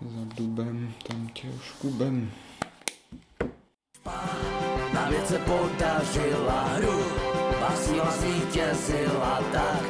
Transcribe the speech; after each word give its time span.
Za 0.00 0.34
dubem, 0.36 0.92
tam 1.08 1.28
tě 1.28 1.48
už 1.48 1.70
kubem. 1.70 2.30
Na 4.94 5.08
věc 5.08 5.28
se 5.28 5.38
podařila 5.38 6.62
hru, 6.62 7.00
síla 7.74 8.10
zvítězila, 8.10 9.40
tak 9.52 9.80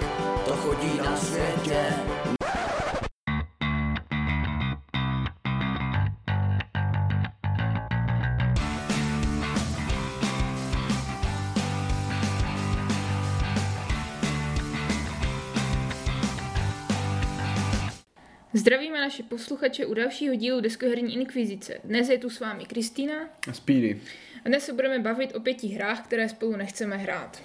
to 0.45 0.57
chodí 0.57 0.99
na 1.05 1.17
světě. 1.17 1.93
Naše 19.05 19.23
posluchače 19.23 19.87
u 19.87 19.95
dalšího 19.95 20.35
dílu 20.35 20.61
Deskoherní 20.61 21.15
inkvizice. 21.15 21.75
Dnes 21.85 22.09
je 22.09 22.19
tu 22.19 22.31
s 22.31 22.41
vámi 22.41 22.65
Kristýna 22.65 23.15
A 23.51 23.53
Speedy. 23.53 24.01
a 24.45 24.49
dnes 24.49 24.65
se 24.65 24.73
budeme 24.73 24.99
bavit 24.99 25.35
o 25.35 25.41
pěti 25.41 25.67
hrách, 25.69 26.05
které 26.05 26.29
spolu 26.29 26.57
nechceme 26.57 26.97
hrát. 26.97 27.43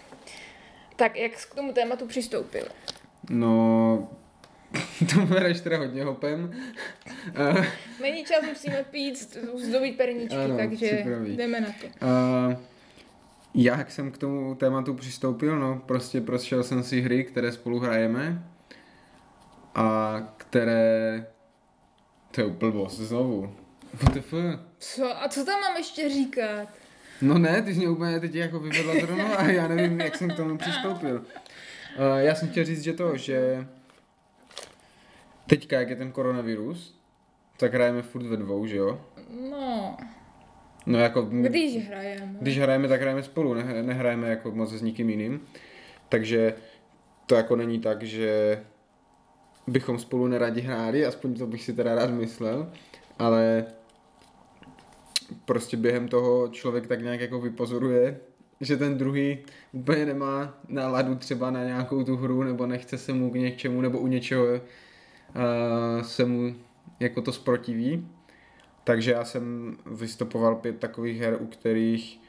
Tak, 0.95 1.15
jak 1.17 1.39
jsi 1.39 1.47
k 1.51 1.55
tomu 1.55 1.73
tématu 1.73 2.05
přistoupil? 2.07 2.63
No, 3.29 4.09
to 5.13 5.21
bereš 5.25 5.61
teda 5.61 5.77
hodně 5.77 6.03
hopem. 6.03 6.51
Není 8.01 8.25
čas, 8.25 8.45
musíme 8.49 8.85
pít, 8.91 9.37
zdobit 9.57 9.97
perničky, 9.97 10.35
Ano, 10.35 10.57
takže 10.57 10.87
připraví. 10.95 11.35
jdeme 11.37 11.61
na 11.61 11.67
to. 11.81 11.85
uh, 11.87 12.53
já, 13.53 13.77
jak 13.77 13.91
jsem 13.91 14.11
k 14.11 14.17
tomu 14.17 14.55
tématu 14.55 14.93
přistoupil, 14.93 15.59
no, 15.59 15.81
prostě 15.85 16.21
prošel 16.21 16.63
jsem 16.63 16.83
si 16.83 17.01
hry, 17.01 17.23
které 17.23 17.51
spolu 17.51 17.79
hrajeme 17.79 18.43
a 19.75 20.19
které... 20.37 21.25
To 22.31 22.41
je 22.41 22.47
blbost, 22.47 22.97
znovu. 22.97 23.55
WTF? 23.93 24.33
Co? 24.79 25.23
A 25.23 25.27
co 25.29 25.45
tam 25.45 25.61
mám 25.61 25.77
ještě 25.77 26.09
říkat? 26.09 26.67
No 27.21 27.37
ne, 27.37 27.61
ty 27.61 27.73
jsi 27.73 27.79
mě 27.79 27.89
úplně 27.89 28.19
teď 28.19 28.35
jako 28.35 28.59
vyvedla 28.59 28.93
zrovna 29.01 29.35
a 29.37 29.45
já 29.47 29.67
nevím, 29.67 29.99
jak 30.01 30.15
jsem 30.15 30.29
k 30.29 30.35
tomu 30.35 30.57
přistoupil. 30.57 31.15
Uh, 31.15 32.17
já 32.17 32.35
jsem 32.35 32.49
chtěl 32.49 32.65
říct, 32.65 32.81
že 32.83 32.93
to, 32.93 33.17
že 33.17 33.67
teďka, 35.47 35.79
jak 35.79 35.89
je 35.89 35.95
ten 35.95 36.11
koronavirus, 36.11 36.99
tak 37.57 37.73
hrajeme 37.73 38.01
furt 38.01 38.23
ve 38.23 38.37
dvou, 38.37 38.67
že 38.67 38.77
jo? 38.77 39.01
No, 39.51 39.97
No 40.85 40.99
jako, 40.99 41.21
když 41.21 41.87
hrajeme. 41.87 42.35
když 42.41 42.59
hrajeme, 42.59 42.87
tak 42.87 43.01
hrajeme 43.01 43.23
spolu, 43.23 43.53
ne, 43.53 43.83
nehrajeme 43.83 44.29
jako 44.29 44.51
moc 44.51 44.69
s 44.73 44.81
nikým 44.81 45.09
jiným. 45.09 45.41
Takže 46.09 46.53
to 47.25 47.35
jako 47.35 47.55
není 47.55 47.79
tak, 47.79 48.03
že 48.03 48.59
bychom 49.71 49.99
spolu 49.99 50.27
neradi 50.27 50.61
hráli, 50.61 51.05
aspoň 51.05 51.33
to 51.33 51.47
bych 51.47 51.63
si 51.63 51.73
teda 51.73 51.95
rád 51.95 52.09
myslel, 52.09 52.71
ale 53.19 53.65
prostě 55.45 55.77
během 55.77 56.07
toho 56.07 56.47
člověk 56.47 56.87
tak 56.87 57.01
nějak 57.01 57.19
jako 57.19 57.41
vypozoruje, 57.41 58.19
že 58.61 58.77
ten 58.77 58.97
druhý 58.97 59.37
úplně 59.71 60.05
nemá 60.05 60.57
náladu 60.67 61.15
třeba 61.15 61.51
na 61.51 61.63
nějakou 61.63 62.03
tu 62.03 62.17
hru, 62.17 62.43
nebo 62.43 62.65
nechce 62.65 62.97
se 62.97 63.13
mu 63.13 63.31
k 63.31 63.35
něčemu, 63.35 63.81
nebo 63.81 63.99
u 63.99 64.07
něčeho 64.07 64.45
uh, 64.45 64.59
se 66.01 66.25
mu 66.25 66.55
jako 66.99 67.21
to 67.21 67.31
sprotiví. 67.31 68.07
Takže 68.83 69.11
já 69.11 69.25
jsem 69.25 69.77
vystopoval 69.85 70.55
pět 70.55 70.79
takových 70.79 71.19
her, 71.19 71.37
u 71.41 71.45
kterých 71.45 72.19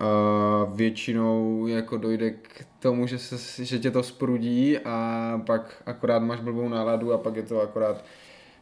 uh, 0.00 0.76
většinou 0.76 1.66
jako 1.66 1.96
dojde 1.96 2.30
k 2.30 2.66
tomu, 2.78 3.06
že, 3.06 3.18
se, 3.18 3.64
že 3.64 3.78
tě 3.78 3.90
to 3.90 4.02
sprudí 4.02 4.78
a 4.78 5.40
pak 5.46 5.82
akorát 5.86 6.18
máš 6.18 6.40
blbou 6.40 6.68
náladu 6.68 7.12
a 7.12 7.18
pak 7.18 7.36
je 7.36 7.42
to 7.42 7.60
akorát 7.60 8.04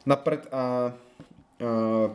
na 0.06 0.16
prd 0.16 0.47
a 0.53 0.92
uh, 1.60 2.10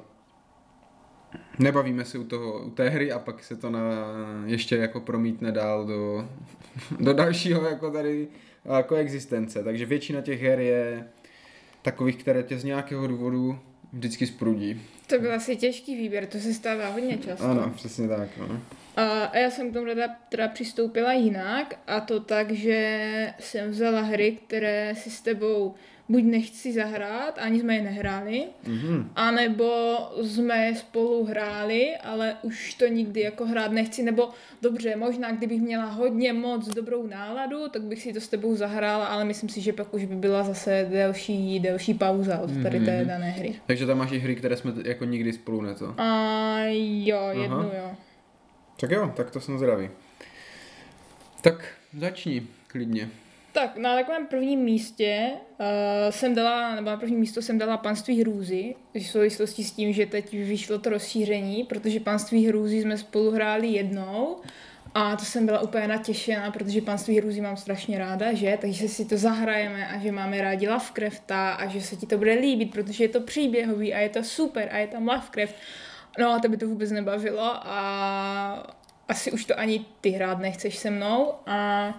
nebavíme 1.59 2.05
se 2.05 2.17
u, 2.17 2.23
toho, 2.23 2.59
u 2.59 2.69
té 2.69 2.89
hry 2.89 3.11
a 3.11 3.19
pak 3.19 3.43
se 3.43 3.55
to 3.55 3.69
na, 3.69 3.79
ještě 4.45 4.77
jako 4.77 4.99
promítne 4.99 5.51
dál 5.51 5.85
do, 5.85 6.27
do 6.99 7.13
dalšího 7.13 7.65
jako 7.65 7.91
tady 7.91 8.27
jako 8.65 8.95
existence. 8.95 9.63
Takže 9.63 9.85
většina 9.85 10.21
těch 10.21 10.41
her 10.41 10.59
je 10.59 11.07
takových, 11.81 12.17
které 12.17 12.43
tě 12.43 12.59
z 12.59 12.63
nějakého 12.63 13.07
důvodu 13.07 13.59
vždycky 13.93 14.27
sprudí. 14.27 14.81
To 15.07 15.19
byl 15.19 15.33
asi 15.33 15.55
těžký 15.55 15.95
výběr, 15.95 16.25
to 16.25 16.39
se 16.39 16.53
stává 16.53 16.89
hodně 16.89 17.17
často. 17.17 17.45
Ano, 17.45 17.73
přesně 17.75 18.07
tak. 18.07 18.29
No. 18.37 18.61
A 18.95 19.23
a 19.25 19.37
já 19.37 19.51
jsem 19.51 19.71
k 19.71 19.73
tomu 19.73 19.85
teda, 19.85 20.07
teda 20.29 20.47
přistoupila 20.47 21.13
jinak 21.13 21.79
a 21.87 21.99
to 21.99 22.19
tak, 22.19 22.51
že 22.51 23.33
jsem 23.39 23.71
vzala 23.71 24.01
hry, 24.01 24.37
které 24.47 24.95
si 24.95 25.09
s 25.09 25.21
tebou 25.21 25.75
buď 26.09 26.23
nechci 26.23 26.73
zahrát, 26.73 27.37
ani 27.39 27.59
jsme 27.59 27.75
je 27.75 27.81
nehráli, 27.81 28.43
Mhm. 28.67 29.09
anebo 29.15 29.97
jsme 30.21 30.75
spolu 30.75 31.23
hráli, 31.25 31.97
ale 32.03 32.35
už 32.41 32.73
to 32.73 32.87
nikdy 32.87 33.21
jako 33.21 33.45
hrát 33.45 33.71
nechci, 33.71 34.03
nebo 34.03 34.29
dobře, 34.61 34.95
možná 34.95 35.31
kdybych 35.31 35.61
měla 35.61 35.85
hodně 35.85 36.33
moc 36.33 36.67
dobrou 36.67 37.07
náladu, 37.07 37.69
tak 37.69 37.81
bych 37.81 38.01
si 38.01 38.13
to 38.13 38.21
s 38.21 38.27
tebou 38.27 38.55
zahrála, 38.55 39.05
ale 39.05 39.25
myslím 39.25 39.49
si, 39.49 39.61
že 39.61 39.73
pak 39.73 39.93
už 39.93 40.05
by 40.05 40.15
byla 40.15 40.43
zase 40.43 40.87
delší, 40.91 41.59
delší 41.59 41.93
pauza 41.93 42.39
od 42.39 42.51
tady 42.63 42.79
té 42.79 42.97
Mhm. 42.99 43.07
dané 43.07 43.29
hry. 43.29 43.55
Takže 43.65 43.85
tam 43.85 43.97
máš 43.97 44.11
i 44.11 44.19
hry, 44.19 44.35
které 44.35 44.57
jsme 44.57 44.73
jako 44.85 45.05
nikdy 45.05 45.33
spolu 45.33 45.61
ne 45.61 45.75
to. 45.75 45.93
A 45.97 46.57
jo, 47.05 47.29
jednu 47.41 47.61
jo. 47.63 47.91
Tak 48.79 48.91
jo, 48.91 49.13
tak 49.15 49.31
to 49.31 49.39
jsem 49.41 49.57
zdravý. 49.57 49.89
Tak 51.41 51.67
začni, 51.97 52.47
klidně. 52.67 53.09
Tak 53.59 53.77
na 53.77 53.95
takovém 53.95 54.27
prvním 54.27 54.59
místě 54.59 55.29
uh, 55.31 55.65
jsem 56.09 56.35
dala, 56.35 56.75
nebo 56.75 56.89
na 56.89 56.97
první 56.97 57.15
místo 57.15 57.41
jsem 57.41 57.57
dala 57.57 57.77
panství 57.77 58.21
hrůzy, 58.21 58.75
v 58.93 59.03
souvislosti 59.03 59.63
s 59.63 59.71
tím, 59.71 59.93
že 59.93 60.05
teď 60.05 60.31
vyšlo 60.31 60.79
to 60.79 60.89
rozšíření, 60.89 61.63
protože 61.63 61.99
panství 61.99 62.47
hrůzy 62.47 62.81
jsme 62.81 62.97
spolu 62.97 63.31
hráli 63.31 63.67
jednou 63.67 64.37
a 64.93 65.15
to 65.15 65.25
jsem 65.25 65.45
byla 65.45 65.59
úplně 65.59 65.87
natěšená, 65.87 66.51
protože 66.51 66.81
panství 66.81 67.17
hrůzy 67.17 67.41
mám 67.41 67.57
strašně 67.57 67.97
ráda, 67.97 68.33
že? 68.33 68.57
Takže 68.61 68.87
si 68.89 69.05
to 69.05 69.17
zahrajeme 69.17 69.87
a 69.87 69.99
že 69.99 70.11
máme 70.11 70.41
rádi 70.41 70.69
Lovecrafta 70.69 71.51
a 71.51 71.67
že 71.67 71.81
se 71.81 71.95
ti 71.95 72.05
to 72.05 72.17
bude 72.17 72.33
líbit, 72.33 72.71
protože 72.71 73.03
je 73.03 73.09
to 73.09 73.21
příběhový 73.21 73.93
a 73.93 73.99
je 73.99 74.09
to 74.09 74.23
super 74.23 74.69
a 74.71 74.77
je 74.77 74.87
tam 74.87 75.07
Lovecraft. 75.07 75.55
No 76.19 76.33
a 76.33 76.39
tebe 76.39 76.57
to 76.57 76.67
vůbec 76.67 76.91
nebavilo 76.91 77.51
a 77.55 78.77
asi 79.07 79.31
už 79.31 79.45
to 79.45 79.59
ani 79.59 79.85
ty 80.01 80.09
hrát 80.09 80.39
nechceš 80.39 80.77
se 80.77 80.89
mnou 80.89 81.33
a 81.45 81.89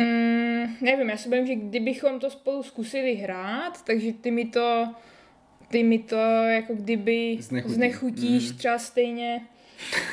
Mm, 0.00 0.76
nevím, 0.80 1.10
já 1.10 1.16
si 1.16 1.28
bojím, 1.28 1.46
že 1.46 1.54
kdybychom 1.54 2.20
to 2.20 2.30
spolu 2.30 2.62
zkusili 2.62 3.14
hrát, 3.14 3.84
takže 3.84 4.12
ty 4.12 4.30
mi 4.30 4.44
to, 4.44 4.88
ty 5.70 5.82
mi 5.82 5.98
to 5.98 6.16
jako 6.46 6.74
kdyby 6.74 7.36
Znechutí. 7.40 7.74
znechutíš 7.74 8.50
Mm. 8.50 8.58
třeba 8.58 8.78
stejně, 8.78 9.40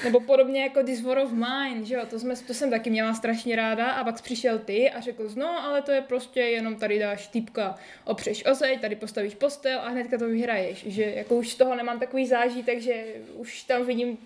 nebo 0.04 0.20
podobně 0.20 0.62
jako 0.62 0.84
This 0.84 1.02
War 1.02 1.18
of 1.18 1.32
Mine, 1.32 1.84
že 1.86 1.96
jo, 1.96 2.02
to, 2.10 2.20
jsme, 2.20 2.36
to 2.48 2.54
jsem 2.54 2.70
taky 2.70 2.90
měla 2.90 3.14
strašně 3.14 3.56
ráda 3.56 3.92
a 3.92 4.04
pak 4.04 4.22
přišel 4.22 4.60
ty 4.60 4.90
a 4.92 5.02
řekl 5.02 5.30
no 5.36 5.64
ale 5.64 5.82
to 5.82 5.92
je 5.92 6.02
prostě 6.02 6.40
jenom 6.40 6.76
tady 6.76 7.00
dáš 7.00 7.28
týpka, 7.28 7.76
opřeš 8.06 8.46
o 8.46 8.54
zeď, 8.54 8.82
tady 8.82 8.96
postavíš 8.96 9.36
postel 9.36 9.80
a 9.80 9.90
hnedka 9.90 10.18
to 10.18 10.28
vyhraješ, 10.28 10.86
že 10.88 11.04
jako 11.04 11.36
už 11.36 11.50
z 11.50 11.56
toho 11.56 11.76
nemám 11.76 12.00
takový 12.00 12.28
zážitek, 12.28 12.82
že 12.82 13.06
už 13.34 13.64
tam 13.64 13.86
vidím 13.86 14.18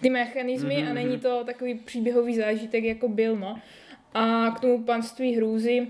ty 0.00 0.10
mechanismy 0.10 0.76
mm-hmm. 0.76 0.90
a 0.90 0.94
není 0.94 1.18
to 1.20 1.44
takový 1.44 1.74
příběhový 1.74 2.36
zážitek, 2.36 2.84
jako 2.84 3.08
byl, 3.08 3.36
no. 3.36 3.60
A 4.14 4.50
k 4.50 4.60
tomu 4.60 4.84
panství 4.84 5.36
hrůzy, 5.36 5.88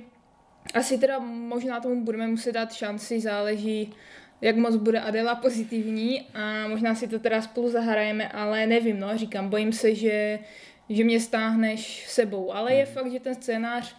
asi 0.75 0.99
teda 0.99 1.19
možná 1.19 1.81
tomu 1.81 2.05
budeme 2.05 2.27
muset 2.27 2.53
dát 2.53 2.72
šanci, 2.72 3.21
záleží, 3.21 3.94
jak 4.41 4.56
moc 4.56 4.77
bude 4.77 5.00
Adela 5.00 5.34
pozitivní 5.34 6.21
a 6.34 6.69
možná 6.69 6.94
si 6.94 7.09
to 7.09 7.19
teda 7.19 7.43
spolu 7.43 7.71
zahrajeme, 7.71 8.28
ale 8.28 8.66
nevím, 8.66 9.00
no, 9.00 9.19
říkám, 9.19 9.49
bojím 9.49 9.72
se, 9.72 9.94
že, 9.94 10.38
že 10.88 11.05
mě 11.05 11.21
stáhneš 11.21 12.06
sebou, 12.09 12.55
ale 12.55 12.75
je 12.75 12.87
fakt, 12.87 13.12
že 13.12 13.21
ten 13.21 13.34
scénář, 13.34 13.97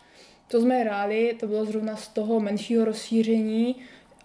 to 0.48 0.62
jsme 0.62 0.76
hráli, 0.80 1.36
to 1.40 1.48
bylo 1.48 1.66
zrovna 1.66 1.96
z 1.96 2.08
toho 2.08 2.40
menšího 2.40 2.86
rozšíření, 2.86 3.76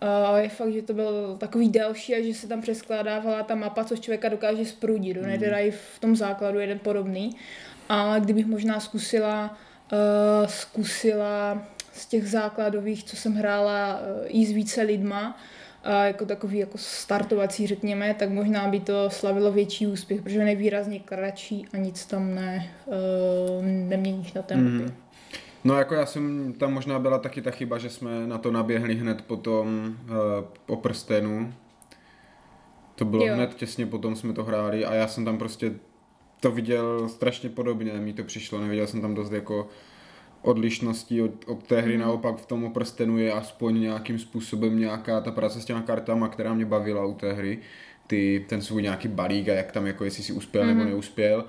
a 0.01 0.39
je 0.39 0.49
fakt, 0.49 0.73
že 0.73 0.83
to 0.83 0.95
bylo 0.95 1.37
takový 1.39 1.69
delší 1.69 2.15
a 2.15 2.23
že 2.23 2.35
se 2.35 2.49
tam 2.49 2.61
přeskládávala 2.61 3.43
ta 3.43 3.55
mapa, 3.55 3.85
což 3.85 4.01
člověka 4.01 4.29
dokáže 4.29 4.65
sprudit. 4.65 5.17
Je 5.27 5.39
teda 5.39 5.59
i 5.59 5.71
v 5.71 5.99
tom 6.01 6.17
základu 6.17 6.59
jeden 6.59 6.79
podobný. 6.79 7.37
A 7.89 8.19
kdybych 8.19 8.47
možná 8.47 8.81
zkusila, 8.81 9.59
uh, 9.93 10.47
zkusila 10.47 11.63
z 11.93 12.07
těch 12.07 12.29
základových, 12.29 13.05
co 13.05 13.17
jsem 13.17 13.35
hrála, 13.35 14.01
i 14.27 14.47
s 14.47 14.51
více 14.51 14.83
lidma, 14.83 15.39
a 15.85 16.05
jako 16.05 16.27
takový 16.27 16.59
jako 16.59 16.79
startovací, 16.79 17.67
řekněme, 17.67 18.15
tak 18.15 18.31
možná 18.31 18.69
by 18.69 18.81
to 18.81 19.11
slavilo 19.11 19.53
větší 19.53 19.87
úspěch, 19.87 20.23
protože 20.23 20.41
on 20.41 20.49
je 20.49 20.57
výrazně 20.57 21.01
kratší 21.01 21.67
a 21.73 21.77
nic 21.77 22.07
tam 22.07 22.35
ne, 22.35 22.71
uh, 22.87 22.95
neměníš 23.65 24.33
na 24.33 24.43
té 24.43 24.57
mapě. 24.57 24.71
Mhm. 24.71 24.95
No 25.65 25.79
jako 25.79 25.95
já 25.95 26.07
jsem, 26.07 26.53
tam 26.53 26.73
možná 26.73 26.99
byla 26.99 27.19
taky 27.19 27.43
ta 27.43 27.51
chyba, 27.51 27.79
že 27.79 27.91
jsme 27.91 28.27
na 28.27 28.39
to 28.39 28.51
naběhli 28.51 28.95
hned 28.95 29.23
potom 29.23 29.97
uh, 30.05 30.15
o 30.67 30.77
prstenu. 30.77 31.55
To 32.95 33.05
bylo 33.05 33.27
jo. 33.27 33.35
hned 33.35 33.55
těsně 33.55 33.87
potom 33.87 34.17
jsme 34.17 34.33
to 34.33 34.45
hráli 34.45 34.85
a 34.85 34.95
já 34.95 35.07
jsem 35.07 35.25
tam 35.25 35.39
prostě 35.39 35.73
to 36.41 36.51
viděl 36.51 37.09
strašně 37.09 37.49
podobně, 37.49 37.93
mi 37.93 38.13
to 38.13 38.25
přišlo, 38.25 38.61
neviděl 38.61 38.87
jsem 38.87 39.01
tam 39.01 39.15
dost 39.15 39.33
jako 39.33 39.69
odlišností 40.43 41.23
od, 41.23 41.31
od 41.47 41.63
té 41.67 41.81
hry, 41.81 41.95
mm. 41.95 42.01
naopak 42.01 42.37
v 42.37 42.47
tom 42.47 42.73
prstenu 42.73 43.19
je 43.19 43.33
aspoň 43.33 43.81
nějakým 43.81 44.19
způsobem 44.19 44.79
nějaká 44.79 45.21
ta 45.21 45.31
práce 45.31 45.61
s 45.61 45.65
těma 45.65 45.83
kartama, 45.83 46.29
která 46.29 46.55
mě 46.55 46.67
bavila 46.67 47.05
u 47.05 47.15
té 47.15 47.33
hry, 47.33 47.59
ty, 48.07 48.45
ten 48.49 48.63
svůj 48.63 48.83
nějaký 48.83 49.09
balík 49.09 49.49
a 49.49 49.55
jak 49.55 49.73
tam 49.73 49.87
jako 49.87 50.05
jestli 50.05 50.23
si 50.23 50.33
uspěl 50.33 50.65
mm. 50.65 50.69
nebo 50.69 50.85
neuspěl, 50.85 51.45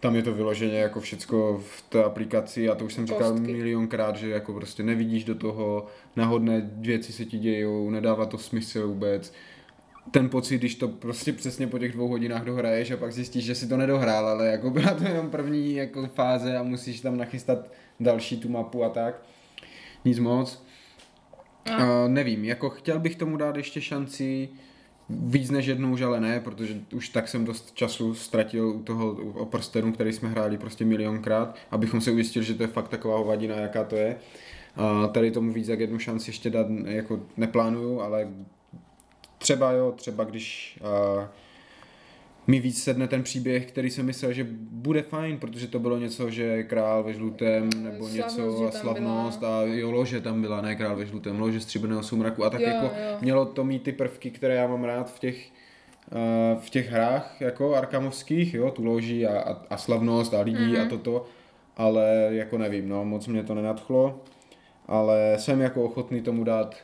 tam 0.00 0.16
je 0.16 0.22
to 0.22 0.34
vyloženě 0.34 0.78
jako 0.78 1.00
všecko 1.00 1.62
v 1.66 1.82
té 1.82 2.04
aplikaci 2.04 2.68
a 2.68 2.74
to 2.74 2.84
už 2.84 2.94
jsem 2.94 3.06
říkal 3.06 3.30
Kostky. 3.30 3.52
milionkrát, 3.52 4.16
že 4.16 4.30
jako 4.30 4.52
prostě 4.52 4.82
nevidíš 4.82 5.24
do 5.24 5.34
toho, 5.34 5.86
náhodné 6.16 6.70
věci 6.74 7.12
se 7.12 7.24
ti 7.24 7.38
dějou, 7.38 7.90
nedává 7.90 8.26
to 8.26 8.38
smysl 8.38 8.88
vůbec. 8.88 9.32
Ten 10.10 10.28
pocit, 10.28 10.58
když 10.58 10.74
to 10.74 10.88
prostě 10.88 11.32
přesně 11.32 11.66
po 11.66 11.78
těch 11.78 11.92
dvou 11.92 12.08
hodinách 12.08 12.44
dohraješ 12.44 12.90
a 12.90 12.96
pak 12.96 13.12
zjistíš, 13.12 13.44
že 13.44 13.54
si 13.54 13.68
to 13.68 13.76
nedohrál, 13.76 14.28
ale 14.28 14.46
jako 14.46 14.70
byla 14.70 14.94
to 14.94 15.04
jenom 15.04 15.30
první 15.30 15.74
jako 15.74 16.06
fáze 16.06 16.56
a 16.56 16.62
musíš 16.62 17.00
tam 17.00 17.16
nachystat 17.16 17.70
další 18.00 18.40
tu 18.40 18.48
mapu 18.48 18.84
a 18.84 18.88
tak. 18.88 19.22
Nic 20.04 20.18
moc. 20.18 20.64
No. 21.68 21.76
Uh, 21.76 22.08
nevím, 22.08 22.44
jako 22.44 22.70
chtěl 22.70 23.00
bych 23.00 23.16
tomu 23.16 23.36
dát 23.36 23.56
ještě 23.56 23.80
šanci 23.80 24.48
víc 25.08 25.50
než 25.50 25.66
jednou, 25.66 25.92
už 25.92 26.00
ale 26.00 26.20
ne, 26.20 26.40
protože 26.40 26.80
už 26.94 27.08
tak 27.08 27.28
jsem 27.28 27.44
dost 27.44 27.72
času 27.74 28.14
ztratil 28.14 28.68
u 28.68 28.82
toho 28.82 29.12
o 29.12 29.46
prstenu, 29.46 29.92
který 29.92 30.12
jsme 30.12 30.28
hráli 30.28 30.58
prostě 30.58 30.84
milionkrát, 30.84 31.56
abychom 31.70 32.00
se 32.00 32.10
ujistili, 32.10 32.44
že 32.44 32.54
to 32.54 32.62
je 32.62 32.66
fakt 32.66 32.88
taková 32.88 33.18
hovadina, 33.18 33.56
jaká 33.56 33.84
to 33.84 33.96
je. 33.96 34.16
A 34.76 35.06
tady 35.06 35.30
tomu 35.30 35.52
víc 35.52 35.68
jak 35.68 35.80
jednu 35.80 35.98
šanci 35.98 36.28
ještě 36.30 36.50
dát 36.50 36.66
jako 36.86 37.20
neplánuju, 37.36 38.00
ale 38.00 38.28
třeba 39.44 39.72
jo, 39.72 39.92
třeba 39.96 40.24
když 40.24 40.78
a, 40.82 41.28
mi 42.46 42.60
víc 42.60 42.82
sedne 42.82 43.08
ten 43.08 43.22
příběh, 43.22 43.66
který 43.66 43.90
jsem 43.90 44.06
myslel, 44.06 44.32
že 44.32 44.46
bude 44.70 45.02
fajn, 45.02 45.38
protože 45.38 45.68
to 45.68 45.78
bylo 45.78 45.98
něco, 45.98 46.30
že 46.30 46.62
král 46.62 47.02
ve 47.02 47.12
žlutém, 47.12 47.70
nebo 47.76 48.08
Slavnost, 48.08 48.36
něco 48.38 48.66
a 48.66 48.70
slavnost 48.70 49.38
byla. 49.38 49.60
a 49.60 49.62
jo, 49.62 49.90
lože 49.90 50.20
tam 50.20 50.40
byla, 50.40 50.60
ne 50.60 50.76
král 50.76 50.96
ve 50.96 51.06
žlutém, 51.06 51.40
lože 51.40 51.60
stříbrného 51.60 52.02
sumraku 52.02 52.44
a 52.44 52.50
tak 52.50 52.60
Jo, 52.60 52.68
jako 52.68 52.84
jo. 52.84 53.18
mělo 53.20 53.46
to 53.46 53.64
mít 53.64 53.82
ty 53.82 53.92
prvky, 53.92 54.30
které 54.30 54.54
já 54.54 54.66
mám 54.66 54.84
rád 54.84 55.14
v 55.14 55.18
těch 55.18 55.50
eh, 56.12 56.56
v 56.60 56.70
těch 56.70 56.90
hrách 56.90 57.36
jako 57.40 57.74
arkamovských, 57.74 58.54
jo, 58.54 58.70
tu 58.70 58.84
loži 58.84 59.26
a, 59.26 59.40
a, 59.40 59.62
a 59.70 59.76
slavnost 59.76 60.34
a 60.34 60.40
lidí 60.40 60.58
mm-hmm. 60.58 60.86
a 60.86 60.88
toto, 60.88 61.26
ale 61.76 62.28
jako 62.30 62.58
nevím, 62.58 62.88
no, 62.88 63.04
moc 63.04 63.26
mě 63.26 63.42
to 63.42 63.54
nenadchlo, 63.54 64.20
ale 64.86 65.34
jsem 65.38 65.60
jako 65.60 65.84
ochotný 65.84 66.22
tomu 66.22 66.44
dát, 66.44 66.76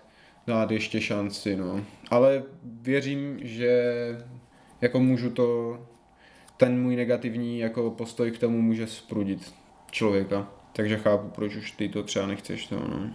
dát 0.47 0.71
ještě 0.71 1.01
šanci, 1.01 1.57
no. 1.57 1.85
Ale 2.11 2.43
věřím, 2.65 3.39
že 3.43 3.83
jako 4.81 5.01
můžu 5.01 5.31
to, 5.31 5.79
ten 6.57 6.83
můj 6.83 6.97
negativní 6.97 7.59
jako 7.59 7.91
postoj 7.91 8.31
k 8.31 8.39
tomu 8.39 8.63
může 8.63 8.87
sprudit 8.87 9.55
člověka. 9.91 10.49
Takže 10.73 10.97
chápu, 10.97 11.29
proč 11.29 11.57
už 11.57 11.71
ty 11.71 11.89
to 11.89 12.03
třeba 12.03 12.27
nechceš, 12.27 12.67
to, 12.67 12.77
no. 12.77 13.11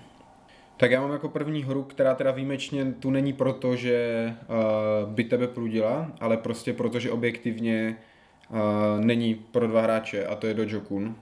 Tak 0.77 0.91
já 0.91 1.01
mám 1.01 1.11
jako 1.11 1.29
první 1.29 1.63
hru, 1.63 1.83
která 1.83 2.15
teda 2.15 2.31
výjimečně 2.31 2.85
tu 2.85 3.09
není 3.11 3.33
proto, 3.33 3.75
že 3.75 4.33
uh, 5.05 5.13
by 5.13 5.23
tebe 5.23 5.47
prudila, 5.47 6.11
ale 6.19 6.37
prostě 6.37 6.73
proto, 6.73 6.99
že 6.99 7.11
objektivně 7.11 7.97
uh, 8.49 9.05
není 9.05 9.35
pro 9.35 9.67
dva 9.67 9.81
hráče 9.81 10.25
a 10.25 10.35
to 10.35 10.47
je 10.47 10.53
Dojokun. 10.53 11.15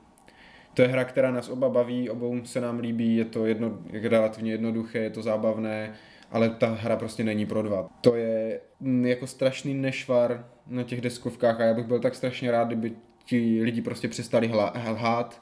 To 0.73 0.81
je 0.81 0.87
hra, 0.87 1.03
která 1.03 1.31
nás 1.31 1.49
oba 1.49 1.69
baví, 1.69 2.09
obou 2.09 2.45
se 2.45 2.61
nám 2.61 2.79
líbí, 2.79 3.15
je 3.15 3.25
to 3.25 3.45
jedno, 3.45 3.77
je 3.91 4.09
relativně 4.09 4.51
jednoduché, 4.51 4.99
je 4.99 5.09
to 5.09 5.21
zábavné, 5.21 5.93
ale 6.33 6.49
ta 6.49 6.67
hra 6.67 6.95
prostě 6.95 7.23
není 7.23 7.45
pro 7.45 7.61
dva. 7.61 7.89
To 8.01 8.15
je 8.15 8.59
mm, 8.79 9.05
jako 9.05 9.27
strašný 9.27 9.73
nešvar 9.73 10.45
na 10.67 10.83
těch 10.83 11.01
deskovkách 11.01 11.59
a 11.59 11.63
já 11.63 11.73
bych 11.73 11.85
byl 11.85 11.99
tak 11.99 12.15
strašně 12.15 12.51
rád, 12.51 12.67
kdyby 12.67 12.91
ti 13.25 13.61
lidi 13.63 13.81
prostě 13.81 14.07
přestali 14.07 14.51
lhát, 14.91 15.41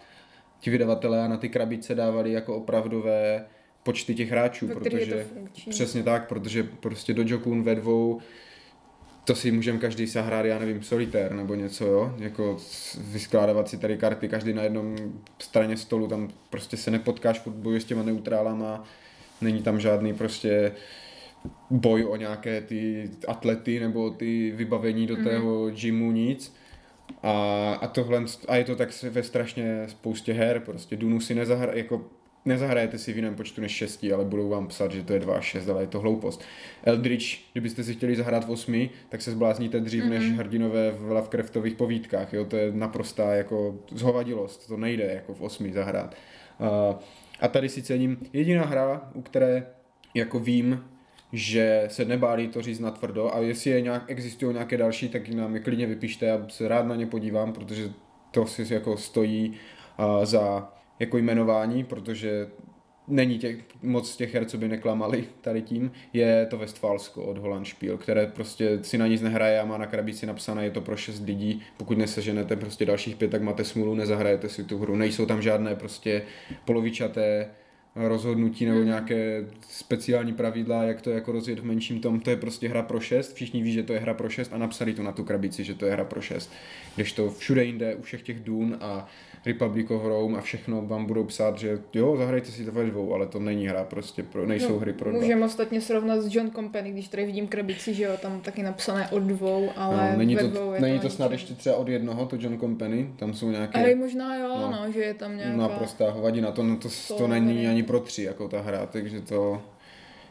ti 0.60 0.70
vydavatelé 0.70 1.24
a 1.24 1.28
na 1.28 1.38
ty 1.38 1.50
krabice 1.50 1.96
dávali 1.96 2.32
jako 2.32 2.56
opravdové 2.56 3.46
počty 3.84 4.16
těch 4.16 4.32
hráčů, 4.32 4.68
protože 4.68 5.28
přesně 5.70 6.04
tak, 6.04 6.28
protože 6.28 6.64
prostě 6.64 7.14
Dojokun 7.14 7.64
ve 7.64 7.76
dvou 7.76 8.22
to 9.24 9.36
si 9.36 9.52
můžeme 9.52 9.80
každý 9.80 10.08
zahrát, 10.08 10.46
já 10.46 10.60
nevím, 10.60 10.84
solitér 10.84 11.32
nebo 11.32 11.56
něco, 11.56 11.86
jo, 11.86 12.16
jako 12.18 12.58
vyskládávat 12.98 13.70
si 13.70 13.78
tady 13.78 13.98
karty, 13.98 14.30
každý 14.30 14.54
na 14.54 14.64
jednom 14.64 14.96
straně 15.40 15.78
stolu, 15.78 16.08
tam 16.08 16.30
prostě 16.50 16.78
se 16.78 16.92
nepotkáš, 16.92 17.40
furt 17.40 17.54
bojuje 17.54 17.82
s 17.82 17.86
těma 17.86 18.04
neutrálama, 18.04 18.84
není 19.42 19.62
tam 19.62 19.80
žádný 19.80 20.14
prostě 20.14 20.72
boj 21.70 22.06
o 22.06 22.16
nějaké 22.16 22.62
ty 22.62 23.10
atlety 23.28 23.80
nebo 23.80 24.10
ty 24.10 24.52
vybavení 24.56 25.08
do 25.08 25.16
tého 25.16 25.70
gymu, 25.70 26.12
nic. 26.12 26.56
A, 27.24 27.34
a 27.82 27.88
tohle, 27.88 28.24
a 28.48 28.56
je 28.56 28.64
to 28.64 28.76
tak 28.76 29.04
ve 29.04 29.24
strašně 29.24 29.84
spoustě 29.88 30.34
her, 30.34 30.60
prostě 30.60 30.98
Dunu 30.98 31.20
si 31.20 31.36
nezahra, 31.36 31.74
jako 31.74 32.06
nezahrajete 32.46 32.98
si 32.98 33.14
v 33.14 33.16
jiném 33.16 33.36
počtu 33.36 33.62
než 33.62 33.72
6, 33.72 34.06
ale 34.14 34.26
budou 34.26 34.50
vám 34.50 34.68
psat, 34.68 34.92
že 34.92 35.04
to 35.04 35.14
je 35.14 35.20
2 35.20 35.36
až 35.36 35.46
6, 35.46 35.70
ale 35.70 35.84
je 35.84 35.88
to 35.88 36.00
hloupost. 36.00 36.44
Eldritch, 36.84 37.26
kdybyste 37.52 37.84
si 37.84 37.94
chtěli 37.94 38.16
zahrát 38.16 38.46
v 38.46 38.50
8, 38.50 38.90
tak 39.10 39.22
se 39.22 39.32
zblázníte 39.32 39.80
dřív 39.80 40.04
mm-hmm. 40.04 40.10
než 40.10 40.32
hrdinové 40.32 40.92
v 40.92 41.12
Lovecraftových 41.12 41.76
povídkách, 41.76 42.34
jo, 42.34 42.46
to 42.46 42.58
je 42.58 42.72
naprostá 42.72 43.34
jako 43.34 43.80
zhovadilost, 43.92 44.68
to 44.68 44.78
nejde 44.78 45.04
jako 45.04 45.34
v 45.34 45.42
8 45.42 45.74
zahrát. 45.74 46.16
A, 46.60 47.00
a 47.42 47.48
tady 47.48 47.70
si 47.70 47.84
cením 47.84 48.18
jediná 48.34 48.66
hra, 48.66 49.12
u 49.14 49.22
které 49.22 49.68
jako 50.14 50.40
vím, 50.40 50.84
že 51.34 51.84
se 51.88 52.06
nebálí 52.06 52.48
to 52.48 52.62
říct 52.62 52.80
na 52.80 52.92
tvrdo 52.92 53.36
a 53.36 53.40
jestli 53.40 53.70
je 53.70 53.82
nějak, 53.82 54.04
existují 54.08 54.54
nějaké 54.54 54.78
další, 54.78 55.10
tak 55.10 55.30
nám 55.30 55.56
je 55.56 55.62
klidně 55.62 55.88
vypište, 55.88 56.26
já 56.26 56.46
se 56.50 56.68
rád 56.68 56.86
na 56.86 56.96
ně 56.96 57.06
podívám, 57.06 57.54
protože 57.54 57.90
to 58.32 58.46
si 58.46 58.74
jako 58.74 58.98
stojí 58.98 59.54
a, 59.98 60.26
za 60.26 60.74
jako 61.00 61.18
jmenování, 61.18 61.84
protože 61.84 62.48
není 63.12 63.38
těch, 63.40 63.58
moc 63.84 64.16
těch 64.16 64.34
her, 64.34 64.46
co 64.46 64.58
by 64.58 64.68
neklamali 64.68 65.26
tady 65.42 65.62
tím, 65.62 65.92
je 66.14 66.46
to 66.46 66.58
Westfalsko 66.58 67.24
od 67.24 67.38
Holland 67.38 67.68
Spiel, 67.68 67.98
které 67.98 68.28
prostě 68.28 68.80
si 68.82 68.98
na 68.98 69.08
nic 69.08 69.22
nehraje 69.22 69.60
a 69.60 69.66
má 69.66 69.78
na 69.78 69.86
krabici 69.86 70.26
napsané, 70.26 70.64
je 70.64 70.72
to 70.72 70.82
pro 70.82 70.98
šest 70.98 71.26
lidí, 71.26 71.62
pokud 71.78 71.98
neseženete 71.98 72.56
prostě 72.56 72.86
dalších 72.86 73.16
pět, 73.16 73.32
tak 73.32 73.42
máte 73.42 73.64
smůlu, 73.64 73.96
nezahrajete 73.96 74.50
si 74.50 74.64
tu 74.64 74.78
hru, 74.78 74.96
nejsou 74.96 75.26
tam 75.26 75.42
žádné 75.42 75.76
prostě 75.76 76.22
polovičaté 76.66 77.50
rozhodnutí 77.96 78.66
nebo 78.66 78.84
nějaké 78.84 79.46
speciální 79.70 80.34
pravidla, 80.34 80.84
jak 80.84 81.02
to 81.02 81.10
jako 81.10 81.32
rozjet 81.32 81.60
v 81.60 81.66
menším 81.66 82.00
tom, 82.00 82.20
to 82.20 82.30
je 82.30 82.36
prostě 82.36 82.70
hra 82.70 82.82
pro 82.82 83.00
šest, 83.00 83.34
všichni 83.34 83.64
ví, 83.64 83.74
že 83.74 83.84
to 83.84 83.94
je 83.94 84.00
hra 84.00 84.14
pro 84.14 84.30
šest 84.30 84.54
a 84.54 84.58
napsali 84.58 84.94
to 84.94 85.04
na 85.04 85.12
tu 85.12 85.24
krabici, 85.24 85.64
že 85.64 85.74
to 85.74 85.86
je 85.86 85.92
hra 85.92 86.04
pro 86.04 86.22
šest. 86.22 86.52
Když 86.96 87.14
to 87.14 87.30
všude 87.30 87.64
jinde, 87.64 87.96
u 87.96 88.02
všech 88.02 88.22
těch 88.22 88.40
Dun 88.40 88.78
a 88.82 89.08
Republic 89.46 89.92
of 89.92 90.04
Rome 90.06 90.38
a 90.38 90.42
všechno 90.42 90.82
vám 90.82 91.06
budou 91.06 91.24
psát, 91.24 91.58
že 91.58 91.80
jo, 91.94 92.18
zahrajte 92.18 92.52
si 92.52 92.66
to 92.66 92.72
ve 92.72 92.86
dvou, 92.86 93.14
ale 93.14 93.28
to 93.28 93.40
není 93.40 93.68
hra 93.68 93.84
prostě, 93.84 94.24
pro, 94.24 94.46
nejsou 94.46 94.80
hry 94.80 94.94
pro 94.94 95.12
dva. 95.12 95.20
Můžeme 95.20 95.46
ostatně 95.46 95.82
srovnat 95.82 96.22
s 96.22 96.36
John 96.36 96.52
Company, 96.52 96.92
když 96.92 97.08
tady 97.08 97.26
vidím 97.26 97.48
krabici, 97.48 97.94
že 97.94 98.04
jo, 98.04 98.12
tam 98.22 98.42
taky 98.42 98.64
napsané 98.64 99.08
od 99.10 99.20
dvou, 99.20 99.70
ale 99.76 100.12
no, 100.12 100.18
není 100.18 100.36
ve 100.36 100.42
to, 100.42 100.48
dvou 100.48 100.74
je 100.74 100.82
není 100.82 101.00
to 101.00 101.08
to 101.08 101.10
snad 101.10 101.26
na 101.28 101.32
ještě 101.32 101.54
třeba 101.54 101.76
od 101.76 101.88
jednoho, 101.88 102.26
to 102.26 102.36
John 102.40 102.60
Company, 102.60 103.14
tam 103.16 103.34
jsou 103.34 103.50
nějaké... 103.52 103.80
Ale 103.80 103.96
možná 103.96 104.36
jo, 104.36 104.48
No. 104.62 104.72
no, 104.72 104.92
že 104.92 105.00
je 105.00 105.14
tam 105.14 105.38
nějaká... 105.38 105.58
naprostá 105.58 106.12
hovadina, 106.12 106.52
to, 106.52 106.64
no, 106.64 106.78
to, 106.78 106.90
to, 107.08 107.14
To 107.18 107.28
není 107.28 107.54
nevím. 107.56 107.70
ani 107.70 107.84
pro 107.84 108.00
tři, 108.00 108.24
jako 108.24 108.48
ta 108.48 108.62
hra, 108.62 108.86
takže 108.86 109.22
to, 109.22 109.62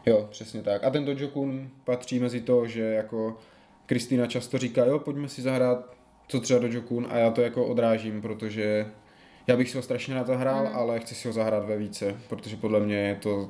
jo, 0.05 0.27
přesně 0.31 0.61
tak. 0.61 0.83
A 0.83 0.89
ten 0.89 1.05
Dojokun 1.05 1.69
patří 1.83 2.19
mezi 2.19 2.41
to, 2.41 2.67
že 2.67 2.81
jako 2.81 3.37
Kristýna 3.85 4.27
často 4.27 4.57
říká, 4.57 4.85
jo, 4.85 4.99
pojďme 4.99 5.29
si 5.29 5.41
zahrát, 5.41 5.93
co 6.27 6.39
třeba 6.39 6.59
Dojokun 6.59 7.07
a 7.09 7.17
já 7.17 7.31
to 7.31 7.41
jako 7.41 7.65
odrážím, 7.65 8.21
protože 8.21 8.85
já 9.47 9.57
bych 9.57 9.69
si 9.69 9.77
ho 9.77 9.83
strašně 9.83 10.15
rád 10.15 10.27
zahrál, 10.27 10.61
Mm. 10.65 10.75
ale 10.75 10.99
chci 10.99 11.15
si 11.15 11.27
ho 11.27 11.33
zahrát 11.33 11.65
ve 11.65 11.77
více, 11.77 12.15
protože 12.29 12.55
podle 12.55 12.79
mě 12.79 12.95
je 12.95 13.15
to, 13.15 13.49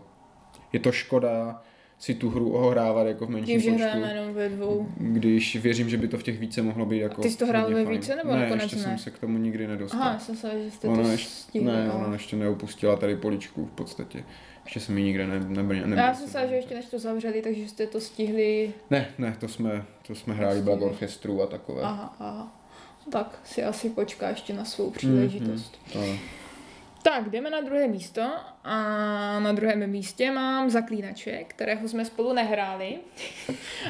je 0.74 0.79
to 0.79 0.91
škoda 0.91 1.62
si 2.00 2.13
tu 2.13 2.29
hru 2.29 2.51
ohrávat 2.53 3.07
jako 3.07 3.25
v 3.25 3.29
menším 3.29 3.62
Tím, 3.62 3.62
že 3.62 3.69
počtu. 3.71 3.83
hrajeme 4.00 4.13
jenom 4.13 4.33
ve 4.33 4.50
dvou. 4.50 4.88
Když 4.98 5.55
věřím, 5.55 5.89
že 5.89 5.98
by 5.98 6.07
to 6.07 6.17
v 6.17 6.24
těch 6.24 6.39
více 6.39 6.62
mohlo 6.62 6.86
být 6.86 7.00
jako 7.00 7.21
ty 7.21 7.29
jsi 7.29 7.38
to 7.38 7.45
hrál 7.45 7.69
ve 7.74 7.83
fajn. 7.86 7.89
více, 7.98 8.15
nebo 8.15 8.31
ne, 8.31 8.39
nakonec 8.39 8.63
ještě 8.63 8.75
ne? 8.75 8.81
jsem 8.83 8.98
se 8.98 9.12
k 9.12 9.19
tomu 9.19 9.38
nikdy 9.38 9.67
nedostal. 9.67 10.01
Aha, 10.01 10.13
já 10.13 10.19
jsem 10.19 10.36
se, 10.36 10.63
že 10.63 10.71
jste 10.71 10.88
Ona 10.88 11.03
to 11.03 11.10
ještě, 11.10 11.29
stihli. 11.29 11.71
ne, 11.71 11.91
ona 11.91 12.13
ještě 12.13 12.36
neopustila 12.36 12.95
tady 12.95 13.15
poličku 13.15 13.65
v 13.65 13.71
podstatě. 13.71 14.24
Ještě 14.65 14.79
jsem 14.79 14.98
ji 14.98 15.03
nikde 15.03 15.27
ne, 15.27 15.39
ne, 15.39 15.63
ne, 15.63 15.88
ne, 15.88 15.95
Já 16.01 16.13
jsem 16.13 16.27
se, 16.27 16.48
že 16.48 16.55
ještě 16.55 16.75
než 16.75 16.86
to 16.86 17.00
zavřeli, 17.00 17.41
takže 17.41 17.67
jste 17.67 17.88
to 17.88 18.00
stihli. 18.01 18.74
Ne, 18.89 19.07
ne, 19.17 19.36
to 19.39 19.48
jsme, 19.48 19.86
to 20.07 20.15
jsme 20.15 20.33
hráli 20.33 20.62
Black 20.62 20.81
Orchestru 20.81 21.41
a 21.43 21.48
takové. 21.48 21.81
Aha, 21.81 22.15
aha. 22.19 22.61
Tak 23.10 23.39
si 23.43 23.63
asi 23.63 23.89
počká 23.89 24.29
ještě 24.29 24.53
na 24.53 24.65
svou 24.65 24.89
příležitost. 24.89 25.79
To, 25.93 26.00
Tak, 27.03 27.29
jdeme 27.29 27.50
na 27.50 27.62
druhé 27.62 27.88
místo 27.88 28.22
a 28.63 28.75
na 29.39 29.51
druhém 29.51 29.88
místě 29.89 30.31
mám 30.31 30.70
Zaklínače, 30.70 31.43
kterého 31.43 31.88
jsme 31.88 32.05
spolu 32.05 32.34
nehráli 32.34 32.98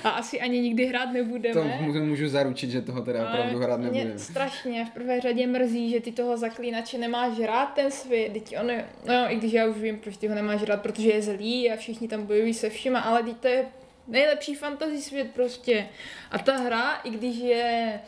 a 0.03 0.10
asi 0.10 0.41
ani 0.41 0.62
nikdy 0.62 0.86
hrát 0.86 1.06
to 1.06 1.13
nebudeme. 1.13 1.77
můžu, 1.82 2.03
můžu 2.03 2.30
zaručit, 2.30 2.70
že 2.70 2.82
toho 2.82 3.01
teda 3.01 3.30
opravdu 3.30 3.60
hrát 3.60 3.77
mě 3.80 3.91
nebudeme. 3.91 4.20
strašně 4.20 4.86
v 4.86 4.89
prvé 4.89 5.22
řadě 5.22 5.48
mrzí, 5.48 5.89
že 5.89 6.00
ty 6.00 6.12
toho 6.12 6.38
zaklínače 6.38 6.98
nemáš 6.98 7.39
rád 7.39 7.65
ten 7.65 7.91
svět. 7.91 8.34
Teď 8.34 8.56
on 8.62 8.70
je, 8.70 8.86
no 9.06 9.13
jo, 9.13 9.25
i 9.30 9.36
když 9.36 9.53
já 9.53 9.65
už 9.65 9.77
vím, 9.77 10.00
proč 10.00 10.18
ty 10.18 10.27
ho 10.27 10.36
nemáš 10.36 10.63
rád, 10.63 10.82
protože 10.82 11.10
je 11.10 11.22
zlý 11.22 11.72
a 11.72 11.77
všichni 11.77 12.08
tam 12.08 12.25
bojují 12.25 12.53
se 12.53 12.70
všima, 12.70 13.00
ale 13.00 13.24
teď 13.24 13.38
to 13.38 13.48
je 13.48 13.65
nejlepší 14.08 14.56
fantasy 14.56 15.01
svět 15.01 15.27
prostě. 15.34 15.88
A 16.32 16.38
ta 16.39 16.58
hra, 16.58 16.91
i 17.03 17.10
když 17.10 17.38
je 17.38 18.00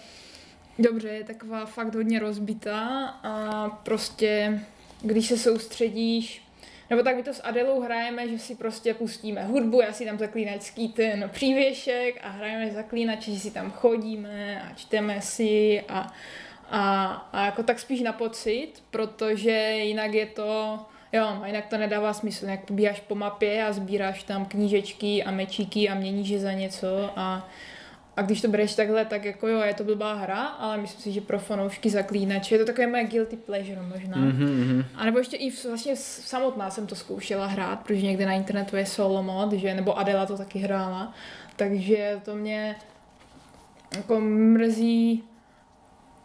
dobře, 0.79 1.07
je 1.07 1.23
taková 1.23 1.65
fakt 1.65 1.95
hodně 1.95 2.19
rozbitá 2.19 3.07
a 3.23 3.69
prostě 3.69 4.59
když 5.01 5.27
se 5.27 5.37
soustředíš, 5.37 6.43
nebo 6.89 7.03
tak 7.03 7.15
my 7.15 7.23
to 7.23 7.33
s 7.33 7.43
Adelou 7.43 7.81
hrajeme, 7.81 8.27
že 8.27 8.39
si 8.39 8.55
prostě 8.55 8.93
pustíme 8.93 9.45
hudbu, 9.45 9.81
já 9.81 9.93
si 9.93 10.05
tam 10.05 10.17
zaklínačský 10.17 10.89
ten 10.89 11.29
přívěšek 11.33 12.19
a 12.23 12.29
hrajeme 12.29 12.71
zaklínače, 12.71 13.31
že 13.31 13.39
si 13.39 13.51
tam 13.51 13.71
chodíme 13.71 14.61
a 14.61 14.73
čteme 14.75 15.21
si 15.21 15.83
a, 15.89 16.13
a, 16.69 17.05
a 17.33 17.45
jako 17.45 17.63
tak 17.63 17.79
spíš 17.79 18.01
na 18.01 18.13
pocit, 18.13 18.71
protože 18.91 19.51
jinak 19.77 20.13
je 20.13 20.25
to, 20.25 20.79
jo, 21.13 21.25
a 21.41 21.47
jinak 21.47 21.65
to 21.65 21.77
nedává 21.77 22.13
smysl, 22.13 22.45
jak 22.45 22.65
pobíháš 22.65 22.99
po 22.99 23.15
mapě 23.15 23.65
a 23.65 23.73
sbíráš 23.73 24.23
tam 24.23 24.45
knížečky 24.45 25.23
a 25.23 25.31
mečíky 25.31 25.89
a 25.89 25.95
měníš 25.95 26.29
je 26.29 26.39
za 26.39 26.51
něco 26.51 27.11
a 27.15 27.49
a 28.15 28.21
když 28.21 28.41
to 28.41 28.47
bereš 28.47 28.75
takhle, 28.75 29.05
tak 29.05 29.25
jako 29.25 29.47
jo, 29.47 29.61
je 29.61 29.73
to 29.73 29.83
blbá 29.83 30.13
hra, 30.13 30.41
ale 30.41 30.77
myslím 30.77 31.01
si, 31.01 31.11
že 31.11 31.21
pro 31.21 31.39
fanoušky 31.39 31.89
zaklínače 31.89 32.55
je 32.55 32.59
to 32.59 32.65
takové 32.65 32.87
moje 32.87 33.03
guilty 33.03 33.37
pleasure 33.37 33.81
možná. 33.81 34.17
Mm-hmm. 34.17 34.85
A 34.95 35.05
nebo 35.05 35.17
ještě 35.17 35.37
i 35.37 35.49
v, 35.49 35.65
vlastně 35.65 35.95
samotná 35.95 36.69
jsem 36.69 36.87
to 36.87 36.95
zkoušela 36.95 37.45
hrát, 37.45 37.79
protože 37.79 38.01
někde 38.01 38.25
na 38.25 38.33
internetu 38.33 38.75
je 38.75 38.85
solo 38.85 39.23
mod, 39.23 39.53
že, 39.53 39.73
nebo 39.73 39.99
Adela 39.99 40.25
to 40.25 40.37
taky 40.37 40.59
hrála, 40.59 41.13
takže 41.55 42.21
to 42.25 42.35
mě 42.35 42.75
jako 43.95 44.19
mrzí, 44.19 45.23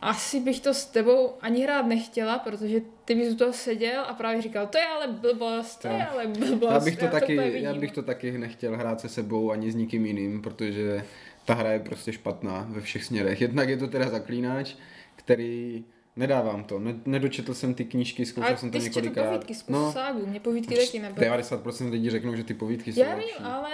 asi 0.01 0.41
bych 0.41 0.61
to 0.61 0.75
s 0.75 0.87
tebou 0.87 1.33
ani 1.41 1.63
hrát 1.63 1.87
nechtěla, 1.87 2.39
protože 2.39 2.81
ty 3.05 3.15
bys 3.15 3.33
u 3.33 3.37
toho 3.37 3.53
seděl 3.53 4.05
a 4.09 4.15
právě 4.15 4.43
říkal, 4.43 4.67
to 4.67 4.79
je 4.79 4.85
ale 4.85 5.09
blbost, 5.09 5.77
to 5.77 5.89
je 5.89 6.07
ale 6.07 6.27
blbost. 6.27 6.73
Já 6.73 6.81
bych 6.81 6.97
to, 6.97 7.05
já 7.05 7.11
taky, 7.11 7.39
úplně 7.39 7.59
já 7.59 7.75
bych 7.75 7.93
to 7.93 8.03
taky 8.03 8.39
nechtěl 8.39 8.77
hrát 8.77 9.01
se 9.01 9.09
sebou 9.09 9.51
ani 9.51 9.73
s 9.73 9.75
nikým 9.75 10.07
jiným, 10.07 10.43
protože 10.43 11.05
ta 11.49 11.55
hra 11.55 11.73
je 11.73 11.79
prostě 11.81 12.13
špatná 12.13 12.67
ve 12.71 12.81
všech 12.81 13.05
směrech. 13.05 13.41
Jednak 13.41 13.69
je 13.69 13.77
to 13.77 13.87
teda 13.89 14.09
zaklínač, 14.09 14.75
který 15.17 15.85
nedávám 16.17 16.65
to. 16.65 16.79
Ne, 16.79 16.95
nedočetl 17.07 17.55
jsem 17.55 17.75
ty 17.75 17.85
knížky, 17.85 18.27
zkoušel 18.27 18.49
Ale 18.49 18.57
jsem 18.59 18.71
to 18.71 18.79
několikrát. 18.79 19.27
povídky 19.27 19.55
z 19.55 19.69
no, 19.69 19.93
ságu, 19.93 20.27
mě 20.27 20.41
povídky 20.41 20.77
taky 20.77 20.99
nebyly. 20.99 21.27
90% 21.31 21.91
lidí 21.91 22.11
řeknou, 22.11 22.37
že 22.37 22.45
ty 22.45 22.55
povídky 22.55 22.93
jsou 22.93 23.01
Já 23.01 23.09
vím, 23.15 23.19
lepší. 23.19 23.43
ale 23.43 23.71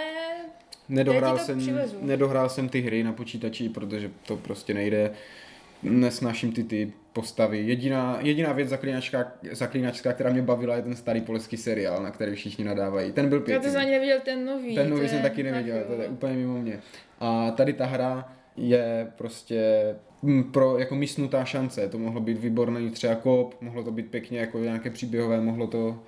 Nedohrál 0.89 1.37
jsem, 1.37 1.59
přivezu. 1.59 1.97
nedohrál 2.01 2.49
jsem 2.49 2.69
ty 2.69 2.81
hry 2.81 3.03
na 3.03 3.13
počítači, 3.13 3.69
protože 3.69 4.11
to 4.27 4.37
prostě 4.37 4.73
nejde. 4.73 5.11
Nesnáším 5.83 6.51
ty 6.51 6.63
ty 6.63 6.93
postavy. 7.15 7.63
Jediná, 7.67 8.17
jediná 8.21 8.53
věc 8.53 8.69
zaklínačka, 8.69 9.31
zaklínačská, 9.51 10.13
která 10.13 10.29
mě 10.29 10.41
bavila, 10.41 10.75
je 10.75 10.81
ten 10.81 10.95
starý 10.95 11.21
polský 11.21 11.57
seriál, 11.57 12.03
na 12.03 12.11
který 12.11 12.35
všichni 12.35 12.65
nadávají. 12.65 13.11
Ten 13.11 13.29
byl 13.29 13.39
já 13.39 13.45
pěkný. 13.45 13.65
to 13.65 13.71
jsem 13.71 13.81
ani 13.81 13.91
neviděl 13.91 14.19
ten 14.25 14.45
nový. 14.45 14.75
Ten 14.75 14.89
nový 14.89 15.09
jsem 15.09 15.21
taky 15.21 15.43
tak 15.43 15.51
neviděl, 15.51 15.83
to 15.87 16.01
je 16.01 16.07
úplně 16.07 16.33
mimo 16.33 16.53
mě. 16.59 16.79
A 17.19 17.51
tady 17.51 17.73
ta 17.73 17.85
hra 17.85 18.31
je 18.57 19.07
prostě 19.15 19.61
mm, 20.21 20.43
pro 20.43 20.79
jako 20.79 20.95
místnutá 20.95 21.45
šance. 21.45 21.89
To 21.89 21.97
mohlo 21.97 22.21
být 22.21 22.37
výborný 22.37 22.91
třeba 22.91 23.15
kop, 23.15 23.61
mohlo 23.61 23.83
to 23.83 23.91
být 23.91 24.11
pěkně 24.11 24.39
jako 24.39 24.59
nějaké 24.59 24.89
příběhové, 24.89 25.41
mohlo 25.41 25.67
to 25.67 25.99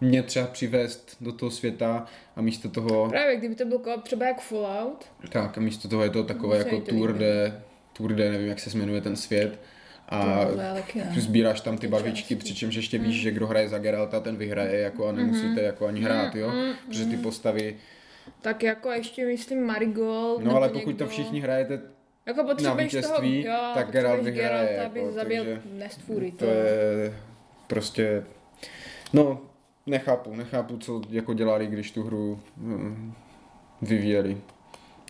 mě 0.00 0.22
třeba 0.22 0.46
přivést 0.46 1.16
do 1.20 1.32
toho 1.32 1.50
světa 1.50 2.06
a 2.36 2.42
místo 2.42 2.68
toho, 2.68 3.08
Právě, 3.08 3.36
kdyby 3.36 3.54
to 3.54 3.64
byl 3.64 3.78
koop 3.78 4.02
třeba 4.02 4.26
jak 4.26 4.40
Fallout, 4.40 5.06
tak 5.28 5.58
a 5.58 5.60
místo 5.60 5.88
toho 5.88 6.02
je 6.02 6.10
to 6.10 6.24
takové 6.24 6.58
jako 6.58 6.80
to 6.80 6.90
Tour 6.90 7.08
líbí. 7.08 7.18
de, 7.18 7.62
Tour 7.92 8.12
de, 8.12 8.30
nevím 8.30 8.48
jak 8.48 8.60
se 8.60 8.78
jmenuje 8.78 9.00
ten 9.00 9.16
svět. 9.16 9.58
A 10.12 10.46
sbíráš 11.20 11.60
tam 11.60 11.78
ty 11.78 11.88
částky. 11.88 12.36
přičemž 12.36 12.74
ještě 12.74 12.98
víš, 12.98 13.20
že 13.20 13.30
kdo 13.30 13.46
hraje 13.46 13.68
za 13.68 13.78
Geralta, 13.78 14.20
ten 14.20 14.36
vyhraje 14.36 14.80
jako 14.80 15.06
a 15.06 15.12
nemusíte 15.12 15.62
jako 15.62 15.86
ani 15.86 16.00
hrát, 16.00 16.34
jo? 16.34 16.52
Protože 16.86 17.04
ty 17.04 17.16
postavy, 17.16 17.76
tak 18.42 18.62
jako 18.62 18.90
ještě 18.90 19.26
myslím 19.26 19.66
Marigold. 19.66 20.44
no 20.44 20.56
ale 20.56 20.68
pokud 20.68 20.86
někdo, 20.86 21.04
to 21.04 21.10
všichni 21.10 21.40
hrajete 21.40 21.80
jako 22.26 22.44
potřebuješ 22.44 22.94
vítězství, 22.94 23.44
toho, 23.44 23.56
jo, 23.56 23.70
tak 23.74 23.90
Geralt 23.90 24.22
vyhraje, 24.22 24.68
Geralta, 24.68 24.86
aby 24.86 25.00
jako, 25.00 25.12
zabil 25.12 25.44
takže 25.44 25.62
Nestvůry. 25.72 26.30
to 26.30 26.44
je 26.44 27.14
prostě, 27.66 28.24
no 29.12 29.40
nechápu, 29.86 30.34
nechápu, 30.34 30.78
co 30.78 31.00
jako 31.10 31.34
dělali, 31.34 31.66
když 31.66 31.90
tu 31.90 32.02
hru 32.02 32.40
hm, 32.56 33.12
vyvíjeli. 33.82 34.36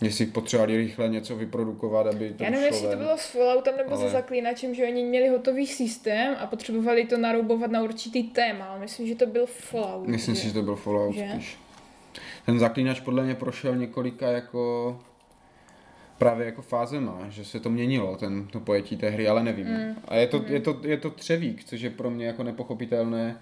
Jestli 0.01 0.25
potřebovali 0.25 0.77
rychle 0.77 1.09
něco 1.09 1.35
vyprodukovat, 1.35 2.07
aby 2.07 2.33
to 2.33 2.43
Já 2.43 2.49
nevím, 2.49 2.65
jestli 2.65 2.87
to 2.87 2.95
bylo 2.95 3.17
s 3.17 3.25
Falloutem 3.25 3.77
nebo 3.77 3.91
Ale- 3.91 4.05
se 4.05 4.09
Zaklínačem, 4.09 4.75
že 4.75 4.83
oni 4.83 5.03
měli 5.03 5.27
hotový 5.27 5.67
systém 5.67 6.35
a 6.39 6.47
potřebovali 6.47 7.05
to 7.05 7.17
naroubovat 7.17 7.71
na 7.71 7.81
určitý 7.81 8.23
téma, 8.23 8.65
ale 8.65 8.79
myslím, 8.79 9.07
že 9.07 9.15
to 9.15 9.25
byl 9.25 9.45
Fallout. 9.45 10.07
Myslím 10.07 10.35
že? 10.35 10.41
si, 10.41 10.47
že 10.47 10.53
to 10.53 10.61
byl 10.61 10.75
Fallout 10.75 11.15
Že? 11.15 11.29
spíš. 11.33 11.57
Ten 12.45 12.59
zaklínač 12.59 12.99
podle 12.99 13.23
mě 13.23 13.35
prošel 13.35 13.75
několika 13.75 14.27
jako 14.31 14.99
právě 16.17 16.45
jako 16.45 16.61
fázema, 16.61 17.25
že 17.29 17.45
se 17.45 17.59
to 17.59 17.69
měnilo, 17.69 18.15
ten, 18.17 18.47
to 18.47 18.59
pojetí 18.59 18.97
té 18.97 19.09
hry, 19.09 19.27
ale 19.27 19.43
nevím. 19.43 19.67
Mm. 19.67 19.95
A 20.07 20.15
je 20.15 20.27
to, 20.27 20.43
je, 20.47 20.59
to, 20.59 20.79
je 20.83 20.97
to 20.97 21.09
třevík, 21.09 21.63
což 21.63 21.81
je 21.81 21.89
pro 21.89 22.09
mě 22.09 22.25
jako 22.25 22.43
nepochopitelné, 22.43 23.37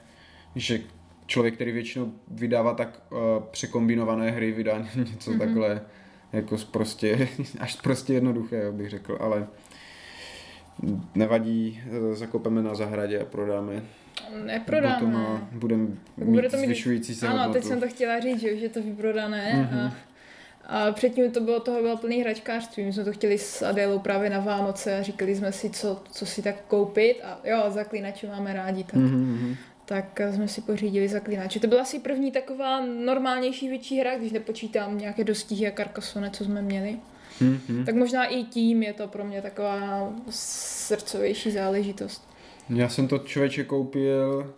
že 0.55 0.79
člověk, 1.25 1.55
který 1.55 1.71
většinou 1.71 2.11
vydává 2.27 2.73
tak 2.73 3.01
uh, 3.11 3.17
překombinované 3.51 4.31
hry, 4.31 4.51
vydá 4.51 4.77
něco 4.95 5.31
mm-hmm. 5.31 5.39
takhle 5.39 5.81
jako 6.33 6.57
prostě, 6.71 7.27
až 7.59 7.75
prostě 7.75 8.13
jednoduché, 8.13 8.71
bych 8.71 8.89
řekl, 8.89 9.17
ale 9.21 9.47
nevadí, 11.15 11.81
eh, 12.11 12.15
zakopeme 12.15 12.61
na 12.61 12.75
zahradě 12.75 13.19
a 13.19 13.25
prodáme. 13.25 13.83
Neprodáme. 14.45 14.95
Potom 14.99 15.15
a 15.15 15.47
budeme 15.51 15.83
mít, 15.83 15.99
bude 16.17 16.49
to 16.49 16.57
mít- 16.57 16.65
zvyšující 16.65 17.15
se 17.15 17.27
Ano, 17.27 17.37
hodnotu. 17.37 17.53
teď 17.53 17.63
jsem 17.63 17.79
to 17.79 17.87
chtěla 17.87 18.19
říct, 18.19 18.39
že 18.41 18.53
už 18.53 18.61
je 18.61 18.69
to 18.69 18.81
vyprodané 18.81 19.53
Mhm. 19.53 19.79
a, 19.79 19.93
a 20.87 20.91
předtím 20.91 21.31
to 21.31 21.39
bylo 21.41 21.59
toho 21.59 21.81
bylo 21.81 21.97
plný 21.97 22.21
hračkářství. 22.21 22.83
My 22.85 22.93
jsme 22.93 23.03
to 23.03 23.11
chtěli 23.13 23.37
s 23.37 23.61
Adélou 23.61 23.99
právě 23.99 24.29
na 24.29 24.39
Vánoce 24.39 24.99
a 24.99 25.01
říkali 25.01 25.35
jsme 25.35 25.51
si, 25.51 25.69
co, 25.69 26.03
co 26.11 26.25
si 26.25 26.41
tak 26.41 26.55
koupit 26.67 27.21
a 27.23 27.39
jo, 27.43 27.63
zaklínače 27.69 28.27
máme 28.27 28.53
rádi, 28.53 28.83
tak, 28.83 28.95
Mhm. 28.95 29.55
Tak 29.91 30.21
jsme 30.33 30.47
si 30.47 30.61
pořídili 30.61 31.07
zaklínače. 31.07 31.59
To 31.59 31.67
byla 31.67 31.81
asi 31.81 31.99
první 31.99 32.31
taková 32.31 32.85
normálnější 32.85 33.69
větší 33.69 33.99
hra, 33.99 34.17
když 34.17 34.31
nepočítám 34.31 34.97
nějaké 34.97 35.23
dostihy 35.23 35.67
a 35.67 35.71
Carcassonne, 35.71 36.29
co 36.29 36.43
jsme 36.43 36.61
měli. 36.61 36.97
Mhm. 37.41 37.85
Tak 37.85 37.95
možná 37.95 38.25
i 38.25 38.43
tím 38.43 38.83
je 38.83 38.93
to 38.93 39.07
pro 39.07 39.23
mě 39.23 39.41
taková 39.41 40.13
srdcovější 40.29 41.51
záležitost. 41.51 42.29
Já 42.69 42.89
jsem 42.89 43.07
to 43.07 43.19
člověče 43.19 43.63
koupil, 43.63 44.53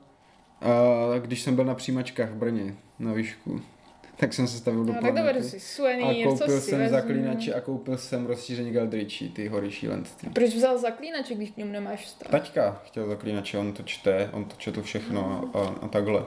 a 0.62 1.18
když 1.20 1.42
jsem 1.42 1.56
byl 1.56 1.66
na 1.66 1.76
přijímačkách 1.76 2.30
v 2.30 2.36
Brně, 2.36 2.76
na 3.00 3.14
výšku. 3.14 3.62
Tak 4.24 4.34
jsem 4.34 4.48
se 4.48 4.58
stavil 4.58 4.86
do 4.86 4.94
No, 4.94 5.02
tak 5.02 5.12
planety. 5.14 5.44
si 5.44 5.58
A 5.58 5.60
suvenýr, 5.60 6.26
co 6.28 6.30
koupil 6.38 6.60
si 6.62 6.70
jsem 6.70 6.80
vezmu. 6.80 6.98
zaklínače 6.98 7.54
a 7.54 7.62
koupil 7.62 7.98
jsem 7.98 8.26
rozšíření 8.26 8.72
Galdriči, 8.72 9.30
ty 9.30 9.48
hory 9.48 9.72
šílenství. 9.72 10.30
Proč 10.30 10.50
jsi 10.52 10.58
vzal 10.58 10.78
zaklínače, 10.78 11.36
když 11.36 11.52
k 11.52 11.58
němu 11.58 11.72
nemáš 11.72 12.06
vztah? 12.06 12.32
Taťka 12.32 12.82
chtěl 12.86 13.08
zaklínače, 13.08 13.58
on 13.58 13.74
to 13.74 13.84
čte, 13.84 14.30
on 14.34 14.46
to 14.46 14.56
četl 14.58 14.82
všechno 14.82 15.50
a, 15.54 15.60
a, 15.60 15.76
a 15.82 15.88
takhle. 15.88 16.24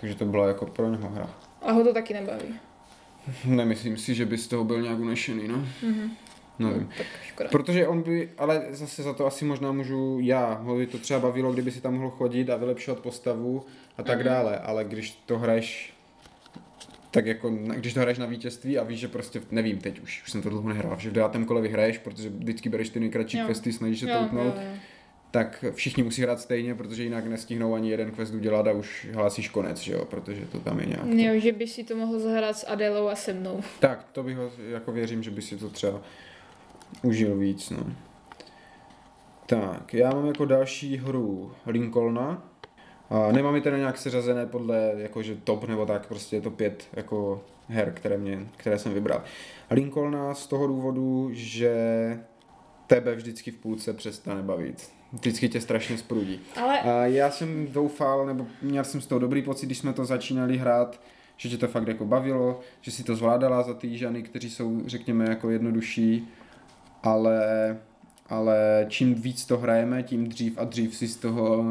Takže 0.00 0.14
to 0.14 0.24
byla 0.24 0.48
jako 0.48 0.66
pro 0.66 0.90
něho 0.90 1.08
hra. 1.08 1.30
A 1.62 1.72
ho 1.72 1.84
to 1.84 1.92
taky 1.94 2.14
nebaví. 2.14 2.54
Nemyslím 3.44 3.96
si, 3.96 4.14
že 4.14 4.26
by 4.26 4.38
z 4.38 4.48
toho 4.48 4.64
byl 4.64 4.82
nějak 4.82 4.98
unešený, 4.98 5.48
no. 5.48 5.64
Mhm. 5.82 6.10
Nevím. 6.58 6.90
Tak 6.98 7.06
škoda. 7.26 7.48
Protože 7.52 7.86
on 7.88 8.02
by, 8.02 8.30
ale 8.38 8.66
zase 8.70 9.02
za 9.02 9.12
to 9.12 9.26
asi 9.26 9.44
možná 9.44 9.72
můžu 9.72 10.18
já, 10.22 10.54
ho 10.54 10.76
by 10.76 10.86
to 10.86 10.98
třeba 10.98 11.20
bavilo, 11.20 11.52
kdyby 11.52 11.70
si 11.70 11.80
tam 11.80 11.94
mohl 11.94 12.10
chodit 12.10 12.50
a 12.50 12.56
vylepšovat 12.56 13.00
postavu 13.00 13.64
a 13.98 14.02
tak 14.02 14.16
Mhm. 14.18 14.24
dále, 14.26 14.58
ale 14.58 14.84
když 14.84 15.10
to 15.26 15.38
hraješ 15.38 15.95
tak 17.16 17.26
jako, 17.26 17.50
když 17.50 17.94
to 17.94 18.00
hraješ 18.00 18.18
na 18.18 18.26
vítězství 18.26 18.78
a 18.78 18.82
víš, 18.84 19.00
že 19.00 19.08
prostě, 19.08 19.40
nevím 19.50 19.78
teď 19.78 20.00
už, 20.00 20.22
už 20.22 20.30
jsem 20.30 20.42
to 20.42 20.48
dlouho 20.50 20.68
nehrál, 20.68 20.96
že 20.98 21.10
v 21.10 21.12
devátém 21.12 21.44
kole 21.44 21.60
vyhraješ, 21.60 21.98
protože 21.98 22.28
vždycky 22.28 22.68
bereš 22.68 22.88
ty 22.88 23.00
nejkratší 23.00 23.38
Jo. 23.38 23.46
questy, 23.46 23.72
snažíš 23.72 24.00
se 24.00 24.10
Jo, 24.10 24.18
toutnout, 24.18 24.54
jo, 24.56 24.62
jo. 24.70 24.76
tak 25.30 25.64
všichni 25.74 26.02
musí 26.02 26.22
hrát 26.22 26.40
stejně, 26.40 26.74
protože 26.74 27.02
jinak 27.02 27.26
nestihnou 27.26 27.74
ani 27.74 27.90
jeden 27.90 28.10
quest 28.10 28.34
udělat 28.34 28.66
a 28.66 28.72
už 28.72 29.06
hlásíš 29.12 29.48
konec, 29.48 29.78
že 29.78 29.92
jo, 29.92 30.04
protože 30.04 30.46
to 30.46 30.60
tam 30.60 30.80
je 30.80 30.86
nějak. 30.86 31.06
Jo, 31.06 31.40
že 31.40 31.52
by 31.52 31.66
si 31.66 31.84
to 31.84 31.96
mohl 31.96 32.18
zahrát 32.18 32.56
s 32.56 32.66
Adelou 32.66 33.08
a 33.08 33.14
se 33.14 33.32
mnou. 33.32 33.60
Tak, 33.80 34.04
to 34.12 34.22
bych 34.22 34.36
ho, 34.36 34.50
jako 34.70 34.92
věřím, 34.92 35.22
že 35.22 35.30
by 35.30 35.42
si 35.42 35.56
to 35.56 35.68
třeba 35.70 36.00
užil 37.02 37.36
víc, 37.36 37.70
no. 37.70 37.86
Tak, 39.46 39.94
já 39.94 40.10
mám 40.10 40.26
jako 40.26 40.44
další 40.44 40.96
hru 40.96 41.52
Lincolna. 41.66 42.42
A 43.10 43.32
nemám 43.32 43.54
je 43.54 43.60
teda 43.60 43.78
nějak 43.78 43.98
seřazené 43.98 44.46
podle 44.46 44.92
jakože 44.96 45.36
top 45.44 45.68
nebo 45.68 45.86
tak, 45.86 46.06
prostě 46.06 46.36
je 46.36 46.40
to 46.40 46.50
pět 46.50 46.88
jako 46.92 47.44
her, 47.68 47.92
které, 47.92 48.18
mě, 48.18 48.46
které 48.56 48.78
jsem 48.78 48.94
vybral. 48.94 49.22
Lincolna 49.70 50.34
z 50.34 50.46
toho 50.46 50.66
důvodu, 50.66 51.28
že 51.32 51.70
tebe 52.86 53.14
vždycky 53.14 53.50
v 53.50 53.56
půlce 53.56 53.92
přestane 53.92 54.42
bavit. 54.42 54.90
Vždycky 55.12 55.48
tě 55.48 55.60
strašně 55.60 55.98
sprudí. 55.98 56.40
Ale 56.62 56.80
A 56.80 57.06
já 57.06 57.30
jsem 57.30 57.66
doufal, 57.72 58.26
nebo 58.26 58.46
měl 58.62 58.84
jsem 58.84 59.00
z 59.00 59.06
toho 59.06 59.18
dobrý 59.18 59.42
pocit, 59.42 59.66
když 59.66 59.78
jsme 59.78 59.92
to 59.92 60.04
začínali 60.04 60.56
hrát, 60.56 61.00
že 61.36 61.48
tě 61.48 61.58
to 61.58 61.68
fakt 61.68 61.88
jako 61.88 62.04
bavilo, 62.04 62.60
že 62.80 62.90
si 62.90 63.04
to 63.04 63.16
zvládala 63.16 63.62
za 63.62 63.74
ty 63.74 63.98
žany, 63.98 64.22
kteří 64.22 64.50
jsou, 64.50 64.82
řekněme, 64.86 65.28
jako 65.28 65.50
jednodušší, 65.50 66.28
ale, 67.02 67.40
ale 68.28 68.86
čím 68.88 69.14
víc 69.14 69.46
to 69.46 69.58
hrajeme, 69.58 70.02
tím 70.02 70.28
dřív 70.28 70.58
a 70.58 70.64
dřív 70.64 70.96
si 70.96 71.08
z 71.08 71.16
toho 71.16 71.64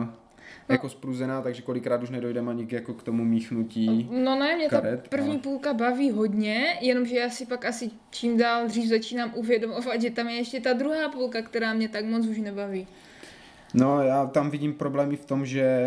jako 0.69 0.89
spruzená, 0.89 1.41
takže 1.41 1.61
kolikrát 1.61 2.03
už 2.03 2.09
nedojdeme 2.09 2.51
ani 2.51 2.65
k, 2.65 2.71
jako 2.71 2.93
k 2.93 3.03
tomu 3.03 3.25
míchnutí. 3.25 4.09
no 4.11 4.39
ne, 4.39 4.55
mě 4.55 4.69
ta 4.69 4.81
karet, 4.81 5.07
první 5.07 5.29
ale- 5.29 5.39
půlka 5.39 5.73
baví 5.73 6.11
hodně, 6.11 6.65
jenomže 6.81 7.15
já 7.15 7.29
si 7.29 7.45
pak 7.45 7.65
asi 7.65 7.91
čím 8.09 8.37
dál 8.37 8.67
dřív 8.67 8.89
začínám 8.89 9.31
uvědomovat, 9.35 10.01
že 10.01 10.09
tam 10.09 10.27
je 10.27 10.35
ještě 10.35 10.59
ta 10.59 10.73
druhá 10.73 11.09
půlka, 11.09 11.41
která 11.41 11.73
mě 11.73 11.89
tak 11.89 12.05
moc 12.05 12.27
už 12.27 12.37
nebaví. 12.37 12.87
No, 13.73 14.03
já 14.03 14.25
tam 14.25 14.49
vidím 14.49 14.73
problémy 14.73 15.15
v 15.15 15.25
tom, 15.25 15.45
že 15.45 15.79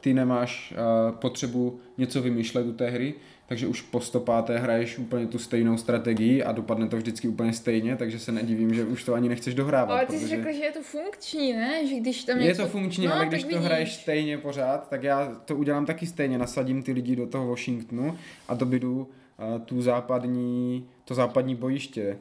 ty 0.00 0.14
nemáš 0.14 0.74
uh, 0.74 1.16
potřebu 1.16 1.80
něco 1.98 2.22
vymýšlet 2.22 2.66
u 2.66 2.72
té 2.72 2.90
hry, 2.90 3.14
takže 3.52 3.66
už 3.66 3.80
po 3.80 4.00
stopáté 4.00 4.58
hraješ 4.58 4.98
úplně 4.98 5.26
tu 5.26 5.38
stejnou 5.38 5.76
strategii 5.76 6.42
a 6.42 6.52
dopadne 6.52 6.88
to 6.88 6.96
vždycky 6.96 7.28
úplně 7.28 7.52
stejně, 7.52 7.96
takže 7.96 8.18
se 8.18 8.32
nedivím, 8.32 8.74
že 8.74 8.84
už 8.84 9.04
to 9.04 9.14
ani 9.14 9.28
nechceš 9.28 9.54
dohrávat. 9.54 9.96
Ale 9.96 10.06
ty 10.06 10.12
jsi 10.12 10.18
protože... 10.18 10.36
řekl, 10.36 10.52
že 10.52 10.64
je 10.64 10.72
to 10.72 10.82
funkční, 10.82 11.52
ne? 11.52 11.86
Že 11.86 11.94
když 11.94 12.24
tam 12.24 12.38
Je 12.38 12.44
něco... 12.44 12.62
to 12.62 12.68
funkční, 12.68 13.06
no, 13.06 13.14
ale 13.14 13.26
když 13.26 13.42
to 13.42 13.48
vidíš. 13.48 13.64
hraješ 13.64 13.94
stejně 13.94 14.38
pořád, 14.38 14.88
tak 14.88 15.02
já 15.02 15.34
to 15.44 15.56
udělám 15.56 15.86
taky 15.86 16.06
stejně. 16.06 16.38
Nasadím 16.38 16.82
ty 16.82 16.92
lidi 16.92 17.16
do 17.16 17.26
toho 17.26 17.46
Washingtonu 17.46 18.18
a 18.48 18.54
dobydu 18.54 18.96
uh, 19.00 19.60
tu 19.60 19.82
západní, 19.82 20.86
to 21.04 21.14
západní 21.14 21.54
bojiště. 21.54 22.18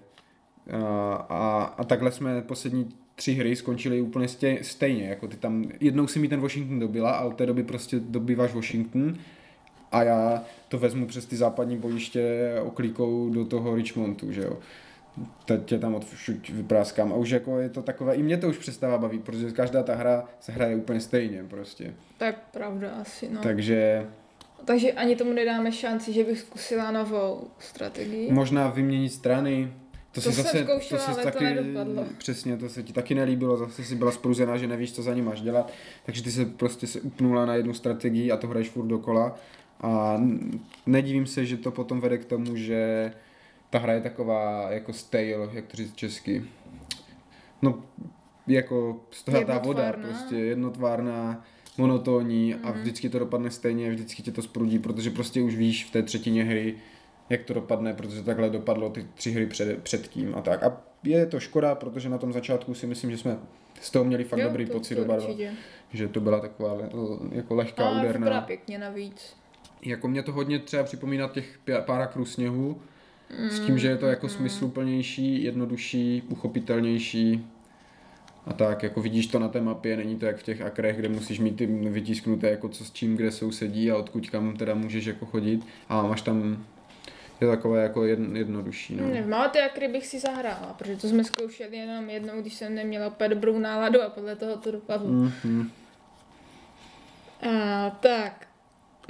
Uh, 0.73 0.83
a, 1.29 1.73
a 1.77 1.83
takhle 1.83 2.11
jsme 2.11 2.41
poslední 2.41 2.89
tři 3.15 3.33
hry 3.33 3.55
skončily 3.55 4.01
úplně 4.01 4.27
stejně. 4.61 5.07
Jako 5.07 5.27
ty 5.27 5.37
tam, 5.37 5.65
jednou 5.79 6.07
si 6.07 6.19
mi 6.19 6.27
ten 6.27 6.41
Washington 6.41 6.79
dobila 6.79 7.11
a 7.11 7.25
od 7.25 7.35
té 7.35 7.45
doby 7.45 7.63
prostě 7.63 7.99
dobýváš 7.99 8.53
Washington 8.53 9.17
a 9.91 10.03
já 10.03 10.43
to 10.69 10.77
vezmu 10.77 11.07
přes 11.07 11.25
ty 11.25 11.35
západní 11.37 11.77
bojiště 11.77 12.53
oklíkou 12.63 13.29
do 13.29 13.45
toho 13.45 13.75
Richmondu, 13.75 14.31
že 14.31 14.41
jo. 14.41 14.57
Teď 15.45 15.65
tě 15.65 15.79
tam 15.79 15.95
odšuť 15.95 16.49
vypráskám 16.49 17.13
a 17.13 17.15
už 17.15 17.29
jako 17.29 17.59
je 17.59 17.69
to 17.69 17.81
takové, 17.81 18.15
i 18.15 18.23
mě 18.23 18.37
to 18.37 18.49
už 18.49 18.57
přestává 18.57 18.97
bavit, 18.97 19.23
protože 19.23 19.51
každá 19.51 19.83
ta 19.83 19.95
hra 19.95 20.29
se 20.39 20.51
hraje 20.51 20.75
úplně 20.75 20.99
stejně 20.99 21.43
prostě. 21.43 21.93
Tak 22.17 22.35
pravda 22.51 22.91
asi, 23.01 23.29
no. 23.29 23.33
Tak. 23.35 23.43
Takže 23.43 24.07
Takže 24.65 24.91
ani 24.91 25.15
tomu 25.15 25.33
nedáme 25.33 25.71
šanci, 25.71 26.13
že 26.13 26.23
bych 26.23 26.39
zkusila 26.39 26.91
novou 26.91 27.47
strategii. 27.59 28.31
možná 28.31 28.67
vyměnit 28.69 29.09
strany, 29.09 29.73
to, 30.11 30.21
To 30.21 30.31
si 30.31 30.41
zase, 30.41 30.63
zkoušela, 30.63 31.01
si 31.01 31.11
ale 31.11 31.23
to 31.23 31.31
taky, 31.31 31.43
nedopadlo. 31.43 32.05
přesně, 32.17 32.57
to 32.57 32.69
se 32.69 32.83
ti 32.83 32.93
taky 32.93 33.15
nelíbilo, 33.15 33.57
zase 33.57 33.83
si 33.83 33.95
byla 33.95 34.11
spruzená, 34.11 34.57
že 34.57 34.67
nevíš, 34.67 34.93
co 34.93 35.01
za 35.01 35.13
ní 35.13 35.21
máš 35.21 35.41
dělat, 35.41 35.71
takže 36.05 36.23
ty 36.23 36.31
se 36.31 36.45
prostě 36.45 36.87
se 36.87 37.01
upnula 37.01 37.45
na 37.45 37.55
jednu 37.55 37.73
strategii 37.73 38.31
a 38.31 38.37
to 38.37 38.47
hraješ 38.47 38.69
furt 38.69 38.87
dokola 38.87 39.35
a 39.81 40.21
nedivím 40.85 41.25
se, 41.25 41.45
že 41.45 41.57
to 41.57 41.71
potom 41.71 42.01
vede 42.01 42.17
k 42.17 42.25
tomu, 42.25 42.55
že 42.55 43.11
ta 43.69 43.79
hra 43.79 43.93
je 43.93 44.01
taková 44.01 44.71
jako 44.71 44.93
stale, 44.93 45.49
jak 45.53 45.65
to 45.67 45.77
říct 45.77 45.95
česky. 45.95 46.43
No, 47.61 47.83
jako 48.47 48.99
stojatá 49.11 49.57
voda, 49.57 49.93
prostě 49.93 50.35
jednotvárná, 50.35 51.45
monotónní 51.77 52.53
a 52.55 52.71
Mhm. 52.71 52.81
vždycky 52.81 53.09
to 53.09 53.19
dopadne 53.19 53.51
stejně, 53.51 53.89
vždycky 53.89 54.23
tě 54.23 54.31
to 54.31 54.41
sprudí, 54.41 54.79
protože 54.79 55.09
prostě 55.09 55.41
už 55.41 55.55
víš 55.55 55.85
v 55.85 55.91
té 55.91 56.03
třetině 56.03 56.43
hry, 56.43 56.75
jak 57.29 57.43
to 57.43 57.53
dopadne, 57.53 57.93
protože 57.93 58.23
takhle 58.23 58.49
dopadlo 58.49 58.89
ty 58.89 59.05
tři 59.13 59.31
hry 59.31 59.45
před, 59.45 59.83
předtím 59.83 60.35
a 60.35 60.41
tak. 60.41 60.63
A 60.63 60.81
je 61.03 61.25
to 61.25 61.39
škoda, 61.39 61.75
protože 61.75 62.09
na 62.09 62.17
tom 62.17 62.33
začátku 62.33 62.73
si 62.73 62.87
myslím, 62.87 63.11
že 63.11 63.17
jsme 63.17 63.37
z 63.81 63.91
toho 63.91 64.05
měli 64.05 64.23
fakt 64.23 64.39
Jo, 64.39 64.47
dobrý 64.47 64.65
to- 64.65 64.73
pocit 64.73 64.95
to 64.95 65.01
oba 65.01 65.17
že 65.93 66.07
to 66.07 66.19
byla 66.21 66.39
taková 66.39 66.77
jako 67.31 67.55
lehká, 67.55 67.83
vypadá 67.89 68.09
úderná. 68.09 68.41
pěkně 68.41 68.77
navíc. 68.79 69.35
Jako 69.85 70.07
mě 70.07 70.23
to 70.23 70.31
hodně 70.31 70.59
třeba 70.59 70.83
připomíná 70.83 71.27
těch 71.27 71.59
pár 71.85 72.01
akrů 72.01 72.25
sněhu, 72.25 72.81
s 73.49 73.59
tím, 73.59 73.79
že 73.79 73.87
je 73.87 73.97
to 73.97 74.05
jako 74.05 74.29
smysluplnější, 74.29 75.43
jednodušší, 75.43 76.23
uchopitelnější 76.29 77.47
a 78.45 78.53
tak, 78.53 78.83
jako 78.83 79.01
vidíš 79.01 79.27
to 79.27 79.39
na 79.39 79.47
té 79.47 79.61
mapě, 79.61 79.97
není 79.97 80.15
to 80.15 80.25
jak 80.25 80.37
v 80.37 80.43
těch 80.43 80.61
akrech, 80.61 80.97
kde 80.97 81.09
musíš 81.09 81.39
mít 81.39 81.55
ty 81.55 81.65
vytisknuté, 81.65 82.49
jako 82.49 82.69
co 82.69 82.85
s 82.85 82.91
čím, 82.91 83.17
kde 83.17 83.31
sousedí 83.31 83.91
a 83.91 83.97
odkud 83.97 84.29
kam 84.29 84.57
teda 84.57 84.73
můžeš 84.73 85.05
jako 85.05 85.25
chodit 85.25 85.65
a 85.89 86.03
máš 86.03 86.21
tam, 86.21 86.65
je 87.41 87.47
to 87.47 87.51
takové 87.51 87.83
jako 87.83 88.05
jedn, 88.05 88.35
jednodušší, 88.35 88.95
no. 88.95 89.07
Nevím, 89.07 89.33
ale 89.33 89.49
ty 89.49 89.59
akry 89.59 89.87
bych 89.87 90.07
si 90.07 90.19
zahrála, 90.19 90.75
protože 90.77 90.95
to 90.95 91.07
jsme 91.07 91.23
zkoušeli 91.23 91.77
jenom 91.77 92.09
jednou, 92.09 92.41
když 92.41 92.53
jsem 92.53 92.75
neměla 92.75 93.07
úplně 93.07 93.29
dobrou 93.29 93.59
náladu 93.59 94.01
a 94.01 94.09
podle 94.09 94.35
toho 94.35 94.57
to 94.57 94.71
dopadlo. 94.71 95.07
Mm. 95.09 95.31
Mhm, 95.43 95.71
A, 97.41 97.89
tak, 97.89 98.47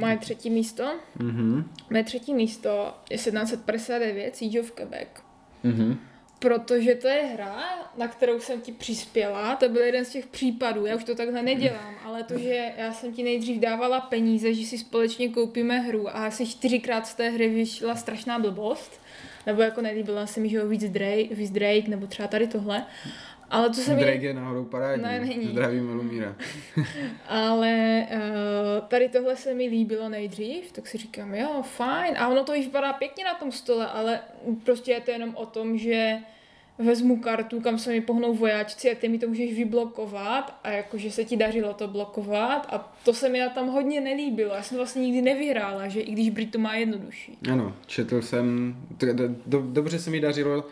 moje 0.02 0.18
třetí 0.18 0.50
místo. 0.50 0.84
mhm, 1.20 1.70
Moje 1.90 2.04
třetí 2.04 2.34
místo 2.34 2.94
je 3.10 3.18
1759 3.18 4.36
Siege 4.36 4.60
of 4.62 4.72
Quebec. 4.72 5.08
mhm. 5.64 5.98
Protože 6.40 6.96
to 6.96 7.08
je 7.08 7.22
hra, 7.22 7.64
na 7.98 8.08
kterou 8.08 8.40
jsem 8.40 8.62
ti 8.62 8.72
přispěla, 8.72 9.56
to 9.56 9.70
byl 9.70 9.82
jeden 9.82 10.06
z 10.06 10.10
těch 10.10 10.28
případů, 10.28 10.86
já 10.86 10.96
už 10.96 11.04
to 11.04 11.16
takhle 11.16 11.42
nedělám, 11.42 11.96
ale 12.06 12.24
to, 12.24 12.38
že 12.38 12.72
já 12.78 12.94
jsem 12.94 13.14
ti 13.14 13.24
nejdřív 13.24 13.60
dávala 13.60 14.00
peníze, 14.02 14.54
že 14.54 14.66
si 14.66 14.78
společně 14.78 15.30
koupíme 15.30 15.80
hru 15.80 16.10
a 16.10 16.12
asi 16.12 16.48
čtyřikrát 16.48 17.08
z 17.08 17.14
té 17.16 17.30
hry 17.30 17.50
vyšla 17.50 17.96
strašná 17.96 18.40
blbost, 18.40 18.92
nebo 19.46 19.62
jako 19.62 19.82
nelíbila 19.82 20.28
se 20.28 20.40
mi, 20.40 20.50
že 20.50 20.58
jo, 20.58 20.68
víc 20.68 20.84
Drake, 20.90 21.36
víc 21.36 21.52
Drake, 21.52 21.88
nebo 21.88 22.08
třeba 22.08 22.28
tady 22.28 22.48
tohle. 22.48 22.86
Ale 23.52 23.70
to 23.70 23.76
se 23.76 23.96
mi... 23.96 24.02
Drake 24.02 24.26
je 24.26 24.34
náhodou 24.34 24.64
parádní, 24.66 25.04
Ne, 25.04 25.20
není. 25.20 25.48
zdravím 25.48 25.90
Lumíra. 25.90 26.36
Ale 27.28 28.08
uh, 28.12 28.88
tady 28.88 29.10
tohle 29.10 29.36
se 29.36 29.54
mi 29.54 29.68
líbilo 29.68 30.10
nejdřív, 30.10 30.72
tak 30.72 30.88
si 30.88 30.98
říkám, 30.98 31.36
jo, 31.36 31.62
fajn. 31.64 32.16
A 32.18 32.28
ono 32.28 32.44
to 32.44 32.52
vypadá 32.52 32.94
pěkně 32.94 33.24
na 33.24 33.34
tom 33.34 33.52
stole, 33.52 33.88
ale 33.88 34.20
prostě 34.64 34.92
je 34.92 35.02
to 35.02 35.12
jenom 35.12 35.36
o 35.36 35.46
tom, 35.46 35.78
že 35.78 36.18
vezmu 36.78 37.20
kartu, 37.20 37.62
kam 37.62 37.78
se 37.78 37.90
mi 37.90 38.02
pohnou 38.02 38.36
vojáčci 38.36 38.92
a 38.92 38.96
ty 38.96 39.10
mi 39.10 39.20
to 39.20 39.28
můžeš 39.28 39.54
vyblokovat 39.54 40.60
a 40.64 40.70
jakože 40.70 41.12
se 41.12 41.26
ti 41.26 41.38
dařilo 41.38 41.74
to 41.74 41.88
blokovat 41.88 42.68
a 42.70 42.98
to 43.06 43.14
se 43.14 43.30
mi 43.30 43.40
na 43.40 43.50
tam 43.50 43.68
hodně 43.68 44.02
nelíbilo. 44.02 44.56
Já 44.56 44.64
jsem 44.64 44.78
vlastně 44.78 45.02
nikdy 45.02 45.22
nevyhrála, 45.22 45.88
že 45.88 46.02
i 46.02 46.12
když 46.12 46.30
Brit 46.30 46.52
to 46.52 46.60
má 46.60 46.76
jednodušší. 46.76 47.38
Ano, 47.52 47.76
četl 47.88 48.22
jsem, 48.22 48.76
to, 48.98 49.14
do, 49.14 49.24
do, 49.46 49.62
dobře 49.62 50.00
se 50.00 50.10
mi 50.10 50.20
dařilo 50.20 50.64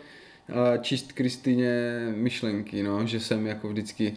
číst 0.80 1.12
Kristýně 1.12 1.72
myšlenky, 2.14 2.82
no, 2.82 3.06
že 3.06 3.20
jsem 3.20 3.46
jako 3.46 3.68
vždycky, 3.68 4.16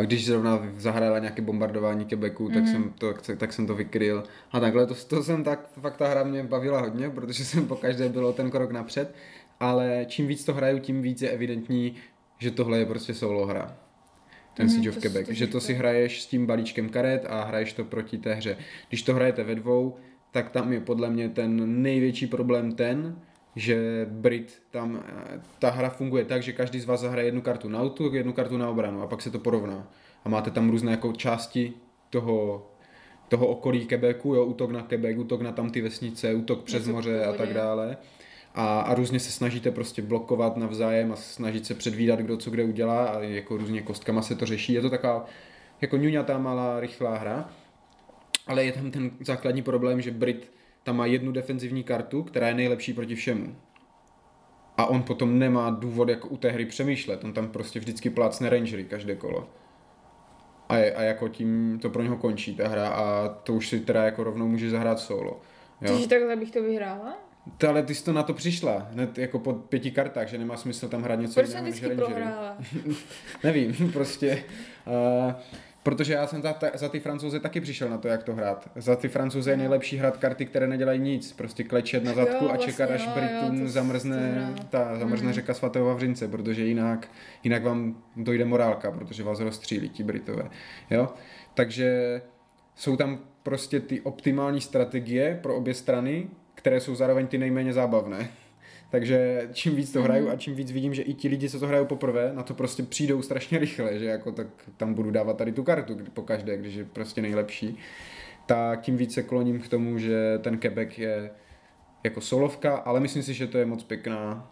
když 0.00 0.26
zrovna 0.26 0.68
zahrála 0.76 1.18
nějaké 1.18 1.42
bombardování 1.42 2.04
Quebecu, 2.04 2.48
tak, 2.48 2.68
jsem 2.68 2.92
to, 2.98 3.14
tak 3.36 3.52
jsem 3.52 3.66
to 3.66 3.74
vykryl. 3.74 4.24
A 4.52 4.60
takhle 4.60 4.86
to, 4.86 4.94
to 4.94 5.22
jsem 5.22 5.44
tak, 5.44 5.68
fakt 5.80 5.96
ta 5.96 6.08
hra 6.08 6.24
mě 6.24 6.42
bavila 6.42 6.80
hodně, 6.80 7.10
protože 7.10 7.44
jsem 7.44 7.66
po 7.66 7.76
každé 7.76 8.08
bylo 8.08 8.32
ten 8.32 8.50
krok 8.50 8.70
napřed, 8.70 9.14
ale 9.60 10.04
čím 10.08 10.26
víc 10.26 10.44
to 10.44 10.54
hraju, 10.54 10.78
tím 10.78 11.02
víc 11.02 11.22
je 11.22 11.30
evidentní, 11.30 11.94
že 12.38 12.50
tohle 12.50 12.78
je 12.78 12.86
prostě 12.86 13.14
solo 13.14 13.46
hra. 13.46 13.76
Ten 14.54 14.66
Mhm, 14.66 14.74
Siege 14.74 14.90
of 14.90 15.02
Quebec, 15.02 15.26
to 15.26 15.32
že 15.32 15.46
to 15.46 15.60
si 15.60 15.74
hraješ 15.74 16.22
s 16.22 16.26
tím 16.26 16.46
balíčkem 16.46 16.88
karet 16.88 17.26
a 17.28 17.44
hraješ 17.44 17.72
to 17.72 17.84
proti 17.84 18.18
té 18.18 18.34
hře. 18.34 18.56
Když 18.88 19.02
to 19.02 19.14
hrajete 19.14 19.44
ve 19.44 19.54
dvou, 19.54 19.96
tak 20.30 20.50
tam 20.50 20.72
je 20.72 20.80
podle 20.80 21.10
mě 21.10 21.28
ten 21.28 21.82
největší 21.82 22.26
problém 22.26 22.72
ten, 22.72 23.16
že 23.56 24.06
Brit 24.10 24.62
tam, 24.70 25.04
eh, 25.08 25.40
ta 25.58 25.70
hra 25.70 25.90
funguje 25.90 26.24
tak, 26.24 26.42
že 26.42 26.52
každý 26.52 26.80
z 26.80 26.84
vás 26.84 27.00
zahraje 27.00 27.26
jednu 27.26 27.42
kartu 27.42 27.68
na 27.68 27.82
útok, 27.82 28.12
jednu 28.12 28.32
kartu 28.32 28.58
na 28.58 28.70
obranu 28.70 29.02
a 29.02 29.06
pak 29.06 29.22
se 29.22 29.30
to 29.30 29.38
porovná. 29.38 29.88
A 30.24 30.28
máte 30.28 30.50
tam 30.50 30.70
různé 30.70 30.90
jako 30.90 31.12
části 31.12 31.72
toho, 32.10 32.66
toho 33.28 33.46
okolí 33.46 33.86
Quebecu, 33.86 34.34
jo, 34.34 34.44
útok 34.44 34.70
na 34.70 34.82
Quebec, 34.82 35.18
útok 35.18 35.42
na 35.42 35.52
tam 35.52 35.70
ty 35.70 35.80
vesnice, 35.80 36.34
útok 36.34 36.62
přes 36.62 36.82
Něco 36.82 36.92
moře 36.92 37.24
a 37.24 37.32
tak 37.32 37.54
dále. 37.54 37.96
A, 38.54 38.80
a 38.80 38.94
různě 38.94 39.20
se 39.20 39.30
snažíte 39.30 39.70
prostě 39.70 40.02
blokovat 40.02 40.56
navzájem 40.56 41.12
a 41.12 41.16
snažit 41.16 41.66
se 41.66 41.74
předvídat, 41.74 42.20
kdo 42.20 42.36
co 42.36 42.50
kde 42.50 42.64
udělá 42.64 43.04
a 43.06 43.20
jako 43.20 43.56
různě 43.56 43.82
kostkama 43.82 44.22
se 44.22 44.34
to 44.34 44.46
řeší. 44.46 44.72
Je 44.72 44.80
to 44.80 44.90
taková 44.90 45.26
jako 45.80 45.96
ňuňatá 45.96 46.38
malá 46.38 46.80
rychlá 46.80 47.18
hra, 47.18 47.50
ale 48.46 48.64
je 48.64 48.72
tam 48.72 48.90
ten 48.90 49.10
základní 49.20 49.62
problém, 49.62 50.00
že 50.00 50.10
Brit 50.10 50.52
tam 50.82 50.96
má 50.96 51.06
jednu 51.06 51.32
defenzivní 51.32 51.84
kartu, 51.84 52.22
která 52.22 52.48
je 52.48 52.54
nejlepší 52.54 52.92
proti 52.92 53.14
všemu. 53.14 53.56
A 54.76 54.86
on 54.86 55.02
potom 55.02 55.38
nemá 55.38 55.70
důvod 55.70 56.08
jako 56.08 56.28
u 56.28 56.36
té 56.36 56.50
hry 56.50 56.66
přemýšlet, 56.66 57.24
on 57.24 57.32
tam 57.32 57.48
prostě 57.48 57.78
vždycky 57.78 58.10
plácne 58.10 58.50
rangery 58.50 58.84
každé 58.84 59.16
kolo. 59.16 59.48
A, 60.68 60.76
je, 60.76 60.94
a 60.94 61.02
jako 61.02 61.28
tím 61.28 61.78
to 61.82 61.90
pro 61.90 62.02
něho 62.02 62.16
končí 62.16 62.56
ta 62.56 62.68
hra 62.68 62.88
a 62.88 63.28
to 63.28 63.54
už 63.54 63.68
si 63.68 63.80
teda 63.80 64.04
jako 64.04 64.24
rovnou 64.24 64.48
může 64.48 64.70
zahrát 64.70 64.98
solo. 64.98 65.40
Jo? 65.80 65.88
Takže 65.88 66.08
takhle 66.08 66.36
bych 66.36 66.50
to 66.50 66.62
vyhrála? 66.62 67.18
To, 67.58 67.68
ale 67.68 67.82
ty 67.82 67.94
jsi 67.94 68.04
to 68.04 68.12
na 68.12 68.22
to 68.22 68.34
přišla, 68.34 68.88
hned 68.92 69.18
jako 69.18 69.38
po 69.38 69.52
pěti 69.52 69.90
kartách, 69.90 70.28
že 70.28 70.38
nemá 70.38 70.56
smysl 70.56 70.88
tam 70.88 71.02
hrát 71.02 71.14
něco 71.14 71.34
Proč 71.34 71.46
jsem 71.46 71.66
jiného 71.66 71.70
než 71.70 71.80
vždycky 71.80 71.96
prohrála? 71.96 72.56
Nevím, 73.44 73.92
prostě. 73.92 74.44
Uh, 75.26 75.32
protože 75.82 76.12
já 76.12 76.26
jsem 76.26 76.42
za, 76.42 76.52
ta, 76.52 76.70
za 76.74 76.88
ty 76.88 77.00
francouze 77.00 77.40
taky 77.40 77.60
přišel 77.60 77.88
na 77.88 77.98
to, 77.98 78.08
jak 78.08 78.22
to 78.22 78.34
hrát. 78.34 78.70
Za 78.76 78.96
ty 78.96 79.08
francouze 79.08 79.50
je 79.50 79.56
nejlepší 79.56 79.96
hrát 79.96 80.16
karty, 80.16 80.46
které 80.46 80.66
nedělají 80.66 81.00
nic. 81.00 81.32
Prostě 81.32 81.64
klečet 81.64 82.04
na 82.04 82.14
zadku 82.14 82.44
Jo, 82.44 82.50
a 82.52 82.56
čekat, 82.56 82.88
vlastně, 82.90 83.12
až 83.12 83.16
jo, 83.16 83.22
Britům 83.40 83.60
jo, 83.60 83.68
zamrzne, 83.68 84.50
ta, 84.70 84.98
zamrzne 84.98 85.26
Mhm. 85.26 85.34
řeka 85.34 85.54
svatého 85.54 85.86
Vavřince, 85.86 86.28
protože 86.28 86.64
jinak, 86.64 87.08
jinak 87.44 87.62
vám 87.64 88.02
dojde 88.16 88.44
morálka, 88.44 88.90
protože 88.90 89.22
vás 89.22 89.40
rozstřílí 89.40 89.88
ti 89.88 90.02
Britové. 90.02 90.42
Jo? 90.90 91.08
Takže 91.54 92.22
jsou 92.76 92.96
tam 92.96 93.18
prostě 93.42 93.80
ty 93.80 94.00
optimální 94.00 94.60
strategie 94.60 95.38
pro 95.42 95.56
obě 95.56 95.74
strany, 95.74 96.26
které 96.54 96.80
jsou 96.80 96.94
zároveň 96.94 97.26
ty 97.26 97.38
nejméně 97.38 97.72
zábavné. 97.72 98.28
Takže 98.92 99.48
čím 99.52 99.76
víc 99.76 99.92
to 99.92 100.02
hraju 100.02 100.30
a 100.30 100.36
čím 100.36 100.54
víc 100.54 100.72
vidím, 100.72 100.94
že 100.94 101.02
i 101.02 101.14
ti 101.14 101.28
lidi, 101.28 101.48
co 101.48 101.60
to 101.60 101.66
hrajou 101.66 101.84
poprvé, 101.84 102.30
na 102.34 102.42
to 102.42 102.54
prostě 102.54 102.82
přijdou 102.82 103.22
strašně 103.22 103.58
rychle, 103.58 103.98
že 103.98 104.04
jako 104.04 104.32
tak 104.32 104.46
tam 104.76 104.94
budu 104.94 105.10
dávat 105.10 105.36
tady 105.36 105.52
tu 105.52 105.64
kartu 105.64 105.96
po 106.14 106.22
každé, 106.22 106.56
když 106.56 106.74
je 106.74 106.84
prostě 106.84 107.22
nejlepší, 107.22 107.78
tak 108.46 108.80
tím 108.80 108.96
víc 108.96 109.14
se 109.14 109.22
kloním 109.22 109.60
k 109.60 109.68
tomu, 109.68 109.98
že 109.98 110.38
ten 110.42 110.58
Quebec 110.58 110.98
je 110.98 111.30
jako 112.04 112.20
solovka, 112.20 112.76
ale 112.76 113.00
myslím 113.00 113.22
si, 113.22 113.34
že 113.34 113.46
to 113.46 113.58
je 113.58 113.66
moc 113.66 113.82
pěkná 113.82 114.50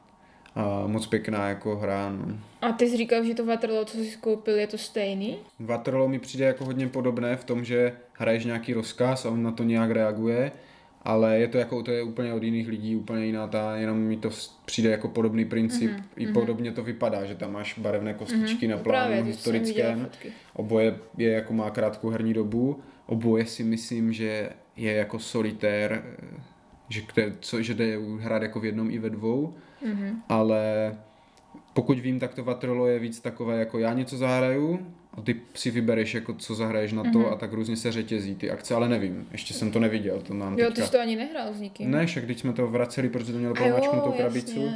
a 0.55 0.87
moc 0.87 1.07
pěkná 1.07 1.49
jako 1.49 1.77
hra. 1.77 2.11
No. 2.11 2.39
A 2.61 2.73
ty 2.73 2.89
jsi 2.89 2.97
říkal, 2.97 3.25
že 3.25 3.35
to 3.35 3.47
Waterloo, 3.47 3.85
co 3.85 3.99
jsi 3.99 4.17
koupil, 4.21 4.59
je 4.59 4.67
to 4.67 4.79
stejný? 4.79 5.39
Waterloo 5.59 6.09
mi 6.09 6.19
přijde 6.19 6.45
jako 6.45 6.65
hodně 6.65 6.89
podobné 6.89 7.37
v 7.37 7.45
tom, 7.45 7.65
že 7.65 7.93
hraješ 8.13 8.45
nějaký 8.45 8.75
rozkaz 8.75 9.27
a 9.27 9.31
on 9.31 9.43
na 9.43 9.53
to 9.53 9.65
nějak 9.65 9.91
reaguje, 9.91 10.53
ale 11.03 11.39
je 11.39 11.49
to 11.49 11.59
jako, 11.59 11.83
to 11.83 11.91
je 11.91 12.03
úplně 12.03 12.33
od 12.33 12.43
jiných 12.43 12.69
lidí, 12.69 12.97
úplně 12.97 13.27
jiná 13.27 13.47
ta, 13.47 13.77
jenom 13.77 13.99
mi 13.99 14.17
to 14.17 14.31
přijde 14.65 14.91
jako 14.91 15.09
podobný 15.09 15.45
princip, 15.45 15.91
mm-hmm. 15.91 16.05
i 16.17 16.27
podobně 16.27 16.73
to 16.73 16.83
vypadá, 16.83 17.25
že 17.25 17.35
tam 17.35 17.53
máš 17.53 17.79
barevné 17.79 18.15
kostičky 18.15 18.67
mm-hmm. 18.67 18.71
na 18.71 18.77
plánu 18.77 19.07
Právě, 19.07 19.23
historickém, 19.23 20.09
oboje 20.55 20.99
je 21.17 21.33
jako 21.33 21.53
má 21.53 21.71
krátkou 21.71 22.09
herní 22.11 22.35
dobu, 22.35 22.81
oboje 23.07 23.47
si 23.47 23.65
myslím, 23.65 24.13
že 24.13 24.51
je 24.77 24.93
jako 24.93 25.19
solitér, 25.19 26.03
že, 26.89 27.03
kde, 27.13 27.33
co, 27.41 27.63
že 27.63 27.75
jde 27.75 27.99
hrát 28.19 28.43
jako 28.43 28.61
v 28.61 28.65
jednom 28.65 28.91
i 28.91 28.99
ve 28.99 29.11
dvou, 29.11 29.55
mm-hmm. 29.87 30.15
ale 30.29 30.95
pokud 31.73 31.99
vím, 31.99 32.19
tak 32.19 32.35
to 32.35 32.45
Waterloo 32.45 32.87
je 32.87 32.99
víc 32.99 33.21
takové, 33.21 33.59
jako 33.59 33.79
já 33.79 33.93
něco 33.93 34.17
zahraju 34.17 34.87
a 35.15 35.23
ty 35.23 35.41
si 35.55 35.71
vybereš, 35.71 36.15
jako 36.15 36.35
co 36.35 36.55
zahraješ 36.55 36.93
na 36.93 37.03
to 37.03 37.09
mm-hmm. 37.09 37.33
a 37.33 37.37
tak 37.37 37.53
různě 37.53 37.77
se 37.77 37.93
řetězí 37.93 38.35
ty 38.35 38.51
akce, 38.51 38.75
ale 38.75 38.89
nevím, 38.89 39.29
ještě 39.33 39.55
jsem 39.55 39.71
to 39.71 39.81
neviděl, 39.81 40.21
to 40.21 40.35
mám 40.35 40.59
Jo, 40.59 40.67
teďka. 40.67 40.75
ty 40.75 40.87
jsi 40.87 40.93
to 40.93 41.01
ani 41.01 41.17
nehrál 41.17 41.53
s 41.53 41.61
nikým. 41.61 41.91
Ne, 41.91 42.07
však 42.07 42.25
když 42.25 42.39
jsme 42.39 42.53
to 42.53 42.67
vraceli, 42.67 43.09
protože 43.09 43.33
to 43.33 43.39
mělo 43.39 43.55
jasně. 43.59 44.01
krabicu. 44.17 44.71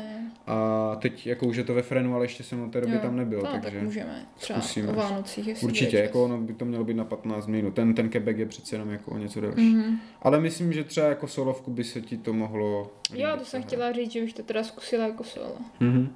A 0.46 0.96
teď 1.00 1.26
jako 1.26 1.46
už 1.46 1.56
je 1.56 1.64
to 1.64 1.74
ve 1.74 1.82
frenu, 1.82 2.14
ale 2.14 2.24
ještě 2.24 2.42
jsem 2.42 2.62
od 2.62 2.72
té 2.72 2.80
doby 2.80 2.92
Jo, 2.92 2.98
tam 2.98 3.16
nebyl, 3.16 3.42
no, 3.42 3.50
takže 3.52 3.70
tak 3.70 3.82
můžeme 3.82 4.26
třeba 4.36 4.60
zkusíme. 4.60 4.88
o 4.88 4.92
Vánocích, 4.92 5.46
jestli 5.46 5.66
určitě, 5.66 5.98
jako 5.98 6.24
ono 6.24 6.38
by 6.38 6.54
to 6.54 6.64
mělo 6.64 6.84
být 6.84 6.94
na 6.94 7.04
15 7.04 7.46
minut. 7.46 7.74
Ten, 7.74 7.94
ten 7.94 8.08
Quebec 8.08 8.38
je 8.38 8.46
přece 8.46 8.74
jenom 8.74 8.90
jako 8.90 9.10
o 9.10 9.18
něco 9.18 9.40
delší. 9.40 9.74
Mm-hmm. 9.74 9.98
Ale 10.22 10.40
myslím, 10.40 10.72
že 10.72 10.84
třeba 10.84 11.06
jako 11.06 11.28
solovku 11.28 11.70
by 11.70 11.84
se 11.84 12.00
ti 12.00 12.16
to 12.16 12.32
mohlo 12.32 12.90
Jo, 13.14 13.28
to 13.38 13.44
jsem 13.44 13.62
chtěla 13.62 13.92
říct, 13.92 14.12
že 14.12 14.20
bych 14.20 14.34
to 14.34 14.42
teda 14.42 14.64
zkusila 14.64 15.06
jako 15.06 15.24
solo. 15.24 15.56
Mm-hmm. 15.80 16.08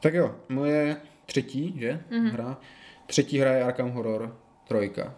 Tak 0.00 0.14
jo, 0.14 0.34
moje 0.48 0.96
třetí, 1.26 1.74
že? 1.78 2.00
Mm-hmm. 2.10 2.30
Hra. 2.32 2.58
Třetí 3.06 3.38
hra 3.38 3.52
je 3.52 3.62
Arkham 3.64 3.90
Horror 3.90 4.36
trojka. 4.68 5.14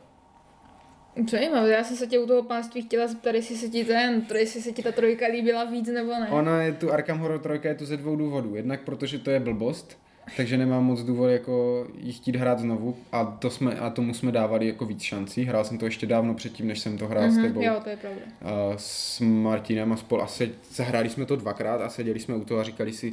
Zajímavé, 1.30 1.70
já 1.70 1.84
jsem 1.84 1.96
se 1.96 2.06
tě 2.06 2.18
u 2.18 2.26
toho 2.26 2.42
pánství 2.42 2.82
chtěla 2.82 3.06
zeptat, 3.06 3.34
jestli 3.34 3.56
se 3.56 3.68
ti 3.68 3.84
ten, 3.84 4.26
jestli 4.38 4.62
se 4.62 4.72
ti 4.72 4.82
ta 4.82 4.92
trojka 4.92 5.26
líbila 5.26 5.64
víc 5.64 5.88
nebo 5.88 6.10
ne. 6.10 6.28
Ona 6.30 6.62
je 6.62 6.72
tu, 6.72 6.92
Arkham 6.92 7.18
Horror 7.18 7.40
3 7.58 7.68
je 7.68 7.74
tu 7.74 7.86
ze 7.86 7.96
dvou 7.96 8.16
důvodů. 8.16 8.54
Jednak 8.54 8.80
protože 8.80 9.18
to 9.18 9.30
je 9.30 9.40
blbost, 9.40 9.98
takže 10.36 10.56
nemám 10.56 10.84
moc 10.84 11.00
důvod 11.02 11.26
jako 11.28 11.86
jí 11.98 12.12
chtít 12.12 12.36
hrát 12.36 12.58
znovu 12.58 12.96
a, 13.12 13.24
to 13.24 13.50
jsme, 13.50 13.74
a 13.74 13.90
tomu 13.90 14.14
jsme 14.14 14.32
dávali 14.32 14.66
jako 14.66 14.86
víc 14.86 15.02
šancí. 15.02 15.44
Hrál 15.44 15.64
jsem 15.64 15.78
to 15.78 15.84
ještě 15.84 16.06
dávno 16.06 16.34
předtím, 16.34 16.66
než 16.68 16.78
jsem 16.78 16.98
to 16.98 17.06
hrál 17.06 17.30
s 17.30 17.34
tebou. 17.34 17.60
Mhm, 17.60 17.62
Jo, 17.62 17.80
to 17.84 17.88
je 17.90 17.96
pravda. 17.96 18.20
a 18.42 18.72
s 18.76 19.20
Martinem 19.20 19.92
a 19.92 19.96
spol. 19.96 20.22
A 20.22 20.26
se, 20.26 20.48
zahráli 20.70 21.08
jsme 21.08 21.26
to 21.26 21.36
dvakrát 21.36 21.80
a 21.80 21.88
seděli 21.88 22.20
jsme 22.20 22.34
u 22.36 22.44
toho 22.44 22.60
a 22.60 22.64
říkali 22.64 22.92
si, 22.92 23.12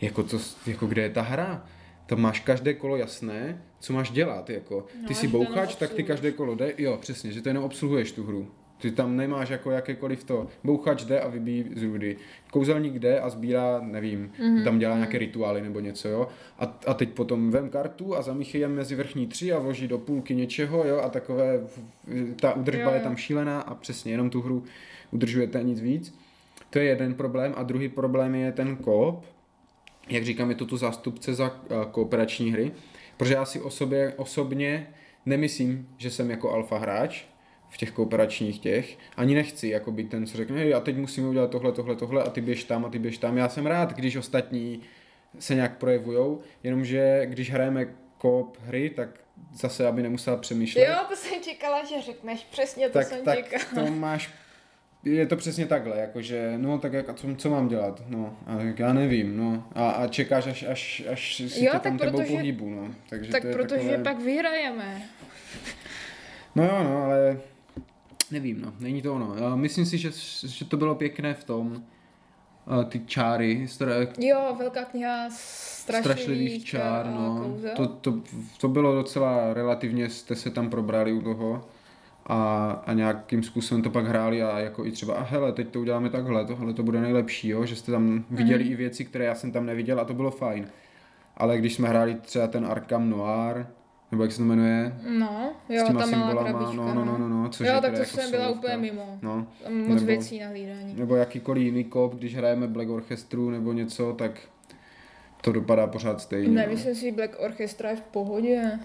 jako, 0.00 0.22
to, 0.22 0.38
jako 0.66 0.86
kde 0.86 1.02
je 1.02 1.10
ta 1.10 1.22
hra? 1.22 1.66
To 2.06 2.16
máš 2.16 2.40
každé 2.40 2.74
kolo 2.74 2.96
jasné, 2.96 3.62
co 3.80 3.92
máš 3.92 4.10
dělat. 4.10 4.50
Jako. 4.50 4.86
No, 5.02 5.08
Ty 5.08 5.14
si 5.14 5.28
bouchač, 5.28 5.74
tak 5.74 5.94
ty 5.94 6.02
každé 6.02 6.32
kolo 6.32 6.54
jde. 6.54 6.74
Jo, 6.78 6.98
přesně, 7.00 7.32
že 7.32 7.42
to 7.42 7.48
jenom 7.48 7.64
obsluhuješ 7.64 8.12
tu 8.12 8.24
hru. 8.24 8.48
Ty 8.78 8.90
tam 8.90 9.16
nemáš 9.16 9.48
jako 9.48 9.70
jakékoliv 9.70 10.24
to. 10.24 10.46
Bouchač 10.64 11.04
jde 11.04 11.20
a 11.20 11.28
vybíjí 11.28 11.64
z 11.76 11.82
rudy. 11.82 12.16
Kouzelník 12.50 12.94
jde 12.94 13.20
a 13.20 13.30
sbírá, 13.30 13.80
nevím, 13.80 14.32
mm-hmm. 14.38 14.64
tam 14.64 14.78
dělá 14.78 14.94
nějaké 14.94 15.18
rituály 15.18 15.62
nebo 15.62 15.80
něco, 15.80 16.08
jo. 16.08 16.28
A, 16.58 16.78
a 16.86 16.94
teď 16.94 17.08
potom 17.08 17.50
vem 17.50 17.68
kartu 17.70 18.16
a 18.16 18.22
zamíchej 18.22 18.60
je 18.60 18.68
mezi 18.68 18.94
vrchní 18.94 19.26
tři 19.26 19.52
a 19.52 19.58
vloží 19.58 19.88
do 19.88 19.98
půlky 19.98 20.34
něčeho, 20.34 20.84
jo, 20.84 21.00
a 21.00 21.08
takové, 21.08 21.60
ta 22.40 22.54
udržba 22.54 22.82
Jo, 22.82 22.94
je 22.94 23.00
tam 23.00 23.16
šílená 23.16 23.60
a 23.60 23.74
přesně 23.74 24.12
jenom 24.12 24.30
tu 24.30 24.40
hru 24.40 24.64
udržujete 25.10 25.62
nic 25.62 25.80
víc. 25.80 26.14
To 26.70 26.78
je 26.78 26.84
jeden 26.84 27.14
problém 27.14 27.52
a 27.56 27.62
druhý 27.62 27.88
problém 27.88 28.34
je 28.34 28.52
ten 28.52 28.76
koop. 28.76 29.24
Jak 30.08 30.24
říkám, 30.24 30.50
je 30.50 30.56
to 30.56 30.66
tu 30.66 30.76
zástupce 30.76 31.34
za 31.34 31.60
eh, 31.64 31.74
kooperační 31.90 32.52
hry, 32.52 32.72
protože 33.16 33.34
já 33.34 33.44
si 33.44 33.60
o 33.60 33.70
sobě, 33.70 34.14
osobně 34.16 34.86
nemyslím, 35.26 35.88
že 35.96 36.10
jsem 36.10 36.30
jako 36.30 36.50
alfa 36.50 36.78
hráč 36.78 37.24
v 37.70 37.76
těch 37.76 37.90
kooperačních 37.90 38.58
těch. 38.58 38.98
Ani 39.16 39.34
nechci 39.34 39.68
jako 39.68 39.92
být 39.92 40.10
ten, 40.10 40.26
co 40.26 40.36
řekne, 40.36 40.72
a 40.72 40.80
teď 40.80 40.96
musíme 40.96 41.28
udělat 41.28 41.50
tohle, 41.50 41.72
tohle, 41.72 41.96
tohle 41.96 42.22
a 42.22 42.30
ty 42.30 42.40
běž 42.40 42.64
tam 42.64 42.84
a 42.84 42.88
ty 42.88 42.98
běž 42.98 43.18
tam. 43.18 43.36
Já 43.38 43.48
jsem 43.48 43.66
rád, 43.66 43.92
když 43.92 44.16
ostatní 44.16 44.80
se 45.38 45.54
nějak 45.54 45.78
projevujou, 45.78 46.40
jenomže 46.62 47.22
když 47.26 47.50
hrajeme 47.50 47.94
koop 48.18 48.58
hry, 48.60 48.90
tak 48.90 49.08
zase, 49.54 49.86
aby 49.86 50.02
nemusela 50.02 50.36
přemýšlet, 50.36 50.84
Jo, 50.88 50.94
to 51.08 51.16
jsem 51.16 51.42
čekala, 51.42 51.84
že 51.84 52.02
řekneš, 52.02 52.44
přesně 52.50 52.86
to 52.86 52.92
tak, 52.92 53.06
jsem 53.06 53.24
tak 53.24 53.36
čekala. 53.36 53.86
to 53.86 53.92
máš 53.92 54.30
je 55.04 55.26
to 55.26 55.36
přesně 55.36 55.66
takhle, 55.66 55.98
jakože, 55.98 56.54
no 56.56 56.78
tak 56.78 56.92
jak, 56.92 57.08
a 57.08 57.14
co, 57.14 57.26
co 57.36 57.50
mám 57.50 57.68
dělat, 57.68 58.02
no, 58.08 58.36
a 58.46 58.60
jak 58.60 58.78
já 58.78 58.92
nevím, 58.92 59.36
no, 59.36 59.64
a, 59.74 59.90
a 59.90 60.06
čekáš, 60.06 60.46
až, 60.46 60.62
až, 60.70 61.02
až 61.12 61.34
si 61.48 61.64
Jo, 61.64 61.72
to 61.72 61.72
tak 61.72 61.82
tam 61.82 61.98
tebou 61.98 62.18
protože- 62.18 62.32
pohýbu, 62.36 62.70
no, 62.70 62.94
takže 63.08 63.30
Tak 63.32 63.42
to 63.42 63.48
je 63.48 63.54
protože 63.54 63.80
takové... 63.88 63.98
pak 64.02 64.20
vyhrajeme. 64.20 65.02
No 66.54 66.64
jo, 66.64 66.84
no, 66.84 66.96
ale 67.04 67.38
nevím, 68.30 68.60
no, 68.60 68.72
není 68.80 69.02
to 69.02 69.14
ono. 69.14 69.34
Já 69.38 69.56
myslím 69.56 69.86
si, 69.86 69.98
že, 69.98 70.10
že 70.46 70.64
to 70.64 70.76
bylo 70.76 70.94
pěkné 70.94 71.34
v 71.34 71.44
tom, 71.44 71.82
ty 72.88 73.00
čáry, 73.06 73.66
stra- 73.66 74.08
Jo, 74.18 74.56
velká 74.58 74.84
kniha 74.84 75.30
strašlivých, 75.30 76.14
strašlivých 76.14 76.64
čár, 76.64 77.06
a 77.06 77.10
no. 77.10 77.40
kouzel. 77.44 77.74
To, 77.76 77.86
to, 77.86 78.20
to 78.60 78.68
bylo 78.68 78.94
docela 78.94 79.54
relativně, 79.54 80.10
jste 80.10 80.34
se 80.36 80.50
tam 80.50 80.70
probrali 80.70 81.12
u 81.12 81.22
toho 81.22 81.68
a, 82.26 82.70
a 82.86 82.92
nějakým 82.92 83.42
způsobem 83.42 83.82
to 83.82 83.90
pak 83.90 84.06
hráli 84.06 84.42
a 84.42 84.58
jako 84.58 84.86
i 84.86 84.90
třeba, 84.90 85.14
a 85.14 85.22
hele, 85.22 85.52
teď 85.52 85.68
to 85.68 85.80
uděláme 85.80 86.10
takhle, 86.10 86.44
tohle 86.44 86.72
to 86.74 86.82
bude 86.82 87.00
nejlepší, 87.00 87.48
jo, 87.48 87.66
že 87.66 87.76
jste 87.76 87.92
tam 87.92 88.24
viděli 88.30 88.64
i 88.64 88.76
věci, 88.76 89.04
které 89.04 89.24
já 89.24 89.34
jsem 89.34 89.52
tam 89.52 89.66
neviděl 89.66 90.00
a 90.00 90.04
to 90.04 90.14
bylo 90.14 90.30
fajn. 90.30 90.66
Ale 91.36 91.58
když 91.58 91.74
jsme 91.74 91.88
hráli 91.88 92.14
třeba 92.14 92.46
ten 92.46 92.66
Arkham 92.66 93.10
Noir, 93.10 93.66
nebo 94.10 94.22
jak 94.22 94.32
se 94.32 94.38
to 94.38 94.44
jmenuje, 94.44 94.94
No, 95.18 95.52
s 95.68 95.72
jo, 95.72 95.84
těma 95.86 96.00
ta 96.00 96.16
malá 96.16 96.44
krabička, 96.44 96.72
no, 96.76 96.94
no, 96.94 97.04
no, 97.04 97.18
no, 97.18 97.28
no, 97.28 97.48
což 97.48 97.66
jo, 97.66 97.74
je 97.74 97.80
tak 97.80 97.92
to 97.92 97.98
jako 97.98 98.10
jsem 98.10 98.30
byla 98.30 98.48
úplně 98.50 98.76
mimo. 98.76 99.18
No, 99.22 99.46
moc 99.70 99.94
nebo- 99.94 100.06
věcí 100.06 100.40
na 100.40 100.48
hlídání. 100.48 100.94
nebo 100.96 101.16
jakýkoliv 101.16 101.62
jiný 101.62 101.84
kop, 101.84 102.14
když 102.14 102.36
hrajeme 102.36 102.66
Black 102.66 102.88
Orchestru 102.88 103.50
nebo 103.50 103.72
něco, 103.72 104.12
tak 104.12 104.30
to 105.40 105.52
dopadá 105.52 105.86
pořád 105.86 106.20
stejně. 106.20 106.48
Ne, 106.48 106.68
no. 106.70 106.94
si, 106.94 107.12
Black 107.12 107.36
Orchestra 107.38 107.90
je 107.90 107.96
v 107.96 108.00
pohodě. 108.00 108.78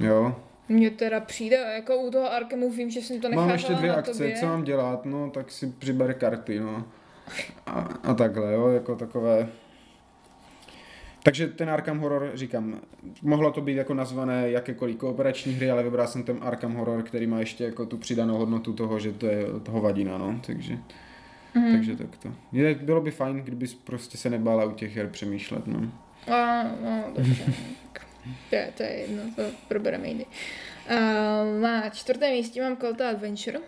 Jo, 0.00 0.34
Mně 0.68 0.90
teda 0.90 1.20
přijde, 1.20 1.56
jako 1.56 1.96
u 1.96 2.10
toho 2.10 2.32
Arkemu 2.32 2.70
vím, 2.70 2.90
že 2.90 3.00
jsem 3.00 3.20
to 3.20 3.28
nechávala 3.28 3.46
Mám 3.46 3.56
ještě 3.56 3.74
dvě 3.74 3.94
akce, 3.94 4.12
tobě. 4.12 4.36
co 4.40 4.46
mám 4.46 4.64
dělat, 4.64 5.04
no, 5.04 5.30
tak 5.30 5.50
si 5.50 5.66
přiber 5.66 6.14
karty, 6.14 6.60
no. 6.60 6.84
A, 7.66 7.88
a 8.02 8.14
takhle, 8.14 8.52
jo, 8.52 8.68
jako 8.68 8.96
takové... 8.96 9.48
Takže 11.22 11.46
ten 11.46 11.70
Arkham 11.70 11.98
Horror, 11.98 12.30
říkám, 12.34 12.80
mohlo 13.22 13.50
to 13.50 13.60
být 13.60 13.74
jako 13.74 13.94
nazvané 13.94 14.50
jakékoliv 14.50 14.96
kooperační 14.96 15.52
hry, 15.52 15.70
ale 15.70 15.82
vybral 15.82 16.06
jsem 16.06 16.22
ten 16.22 16.38
Arkham 16.40 16.74
Horror, 16.74 17.02
který 17.02 17.26
má 17.26 17.38
ještě 17.38 17.64
jako 17.64 17.86
tu 17.86 17.96
přidanou 17.96 18.38
hodnotu 18.38 18.72
toho, 18.72 18.98
že 18.98 19.12
to 19.12 19.26
je 19.26 19.46
hovadina, 19.70 20.18
no, 20.18 20.40
takže... 20.46 20.78
Mm. 21.54 21.72
Takže 21.72 21.96
tak 21.96 22.16
to. 22.16 22.28
Je, 22.52 22.74
bylo 22.74 23.00
by 23.00 23.10
fajn, 23.10 23.36
kdybys 23.36 23.74
prostě 23.74 24.18
se 24.18 24.30
nebála 24.30 24.64
u 24.64 24.72
těch 24.72 24.96
her 24.96 25.08
přemýšlet, 25.08 25.66
no. 25.66 25.90
A, 26.34 26.62
no, 26.84 27.04
dobře. 27.16 27.44
To, 28.50 28.56
je, 28.56 28.72
to 28.76 28.82
je 28.82 28.90
jedno, 28.90 29.22
to 29.36 29.42
probereme 29.68 30.08
jindy. 30.08 30.26
Uh, 30.90 31.60
na 31.60 31.90
čtvrtém 31.90 32.30
místě 32.32 32.62
mám 32.62 32.76
Colta 32.76 33.10
Adventure. 33.10 33.60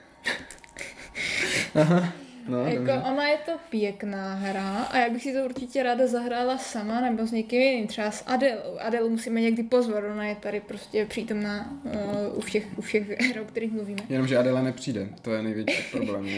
No, 2.49 2.67
jako, 2.67 2.93
ona 3.09 3.29
je 3.29 3.37
to 3.37 3.53
pěkná 3.71 4.35
hra 4.35 4.83
a 4.83 4.99
já 4.99 5.11
bych 5.11 5.23
si 5.23 5.33
to 5.33 5.45
určitě 5.45 5.83
ráda 5.83 6.07
zahrála 6.07 6.59
sama 6.59 7.01
nebo 7.01 7.27
s 7.27 7.33
někým 7.33 7.61
jiným, 7.61 7.87
třeba 7.87 8.11
s 8.11 8.25
Adelou. 8.27 8.79
Adelu 8.79 9.11
musíme 9.11 9.41
někdy 9.41 9.63
pozvat, 9.63 10.05
ona 10.05 10.25
je 10.25 10.35
tady 10.35 10.61
prostě 10.61 11.07
přítomná 11.07 11.81
uh, 11.85 12.39
u, 12.39 12.41
všech, 12.41 12.79
u 12.79 12.81
všech 12.83 13.09
her, 13.21 13.41
o 13.41 13.45
kterých 13.45 13.73
mluvíme. 13.73 14.01
Jenomže 14.09 14.39
Adela 14.39 14.63
nepřijde, 14.63 15.09
to 15.23 15.33
je 15.33 15.43
největší 15.43 15.83
problém. 15.93 16.29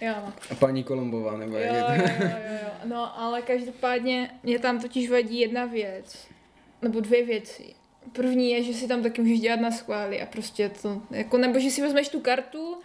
Jo, 0.00 0.14
no. 0.26 0.32
A 0.50 0.54
paní 0.54 0.84
Kolombová, 0.84 1.36
nebo 1.36 1.56
Jo, 1.56 1.62
jak 1.62 1.72
je 1.74 1.78
jo, 1.80 1.86
to? 1.86 2.24
jo, 2.24 2.30
jo, 2.50 2.58
jo. 2.62 2.70
No, 2.84 3.20
ale 3.20 3.42
každopádně 3.42 4.30
mě 4.42 4.58
tam 4.58 4.80
totiž 4.80 5.10
vadí 5.10 5.40
jedna 5.40 5.64
věc, 5.64 6.26
nebo 6.82 7.00
dvě 7.00 7.24
věci. 7.24 7.74
První 8.12 8.50
je, 8.50 8.62
že 8.62 8.74
si 8.74 8.88
tam 8.88 9.02
taky 9.02 9.22
můžeš 9.22 9.40
dělat 9.40 9.60
na 9.60 9.70
schvály 9.70 10.22
a 10.22 10.26
prostě 10.26 10.70
to, 10.82 11.02
jako, 11.10 11.38
nebo 11.38 11.58
že 11.58 11.70
si 11.70 11.82
vezmeš 11.82 12.08
tu 12.08 12.20
kartu, 12.20 12.76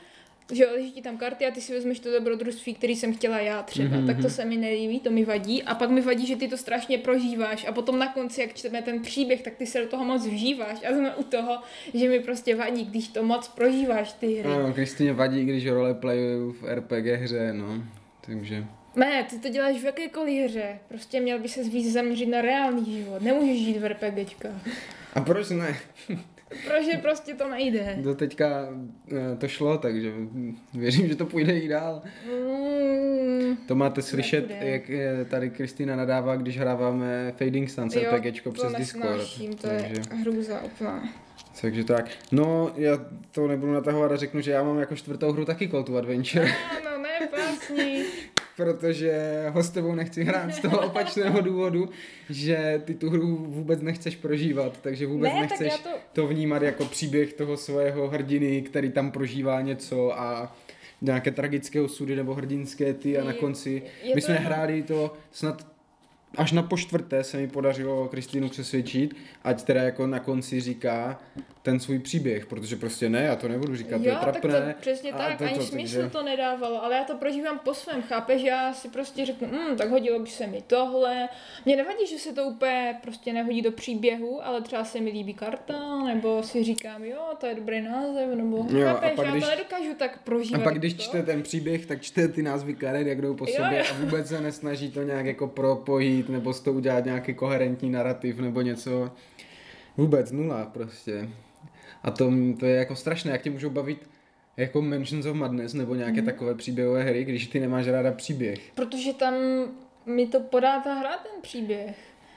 že 0.51 0.63
jo, 0.63 0.69
leží 0.73 0.91
ti 0.91 1.01
tam 1.01 1.17
karty 1.17 1.45
a 1.45 1.51
ty 1.51 1.61
si 1.61 1.73
vezmeš 1.73 1.99
to 1.99 2.11
dobrodružství, 2.11 2.73
který 2.73 2.95
jsem 2.95 3.13
chtěla 3.13 3.39
já 3.39 3.63
třeba, 3.63 3.97
mm-hmm. 3.97 4.05
tak 4.05 4.21
to 4.21 4.29
se 4.29 4.45
mi 4.45 4.57
nelíbí, 4.57 4.99
to 4.99 5.11
mi 5.11 5.25
vadí 5.25 5.63
a 5.63 5.75
pak 5.75 5.89
mi 5.89 6.01
vadí, 6.01 6.25
že 6.25 6.35
ty 6.35 6.47
to 6.47 6.57
strašně 6.57 6.97
prožíváš 6.97 7.65
a 7.67 7.71
potom 7.71 7.99
na 7.99 8.13
konci, 8.13 8.41
jak 8.41 8.53
čteme 8.53 8.81
ten 8.81 9.01
příběh, 9.01 9.41
tak 9.41 9.55
ty 9.55 9.65
se 9.65 9.81
do 9.81 9.87
toho 9.87 10.05
moc 10.05 10.27
vžíváš 10.27 10.79
a 10.85 10.89
jsme 10.89 11.15
u 11.15 11.23
toho, 11.23 11.59
že 11.93 12.09
mi 12.09 12.19
prostě 12.19 12.55
vadí, 12.55 12.85
když 12.85 13.07
to 13.07 13.23
moc 13.23 13.47
prožíváš 13.47 14.13
ty 14.13 14.33
hry. 14.33 14.53
Ano, 14.53 14.73
Kristýně 14.73 15.13
vadí, 15.13 15.45
když 15.45 15.67
roleplayu 15.67 16.51
v 16.51 16.63
RPG 16.75 17.05
hře, 17.05 17.53
no. 17.53 17.83
Takže... 18.25 18.65
Ne, 18.95 19.23
ty 19.29 19.39
to 19.39 19.49
děláš 19.49 19.75
v 19.81 19.83
jakékoliv 19.85 20.45
hře. 20.49 20.79
Prostě 20.87 21.19
měl 21.19 21.39
by 21.39 21.49
se 21.49 21.63
víc 21.63 21.93
zaměřit 21.93 22.25
na 22.25 22.41
reálný 22.41 22.85
život. 22.97 23.21
Nemůžeš 23.21 23.59
žít 23.65 23.77
v 23.77 23.85
RPGčkách. 23.87 24.67
A 25.13 25.21
proč 25.21 25.49
ne? 25.49 25.77
Protože 26.49 26.97
prostě 27.01 27.33
to 27.33 27.49
nejde. 27.49 27.97
Do 28.01 28.15
teďka 28.15 28.67
eh, 29.11 29.35
to 29.37 29.47
šlo, 29.47 29.77
takže 29.77 30.11
věřím, 30.73 31.07
že 31.07 31.15
to 31.15 31.25
půjde 31.25 31.59
i 31.59 31.67
dál. 31.67 32.01
Mm, 32.25 33.57
To 33.67 33.75
máte 33.75 34.01
slyšet, 34.01 34.47
Nebude. 34.49 34.69
jak 34.71 34.89
eh, 34.89 35.25
tady 35.25 35.49
Kristýna 35.49 35.95
nadává, 35.95 36.35
když 36.35 36.57
hráváme 36.59 37.33
Fading 37.37 37.69
Suns 37.69 37.95
jo, 37.95 38.01
RPGčko 38.15 38.51
přes 38.51 38.71
to 38.71 38.77
Discord. 38.77 39.21
to 39.61 39.67
je 39.67 39.81
takže, 39.81 40.01
hrůza 40.15 40.61
úplná. 40.63 41.09
takže 41.61 41.83
tak. 41.83 42.09
No, 42.31 42.71
já 42.75 42.97
to 43.31 43.47
nebudu 43.47 43.73
natahovat 43.73 44.11
a 44.11 44.15
řeknu, 44.17 44.41
že 44.41 44.51
já 44.51 44.63
mám 44.63 44.79
jako 44.79 44.95
čtvrtou 44.95 45.31
hru 45.31 45.45
taky 45.45 45.69
Call 45.69 45.83
to 45.83 45.95
Adventure, 45.97 46.45
No, 46.83 46.91
no, 46.91 46.97
ne, 47.03 47.29
básní. 47.31 48.03
protože 48.65 49.43
ho 49.49 49.63
s 49.63 49.69
tebou 49.69 49.95
nechci 49.95 50.23
hrát 50.23 50.53
z 50.55 50.59
toho 50.59 50.79
opačného 50.85 51.41
důvodu, 51.41 51.89
že 52.29 52.81
ty 52.85 52.93
tu 52.95 53.09
hru 53.09 53.35
vůbec 53.49 53.81
nechceš 53.81 54.15
prožívat, 54.15 54.77
takže 54.81 55.07
vůbec 55.07 55.33
Ne, 55.33 55.39
nechceš 55.41 55.79
to- 55.79 55.89
to 56.13 56.27
vnímat 56.27 56.61
jako 56.61 56.85
příběh 56.85 57.33
toho 57.33 57.57
svého 57.57 58.07
hrdiny, 58.07 58.61
který 58.61 58.91
tam 58.91 59.11
prožívá 59.11 59.61
něco 59.61 60.19
a 60.19 60.55
nějaké 61.01 61.31
tragické 61.31 61.81
osudy 61.81 62.15
nebo 62.15 62.33
hrdinské 62.35 62.93
ty 62.93 63.17
a 63.17 63.23
na 63.23 63.33
konci. 63.33 63.83
je 64.03 64.15
my 64.15 64.21
to 64.21 64.25
jsme 64.25 64.33
jenom- 64.35 64.45
hráli 64.51 64.83
to 64.83 65.13
snad 65.31 65.67
až 66.37 66.51
na 66.51 66.63
po 66.63 66.77
čtvrté 66.77 67.23
se 67.23 67.37
mi 67.37 67.47
podařilo 67.47 68.07
Kristýnu 68.07 68.49
přesvědčit, 68.49 69.15
ať 69.43 69.63
teda 69.63 69.81
jako 69.83 70.07
na 70.07 70.19
konci 70.19 70.61
říká 70.61 71.19
ten 71.63 71.79
svůj 71.79 71.99
příběh, 71.99 72.45
protože 72.45 72.75
prostě 72.75 73.09
ne, 73.09 73.21
já 73.21 73.35
to 73.35 73.47
nebudu 73.47 73.75
říkat, 73.75 73.97
to 73.97 74.03
je 74.03 74.09
Jo, 74.09 74.17
tak 74.25 74.39
to 74.41 74.47
trapné. 74.47 74.75
přesně 74.79 75.11
a 75.11 75.17
tak, 75.17 75.37
to- 75.37 75.43
ani 75.45 75.55
to, 75.55 75.61
smysl 75.63 75.95
takže- 75.97 76.09
to 76.09 76.23
nedávalo, 76.23 76.83
ale 76.83 76.95
já 76.95 77.03
to 77.03 77.15
prožívám 77.17 77.59
po 77.59 77.73
svém, 77.73 78.01
chápeš, 78.01 78.41
já 78.41 78.73
si 78.73 78.89
prostě 78.89 79.25
řeknu, 79.25 79.47
hm, 79.51 79.75
tak 79.75 79.89
hodilo 79.89 80.19
by 80.19 80.27
se 80.29 80.47
mi 80.47 80.63
tohle, 80.67 81.29
mně 81.65 81.75
nevadí, 81.75 82.07
že 82.07 82.17
se 82.17 82.33
to 82.33 82.43
úplně 82.43 82.95
prostě 83.01 83.33
nehodí 83.33 83.61
do 83.61 83.71
příběhu, 83.71 84.45
ale 84.45 84.61
třeba 84.61 84.83
se 84.83 85.01
mi 85.01 85.09
líbí 85.11 85.33
karta, 85.33 86.03
nebo 86.05 86.43
si 86.43 86.63
říkám, 86.63 87.03
jo, 87.03 87.21
to 87.39 87.45
je 87.45 87.55
dobrý 87.55 87.81
název, 87.81 88.29
nebo 88.35 88.65
Jo, 88.69 88.87
a 88.87 88.93
chápeš, 88.93 89.11
pak 89.15 89.25
já 89.25 89.31
když- 89.31 89.43
to 89.43 89.49
nedokážu 89.49 89.93
tak 89.97 90.15
A 90.15 90.19
prožívat. 90.23 90.63
pak 90.63 90.73
když 90.77 90.93
to. 90.93 91.01
čte 91.03 91.23
ten 91.23 91.41
příběh, 91.41 91.85
tak 91.85 92.01
čte 92.01 92.27
ty 92.27 92.41
názvy 92.43 92.75
karet, 92.75 93.07
jak 93.07 93.21
jdou 93.21 93.33
po 93.33 93.45
Jo, 93.45 93.53
sobě 93.55 93.79
jo. 93.79 93.85
a 93.91 93.93
vůbec 94.01 94.27
se 94.27 94.41
nesnaží 94.41 94.91
to 94.91 95.03
nějak 95.03 95.25
jako 95.25 95.47
propojit 95.47 96.29
nebo 96.29 96.53
z 96.53 96.59
toho 96.61 96.77
udělat 96.77 97.05
nějaký 97.05 97.33
koherentní 97.33 97.89
narrativ 97.89 98.39
nebo 98.39 98.61
něco. 98.61 99.11
Vůbec 99.97 100.31
nula 100.31 100.65
prostě. 100.65 101.29
A 102.03 102.11
to, 102.11 102.31
to 102.59 102.65
je 102.65 102.75
jako 102.75 102.95
strašné, 102.95 103.31
jak 103.31 103.41
tě 103.41 103.49
můžou 103.49 103.69
bavit 103.69 104.09
jako 104.57 104.81
Mansions 104.81 105.25
of 105.25 105.35
Madness 105.35 105.73
nebo 105.73 105.95
nějaké 105.95 106.17
Mhm. 106.21 106.25
takové 106.25 106.55
příběhové 106.55 107.03
hry, 107.03 107.23
když 107.25 107.47
ty 107.47 107.59
nemáš 107.59 107.87
ráda 107.87 108.11
příběh. 108.11 108.59
Protože 108.75 109.13
tam 109.13 109.33
mi 110.05 110.27
to 110.27 110.39
podá 110.39 110.79
ta 110.79 110.93
hra 110.93 111.11
ten 111.11 111.41
příběh. 111.41 111.95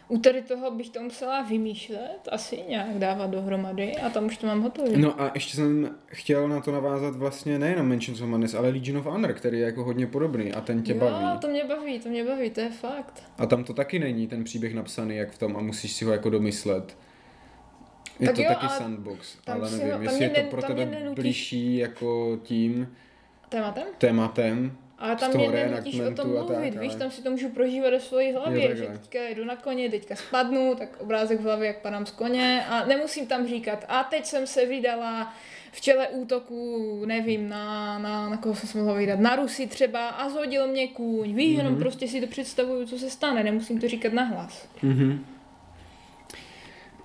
U 0.09 0.19
tady 0.19 0.43
toho 0.43 0.71
bych 0.71 0.91
to 0.91 1.03
musela 1.03 1.43
vymýšlet, 1.43 2.19
asi 2.33 2.59
nějak 2.69 2.99
dávat 2.99 3.31
dohromady 3.31 3.97
a 3.97 4.11
tam 4.11 4.27
už 4.27 4.37
to 4.37 4.47
mám 4.47 4.63
hotové. 4.63 4.97
No 4.97 5.23
a 5.23 5.31
ještě 5.35 5.57
jsem 5.57 5.97
chtěl 6.07 6.49
na 6.49 6.61
to 6.61 6.73
navázat 6.73 7.17
vlastně 7.17 7.59
nejenom 7.59 7.89
Mansions 7.89 8.21
of 8.21 8.29
Madness, 8.29 8.55
ale 8.55 8.69
Legion 8.69 8.99
of 8.99 9.05
Honor, 9.05 9.33
který 9.33 9.59
je 9.59 9.65
jako 9.65 9.85
hodně 9.85 10.07
podobný 10.07 10.53
a 10.53 10.61
ten 10.61 10.83
tě 10.83 10.93
jo, 10.93 10.99
baví. 11.01 11.39
to 11.41 11.49
mě 11.49 11.65
baví, 11.65 11.99
to 11.99 12.09
mě 12.09 12.25
baví, 12.25 12.51
to 12.51 12.61
je 12.61 12.71
fakt. 12.71 13.23
A 13.39 13.47
tam 13.47 13.65
to 13.65 13.75
taky 13.75 13.99
není 13.99 14.27
ten 14.27 14.45
příběh 14.45 14.75
napsaný 14.75 15.17
jak 15.17 15.31
v 15.31 15.39
tom 15.39 15.57
a 15.57 15.61
musíš 15.61 15.93
si 15.93 16.05
ho 16.05 16.13
jako 16.13 16.31
domyslet. 16.31 16.97
Je 18.21 18.27
Tak 18.27 18.37
to 18.37 18.43
jo, 18.43 18.49
taky 18.49 18.67
ale 18.67 18.79
sandbox, 18.79 19.37
ale 19.47 19.71
nevím, 19.71 19.95
ho- 19.95 20.03
jestli 20.03 20.25
je 20.25 20.31
to 20.31 20.41
pro 20.51 20.63
tebe 20.63 20.87
blížší 21.15 21.77
jako 21.77 22.39
tím 22.43 22.95
Tématem? 23.49 23.85
tématem. 23.99 24.73
Ale 24.99 25.17
z 25.17 25.21
tam 25.21 25.31
mě 25.35 25.49
nenutíš 25.49 26.01
o 26.01 26.11
tom 26.15 26.37
a 26.39 26.43
tak, 26.45 26.49
mluvit, 26.57 26.75
víš, 26.81 26.91
ale- 26.91 26.99
tam 26.99 27.11
si 27.11 27.23
to 27.23 27.31
můžu 27.31 27.49
prožívat 27.49 27.91
do 27.91 28.01
svojí 28.01 28.33
hlavě, 28.33 28.71
Jo, 28.71 28.77
že 28.77 28.87
teďka 28.87 29.29
jdu 29.29 29.45
na 29.45 29.57
koně, 29.57 29.91
teďka 29.91 30.17
spadnu, 30.17 30.75
tak 30.79 30.89
obrázek 31.01 31.41
v 31.41 31.43
hlavě, 31.43 31.67
jak 31.67 31.81
padám 31.83 32.07
z 32.07 32.11
koně 32.11 32.65
a 32.69 32.87
nemusím 32.87 33.27
tam 33.27 33.47
říkat, 33.47 33.85
a 33.89 34.05
teď 34.05 34.25
jsem 34.27 34.47
se 34.47 34.67
vydala 34.67 35.35
v 35.73 35.81
čele 35.81 36.09
útoku, 36.09 37.03
nevím, 37.07 37.49
na, 37.49 37.99
na, 37.99 38.29
na 38.29 38.37
koho 38.37 38.55
jsem 38.55 38.69
se 38.69 38.79
mohla 38.79 38.95
vydat, 38.95 39.21
na 39.21 39.37
Rusy 39.37 39.67
třeba 39.67 40.09
a 40.09 40.29
zhodil 40.29 40.67
mě 40.67 40.89
kůň, 40.89 41.35
víš, 41.35 41.49
Mhm. 41.51 41.59
jenom 41.67 41.77
prostě 41.79 42.09
si 42.09 42.21
to 42.21 42.27
představuju, 42.27 42.87
co 42.87 42.99
se 42.99 43.11
stane, 43.11 43.45
nemusím 43.45 43.81
to 43.81 43.89
říkat 43.89 44.13
nahlas. 44.13 44.69
Mhm. 44.83 45.25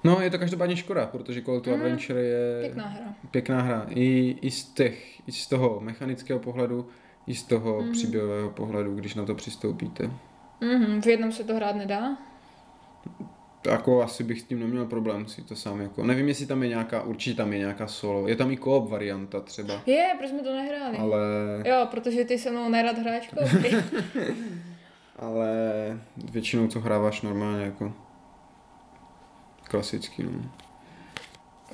No, 0.03 0.21
je 0.21 0.29
to 0.29 0.39
každopádně 0.39 0.75
škoda, 0.75 1.05
protože 1.05 1.41
Call 1.41 1.59
to 1.61 1.69
Mhm. 1.69 1.79
Adventure 1.81 2.21
je 2.23 2.61
Pěkná 2.61 2.87
hra. 2.87 3.13
pěkná 3.31 3.61
hra. 3.61 3.85
I, 3.89 4.37
i, 4.41 4.51
z 4.51 4.63
těch, 4.63 5.27
I 5.29 5.31
z 5.31 5.47
toho 5.47 5.79
mechanického 5.79 6.39
pohledu, 6.39 6.87
i 7.27 7.35
z 7.35 7.43
toho 7.43 7.81
Mhm. 7.81 7.91
příběhového 7.91 8.49
pohledu, 8.49 8.95
když 8.95 9.15
na 9.15 9.25
to 9.25 9.35
přistoupíte. 9.35 10.11
Mhm, 10.61 11.01
v 11.01 11.05
jednom 11.07 11.31
se 11.31 11.43
to 11.43 11.55
hrát 11.55 11.75
nedá. 11.75 12.17
Jako 13.71 14.03
asi 14.03 14.23
bych 14.23 14.41
s 14.41 14.43
tím 14.43 14.59
neměl 14.59 14.85
problém 14.85 15.27
si 15.27 15.41
to 15.41 15.55
sám 15.55 15.81
jako. 15.81 16.03
Nevím, 16.03 16.27
jestli 16.27 16.45
tam 16.45 16.63
je 16.63 16.69
nějaká, 16.69 17.01
určitě 17.01 17.37
tam 17.37 17.53
je 17.53 17.59
nějaká 17.59 17.87
solo. 17.87 18.27
Je 18.27 18.35
tam 18.35 18.51
i 18.51 18.57
co-op 18.57 18.89
varianta 18.89 19.39
třeba. 19.41 19.81
Je, 19.85 20.07
proč 20.17 20.29
jsme 20.29 20.39
to 20.43 20.55
nehráli? 20.55 20.97
Ale, 20.97 21.19
Jo, 21.65 21.87
protože 21.91 22.25
ty 22.25 22.37
se 22.39 22.51
mnou 22.51 22.69
nerad 22.69 22.95
koupy. 23.29 23.69
ale 25.19 25.49
většinou 26.31 26.67
to 26.67 26.79
hráváš 26.79 27.21
normálně 27.21 27.63
jako 27.65 27.93
klasicky. 29.69 30.23
No. 30.23 30.31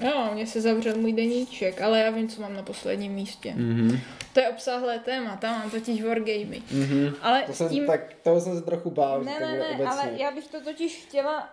Jo, 0.01 0.29
mně 0.33 0.47
se 0.47 0.61
zavřel 0.61 0.97
můj 0.97 1.13
deníček, 1.13 1.81
ale 1.81 1.99
já 1.99 2.09
vím, 2.11 2.27
co 2.29 2.41
mám 2.41 2.53
na 2.53 2.63
posledním 2.63 3.11
místě. 3.11 3.53
Mhm. 3.57 3.99
To 4.33 4.39
je 4.39 4.49
obsáhlé 4.49 4.99
téma, 4.99 5.35
tam 5.35 5.59
mám 5.59 5.71
totiž 5.71 6.03
wargamey. 6.03 6.61
Mhm. 6.71 7.15
Ale 7.21 7.41
To 7.43 7.53
jsem, 7.53 7.69
tím... 7.69 7.87
tak 7.87 8.13
toho 8.23 8.41
jsem 8.41 8.55
se 8.55 8.61
trochu 8.61 8.91
bál, 8.91 9.23
že 9.23 9.29
Ne, 9.29 9.39
ne, 9.39 9.57
ne, 9.59 9.65
obecně. 9.67 9.85
ale 9.85 10.11
já 10.17 10.31
bych 10.31 10.47
to 10.47 10.61
totiž 10.61 11.05
chtěla 11.07 11.49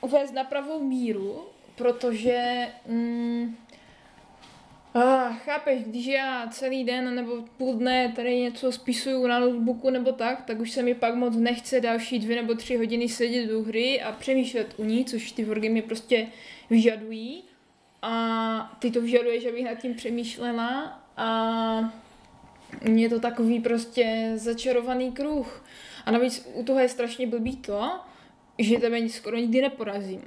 uvést 0.00 0.32
na 0.32 0.44
pravou 0.44 0.82
míru, 0.84 1.44
protože... 1.76 2.66
Mm, 2.86 3.56
Ah, 4.96 5.32
chápeš, 5.44 5.84
když 5.84 6.06
já 6.06 6.48
celý 6.50 6.84
den 6.84 7.14
nebo 7.14 7.44
půl 7.56 7.74
dne 7.74 8.12
tady 8.16 8.40
něco 8.40 8.72
spisuju 8.72 9.26
na 9.26 9.38
notebooku 9.38 9.90
nebo 9.90 10.12
tak, 10.12 10.42
tak 10.42 10.60
už 10.60 10.70
se 10.70 10.82
mi 10.82 10.94
pak 10.94 11.14
moc 11.14 11.36
nechce 11.36 11.80
další 11.80 12.18
dvě 12.18 12.36
nebo 12.36 12.54
tři 12.54 12.76
hodiny 12.76 13.08
sedět 13.08 13.46
do 13.46 13.62
hry 13.62 14.02
a 14.02 14.12
přemýšlet 14.12 14.74
u 14.76 14.84
ní, 14.84 15.04
což 15.04 15.32
ty 15.32 15.44
wargamy 15.44 15.82
prostě 15.82 16.26
vyžadují. 16.70 17.44
A 18.02 18.76
ty 18.78 18.90
to 18.90 19.00
vyžaduješ, 19.00 19.46
abych 19.46 19.64
nad 19.64 19.74
tím 19.74 19.94
přemýšlela 19.94 21.02
a 21.16 21.94
je 22.94 23.08
to 23.08 23.20
takový 23.20 23.60
prostě 23.60 24.32
začarovaný 24.34 25.12
kruh. 25.12 25.64
A 26.06 26.10
navíc 26.10 26.48
u 26.54 26.64
toho 26.64 26.78
je 26.78 26.88
strašně 26.88 27.26
blbý 27.26 27.56
to, 27.56 27.90
že 28.58 28.78
tebe 28.78 29.08
skoro 29.08 29.36
nikdy 29.36 29.60
neporazím. 29.60 30.22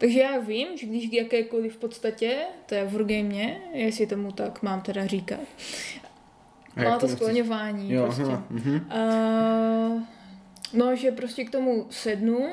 Takže 0.00 0.20
já 0.20 0.38
vím, 0.38 0.68
že 0.76 0.86
když 0.86 1.12
jakékoliv 1.12 1.74
v 1.74 1.78
podstatě, 1.78 2.36
to 2.66 2.74
je 2.74 2.84
v 2.84 2.92
wargame, 2.92 3.56
jestli 3.72 4.06
tomu 4.06 4.32
tak 4.32 4.62
mám 4.62 4.80
teda 4.80 5.06
říkat, 5.06 5.40
má 6.84 6.98
to 6.98 7.08
skloňování 7.08 7.92
Jo, 7.92 8.02
prostě. 8.04 8.22
aha, 8.22 8.44
mhm. 8.50 8.74
Uh, 8.74 10.02
no, 10.72 10.96
že 10.96 11.10
prostě 11.10 11.44
k 11.44 11.50
tomu 11.50 11.86
sednu 11.90 12.48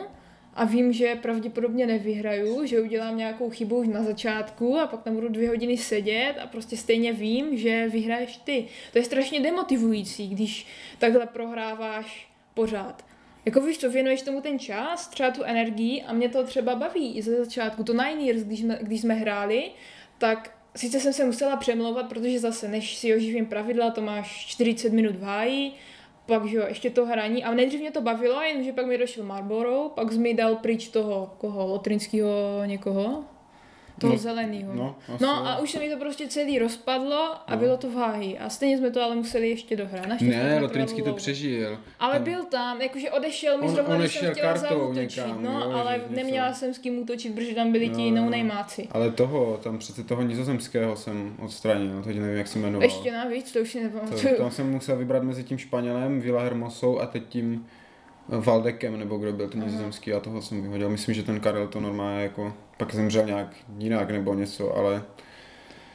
a 0.54 0.66
vím, 0.66 0.94
že 0.94 1.16
pravděpodobně 1.16 1.88
nevyhraju, 1.88 2.66
že 2.66 2.82
udělám 2.82 3.18
nějakou 3.18 3.50
chybu 3.50 3.78
už 3.78 3.88
na 3.88 4.04
začátku 4.04 4.80
a 4.80 4.88
pak 4.88 5.04
tam 5.04 5.16
budu 5.16 5.28
dvě 5.30 5.50
hodiny 5.50 5.78
sedět 5.78 6.36
a 6.44 6.48
prostě 6.48 6.78
stejně 6.78 7.14
vím, 7.14 7.58
že 7.58 7.88
vyhraješ 7.90 8.38
ty. 8.38 8.66
To 8.92 8.98
je 8.98 9.04
strašně 9.04 9.40
demotivující, 9.40 10.28
když 10.28 10.68
takhle 11.00 11.26
prohráváš 11.26 12.30
pořád. 12.54 13.06
Jako 13.48 13.62
víš 13.62 13.78
co, 13.78 13.90
věnuješ 13.90 14.22
tomu 14.22 14.42
ten 14.42 14.60
čas, 14.60 15.08
třeba 15.08 15.32
tu 15.32 15.44
energii 15.44 16.04
a 16.04 16.14
mě 16.14 16.30
to 16.30 16.44
třeba 16.44 16.76
baví 16.76 17.18
i 17.18 17.22
ze 17.22 17.46
začátku. 17.46 17.84
To 17.84 17.94
Nine 17.94 18.22
Years, 18.24 18.44
když 18.44 18.60
jsme, 18.60 18.80
když 18.82 19.02
jsme 19.02 19.14
hráli, 19.14 19.72
tak 20.18 20.58
sice 20.76 21.00
jsem 21.00 21.14
se 21.14 21.26
musela 21.26 21.56
přemlouvat, 21.56 22.10
protože 22.10 22.40
zase 22.40 22.68
než 22.68 22.96
si 22.98 23.16
oživím 23.16 23.46
pravidla, 23.46 23.92
to 23.92 24.02
máš 24.02 24.46
40 24.46 24.94
minut 24.94 25.16
v 25.16 25.24
háji, 25.24 25.72
pak 26.26 26.46
že 26.46 26.58
jo, 26.58 26.64
ještě 26.68 26.90
to 26.90 27.06
hraní, 27.06 27.44
a 27.44 27.54
nejdřív 27.54 27.80
mě 27.80 27.92
to 27.92 28.02
bavilo, 28.02 28.42
jenomže 28.42 28.74
pak 28.74 28.86
mi 28.86 28.98
došel 28.98 29.24
Marlboro, 29.24 29.92
pak 29.96 30.12
mi 30.12 30.34
dal 30.34 30.56
pryč 30.56 30.88
toho, 30.88 31.36
koho, 31.38 31.68
lotrinského 31.68 32.62
někoho, 32.66 33.24
toho 34.00 34.14
No, 34.14 34.18
no, 34.18 34.22
zeleného. 34.24 34.74
No, 34.76 34.96
asi 35.16 35.24
No 35.24 35.48
a 35.48 35.58
už 35.60 35.72
se 35.72 35.80
mi 35.80 35.90
to 35.90 35.98
prostě 35.98 36.28
celý 36.28 36.60
rozpadlo 36.60 37.36
a 37.48 37.52
No. 37.52 37.58
bylo 37.58 37.78
to 37.78 37.90
v 37.90 37.94
háji. 37.96 38.38
A 38.40 38.50
stejně 38.50 38.78
jsme 38.78 38.92
to 38.92 39.02
ale 39.02 39.16
museli 39.16 39.50
ještě 39.50 39.76
dohrát. 39.76 40.08
Naštěstí 40.08 40.36
Ne, 40.38 40.56
to 40.60 40.68
netrvalo 40.68 41.04
to 41.04 41.14
přežil. 41.14 41.78
Ale 42.00 42.14
Tam- 42.14 42.24
byl 42.24 42.44
tam, 42.46 42.82
jakože 42.82 43.12
odešel 43.12 43.58
mi 43.58 43.64
On- 43.68 43.70
zrovna, 43.74 43.98
když 43.98 44.14
jsem 44.20 44.32
chtěla 44.32 44.54
kartou 44.54 44.76
zautočit, 44.80 45.18
někam, 45.18 45.44
no, 45.44 45.52
jo, 45.52 45.72
ale 45.72 45.94
že 45.94 46.00
něco. 46.02 46.14
neměla 46.16 46.54
jsem 46.54 46.74
s 46.74 46.78
kým 46.78 47.00
útočit, 47.00 47.36
protože 47.36 47.56
tam 47.56 47.72
byli 47.72 47.90
ti 47.90 48.02
Jo, 48.02 48.16
jo. 48.16 48.30
no 48.32 48.44
máci. 48.44 48.88
Ale 48.92 49.12
toho, 49.12 49.60
tam 49.64 49.78
přece 49.78 50.04
toho 50.04 50.22
nizozemského 50.22 50.96
jsem 50.96 51.36
odstranil, 51.40 52.02
teď 52.04 52.20
nevím, 52.20 52.38
jak 52.38 52.48
se 52.48 52.60
jmenoval. 52.60 52.84
Ještě 52.84 53.12
navíc, 53.12 53.52
to 53.52 53.60
už 53.60 53.72
si 53.72 53.78
To, 53.78 53.84
nepamatuju. 53.84 54.36
tam 54.38 54.52
jsem 54.52 54.72
musel 54.72 54.96
vybrat 54.98 55.24
mezi 55.24 55.44
tím 55.44 55.58
Španělem, 55.58 56.22
Villahermosou 56.22 57.00
a 57.00 57.06
teď 57.06 57.24
tím 57.30 57.66
Valdekem, 58.30 59.00
nebo 59.00 59.18
kdo 59.18 59.34
byl 59.34 59.50
ten 59.50 59.62
Aha. 59.62 59.70
nizozemský 59.72 60.14
a 60.14 60.20
toho 60.20 60.42
jsem 60.42 60.62
vyhodil. 60.62 60.90
Myslím, 60.90 61.16
že 61.16 61.24
ten 61.24 61.40
Karel 61.40 61.68
to 61.68 61.80
normálně 61.80 62.24
jako, 62.24 62.54
pak 62.78 62.94
zemřel 62.96 63.26
nějak 63.26 63.56
jinak 63.78 64.12
nebo 64.12 64.34
něco, 64.34 64.76
ale 64.78 65.04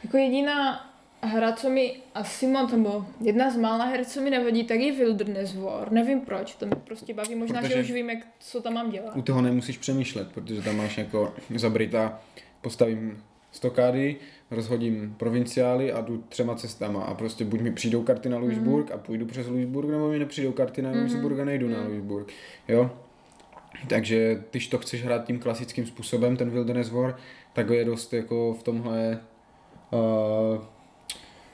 Jako 0.05 0.17
jediná 0.17 0.89
hra, 1.23 1.53
co 1.53 1.71
mi 1.71 1.97
asi 2.15 2.47
moc, 2.47 2.73
nebo 2.73 3.07
jedna 3.21 3.51
z 3.51 3.57
mála 3.57 3.85
her, 3.85 4.05
co 4.05 4.21
mi 4.21 4.31
nevadí, 4.31 4.65
tak 4.65 4.81
je 4.81 4.93
Wilderness 4.93 5.55
War. 5.55 5.93
Nevím 5.93 6.21
proč, 6.21 6.55
to 6.55 6.67
mě 6.67 6.77
prostě 6.77 7.15
baví. 7.15 7.35
Možná, 7.35 7.61
Protože- 7.61 7.75
že 7.75 7.81
už 7.81 7.91
vím, 7.91 8.11
jak, 8.11 8.19
co 8.41 8.61
tam 8.63 8.75
mám 8.75 8.91
dělat. 8.91 9.17
u 9.17 9.23
toho 9.23 9.43
nemusíš 9.43 9.79
přemýšlet, 9.79 10.33
protože 10.33 10.63
tam 10.63 10.77
máš 10.77 10.99
jako 10.99 11.35
zabrit 11.57 11.95
a 11.95 12.21
postavím 12.61 13.23
stokády, 13.53 14.17
rozhodím 14.51 15.15
provinciály 15.19 15.93
a 15.93 16.01
jdu 16.01 16.25
třema 16.29 16.55
cestama 16.55 17.05
a 17.05 17.15
prostě 17.15 17.45
buď 17.45 17.61
mi 17.61 17.73
přijdou 17.73 18.03
karty 18.03 18.29
na 18.29 18.39
Louisburg 18.39 18.91
a 18.91 18.99
půjdu 18.99 19.27
přes 19.27 19.47
Louisburg, 19.47 19.89
nebo 19.89 20.09
mi 20.09 20.19
nepřijdou 20.19 20.53
karty 20.53 20.83
na 20.83 20.91
Louisburg 20.91 21.39
a 21.39 21.45
nejdu 21.45 21.69
na 21.69 21.83
Louisburg, 21.83 22.33
jo. 22.69 22.91
Takže 23.89 24.43
když 24.51 24.67
to 24.67 24.79
chceš 24.79 25.05
hrát 25.05 25.25
tím 25.25 25.39
klasickým 25.39 25.87
způsobem, 25.87 26.37
ten 26.37 26.51
Wilderness 26.51 26.91
War, 26.91 27.17
tak 27.53 27.71
je 27.71 27.85
dost 27.85 28.13
jako 28.13 28.57
v 28.61 28.63
tomhle 28.63 29.21
uh, 29.91 30.65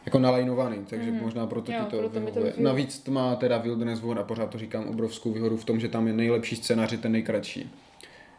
jako 0.07 0.19
nalajnovaný, 0.19 0.85
takže 0.91 1.11
mm. 1.11 1.21
možná 1.23 1.47
proto 1.47 1.73
Jo, 1.73 1.79
ti 1.85 1.91
to 1.91 2.09
proto 2.09 2.41
to. 2.41 2.63
Navíc 2.63 2.99
to 2.99 3.11
má 3.11 3.37
teda 3.37 3.59
Wilderness 3.59 4.01
War 4.01 4.19
a 4.19 4.25
pořád 4.25 4.51
to 4.51 4.59
říkám 4.59 4.89
obrovskou 4.89 5.33
výhodu 5.33 5.57
v 5.57 5.65
tom, 5.65 5.81
že 5.81 5.89
tam 5.89 6.07
je 6.07 6.13
nejlepší 6.13 6.57
scénář, 6.57 7.01
ten 7.01 7.13
nejkratší. 7.13 7.71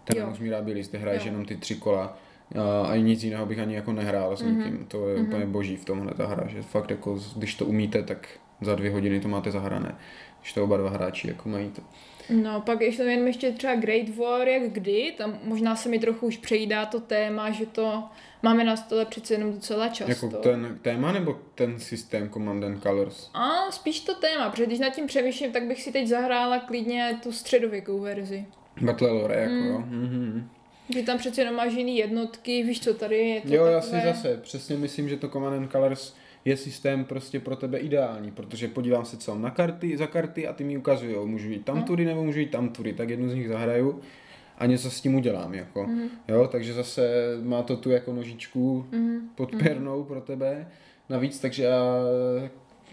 Ten 0.03 0.17
Jo. 0.17 0.25
Anus 0.25 0.39
Mirabilis, 0.39 0.87
ty 0.87 0.97
hraješ 0.97 1.25
jenom 1.25 1.45
ty 1.45 1.57
tři 1.57 1.75
kola 1.75 2.17
a, 2.55 2.88
a 2.88 2.95
nic 2.95 3.23
jiného 3.23 3.45
bych 3.45 3.59
ani 3.59 3.75
jako 3.75 3.93
nehrál 3.93 4.38
s 4.38 4.41
nikým. 4.41 4.85
To 4.88 5.09
je 5.09 5.15
úplně 5.15 5.45
boží 5.45 5.75
v 5.77 5.85
tomhle 5.85 6.13
ta 6.13 6.27
hra, 6.27 6.47
že 6.47 6.62
fakt 6.62 6.89
jako 6.89 7.19
když 7.35 7.55
to 7.55 7.65
umíte, 7.65 8.03
tak 8.03 8.27
za 8.62 8.75
dvě 8.75 8.91
hodiny 8.91 9.19
to 9.19 9.27
máte 9.27 9.51
zahrané. 9.51 9.95
Když 10.41 10.53
to 10.53 10.63
oba 10.63 10.77
dva 10.77 10.89
hráči 10.89 11.27
jako 11.27 11.49
mají 11.49 11.69
to. 11.69 11.81
No, 12.29 12.62
pak 12.62 12.81
ještě 12.81 13.03
jen 13.03 13.27
ještě 13.27 13.51
třeba 13.51 13.75
Great 13.75 14.15
War, 14.15 14.47
jak 14.47 14.71
kdy, 14.71 15.13
tam 15.17 15.39
možná 15.43 15.75
se 15.75 15.89
mi 15.89 15.99
trochu 15.99 16.27
už 16.27 16.38
přejídá 16.38 16.85
to 16.85 16.99
téma, 16.99 17.51
že 17.51 17.65
to 17.65 18.03
máme 18.43 18.63
na 18.63 18.75
stole 18.75 19.05
přece 19.05 19.33
jenom 19.33 19.53
docela 19.53 19.88
často. 19.88 20.25
Jako 20.25 20.38
ten 20.38 20.79
téma 20.81 21.12
nebo 21.12 21.39
ten 21.55 21.79
systém 21.79 22.29
Command 22.29 22.63
and 22.63 22.83
Colors? 22.83 23.29
A 23.33 23.71
spíš 23.71 23.99
to 23.99 24.15
téma, 24.15 24.49
protože 24.49 24.65
když 24.65 24.79
nad 24.79 24.89
tím 24.89 25.07
přemýšlím, 25.07 25.51
tak 25.51 25.63
bych 25.63 25.81
si 25.81 25.91
teď 25.91 26.07
zahrála 26.07 26.59
klidně 26.59 27.19
tu 27.23 27.31
středověkou 27.31 27.99
verzi. 27.99 28.45
Battle 28.81 29.12
Lore, 29.12 29.35
jako 29.35 29.53
jo. 29.53 29.83
Mhm. 29.85 30.49
Že 30.93 31.04
tam 31.04 31.17
přece 31.17 31.41
jenom 31.41 31.56
máš 31.56 31.73
jiný 31.73 31.97
jednotky, 31.97 32.63
víš 32.63 32.80
co, 32.80 32.93
tady 32.93 33.17
je 33.17 33.41
to 33.41 33.56
Jo, 33.56 33.65
já 33.65 33.80
takové... 33.80 34.02
si 34.02 34.08
zase 34.08 34.38
přesně 34.38 34.78
myslím, 34.78 35.10
že 35.10 35.17
to 35.17 35.30
Command 35.30 35.56
and 35.56 35.71
Colors 35.71 36.13
je 36.45 36.58
systém 36.58 37.06
prostě 37.06 37.39
pro 37.39 37.56
tebe 37.56 37.78
ideální, 37.78 38.32
protože 38.32 38.67
podívám 38.67 39.06
se 39.06 39.17
co 39.17 39.32
mám 39.32 39.41
na 39.41 39.49
karty, 39.49 39.97
za 39.97 40.08
karty 40.08 40.47
a 40.47 40.54
ty 40.54 40.63
mi 40.63 40.78
ukazují, 40.78 41.15
můžu 41.25 41.49
jít 41.49 41.65
tam 41.65 41.84
tudy 41.84 42.06
nebo 42.06 42.23
můžu 42.23 42.39
jít 42.39 42.52
tam 42.52 42.69
tudy, 42.69 42.93
tak 42.93 43.10
jednu 43.10 43.30
z 43.30 43.34
nich 43.34 43.47
zahraju 43.47 44.02
a 44.58 44.65
něco 44.65 44.91
s 44.91 45.02
tím 45.02 45.15
udělám, 45.15 45.54
jako. 45.54 45.89
Jo, 46.28 46.47
takže 46.52 46.73
zase 46.73 47.12
má 47.43 47.63
to 47.63 47.78
tu 47.78 47.91
jako 47.91 48.13
nožičku 48.13 48.86
podpěrnou 49.36 50.04
pro 50.04 50.21
tebe 50.21 50.67
navíc, 51.10 51.39
takže 51.39 51.63
já 51.63 51.84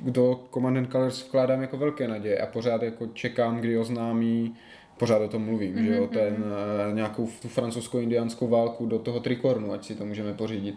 do 0.01 0.45
Command 0.55 0.77
and 0.77 0.93
Colors 0.93 1.27
vkládám 1.27 1.61
jako 1.61 1.77
velké 1.77 2.09
naděje 2.09 2.39
a 2.39 2.47
pořád 2.47 2.83
jako 2.83 3.07
čekám, 3.07 3.61
kdy 3.61 3.79
oznámí 3.79 4.55
pořád 4.99 5.19
o 5.19 5.29
tom 5.29 5.45
mluvím, 5.45 5.85
že 5.85 5.97
jo, 5.97 6.07
ten 6.07 6.45
eh, 6.91 6.95
nějakou 6.95 7.29
tu 7.43 7.49
francouzsko-indiánskou 7.49 8.49
válku 8.49 8.87
do 8.87 8.99
toho 8.99 9.21
trikornu, 9.21 9.73
ať 9.73 9.85
si 9.85 9.95
to 9.95 10.05
můžeme 10.05 10.35
pořídit. 10.35 10.75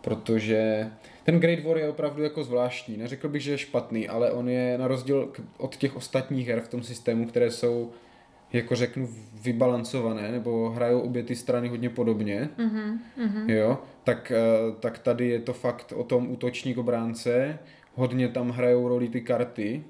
Protože 0.00 0.90
ten 1.24 1.40
Great 1.40 1.64
War 1.64 1.78
je 1.78 1.88
opravdu 1.88 2.22
jako 2.22 2.44
zvláštní. 2.44 2.96
Neřekl 2.96 3.28
bych, 3.28 3.42
že 3.42 3.50
je 3.50 3.58
špatný, 3.58 4.08
ale 4.08 4.30
on 4.32 4.48
je 4.48 4.78
na 4.78 4.88
rozdíl 4.88 5.32
od 5.58 5.76
těch 5.76 5.96
ostatních 5.96 6.48
her 6.48 6.60
v 6.60 6.68
tom 6.68 6.82
systému, 6.82 7.26
které 7.26 7.50
jsou 7.50 7.90
jako 8.52 8.76
řeknu 8.76 9.08
vybalancované, 9.42 10.32
nebo 10.32 10.70
hrajou 10.70 11.00
obě 11.00 11.22
ty 11.22 11.36
strany 11.36 11.68
hodně 11.68 11.90
podobně, 11.90 12.48
Mhm, 12.58 13.00
mhm. 13.16 13.50
jo, 13.50 13.78
tak, 14.04 14.32
eh, 14.36 14.72
tak 14.80 14.98
tady 14.98 15.28
je 15.28 15.40
to 15.40 15.52
fakt 15.52 15.92
o 15.96 16.04
tom 16.04 16.30
útočník 16.30 16.78
obránce, 16.78 17.58
hodně 17.94 18.28
tam 18.28 18.50
hrajou 18.50 18.88
roli 18.88 19.08
ty 19.08 19.20
karty 19.20 19.84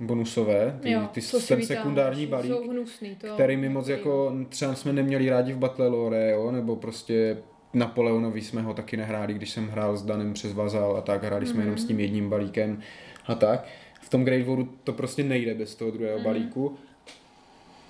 bonusové, 0.00 0.78
ty, 0.80 0.90
Jo, 0.90 1.08
ty 1.12 1.22
co 1.22 1.40
ten 1.40 1.66
sekundární 1.66 2.26
balík, 2.26 2.52
Jsou 2.52 2.70
hnusný, 2.70 3.16
to... 3.16 3.26
který 3.34 3.56
my 3.56 3.68
moc 3.68 3.88
jako 3.88 4.32
třeba 4.48 4.74
jsme 4.74 4.92
neměli 4.92 5.30
rádi 5.30 5.52
v 5.52 5.58
Battle 5.58 5.88
Lore, 5.88 6.30
jo, 6.30 6.50
nebo 6.50 6.76
prostě 6.76 7.36
Napoleonovi 7.74 8.40
jsme 8.40 8.62
ho 8.62 8.74
taky 8.74 8.96
nehráli, 8.96 9.34
když 9.34 9.50
jsem 9.50 9.68
hrál 9.68 9.96
s 9.96 10.02
Danem 10.02 10.32
přes 10.32 10.52
Vazal 10.52 10.96
a 10.96 11.00
tak, 11.00 11.24
hráli 11.24 11.46
jsme 11.46 11.62
jenom 11.62 11.78
s 11.78 11.84
tím 11.84 12.00
jedním 12.00 12.30
balíkem 12.30 12.80
a 13.26 13.34
tak. 13.34 13.66
V 14.00 14.08
tom 14.08 14.24
Great 14.24 14.46
Waru 14.46 14.68
to 14.84 14.92
prostě 14.92 15.24
nejde 15.24 15.54
bez 15.54 15.74
toho 15.74 15.90
druhého 15.90 16.20
balíku. 16.20 16.76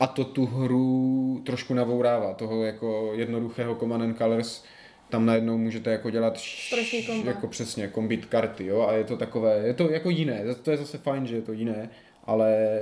A 0.01 0.07
to 0.07 0.25
tu 0.25 0.47
hru 0.47 1.43
trošku 1.47 1.75
navourává, 1.75 2.35
toho 2.35 2.65
jako 2.65 3.11
jednoduchého 3.15 3.75
Command 3.75 4.03
and 4.03 4.19
Colors, 4.19 4.65
tam 5.09 5.27
najednou 5.27 5.59
můžete 5.59 5.91
jako 5.91 6.11
dělat 6.11 6.37
š- 6.37 6.71
jako 7.27 7.47
přesně 7.49 7.89
kombit 7.89 8.27
karty, 8.27 8.67
jo, 8.67 8.83
a 8.89 8.93
je 8.93 9.05
to 9.05 9.17
takové, 9.17 9.59
je 9.67 9.75
to 9.75 9.91
jako 9.91 10.11
jiné, 10.11 10.43
to 10.63 10.71
je 10.71 10.77
zase 10.77 10.99
fajn, 10.99 11.27
že 11.27 11.37
je 11.37 11.43
to 11.43 11.53
jiné, 11.53 11.91
ale, 12.25 12.79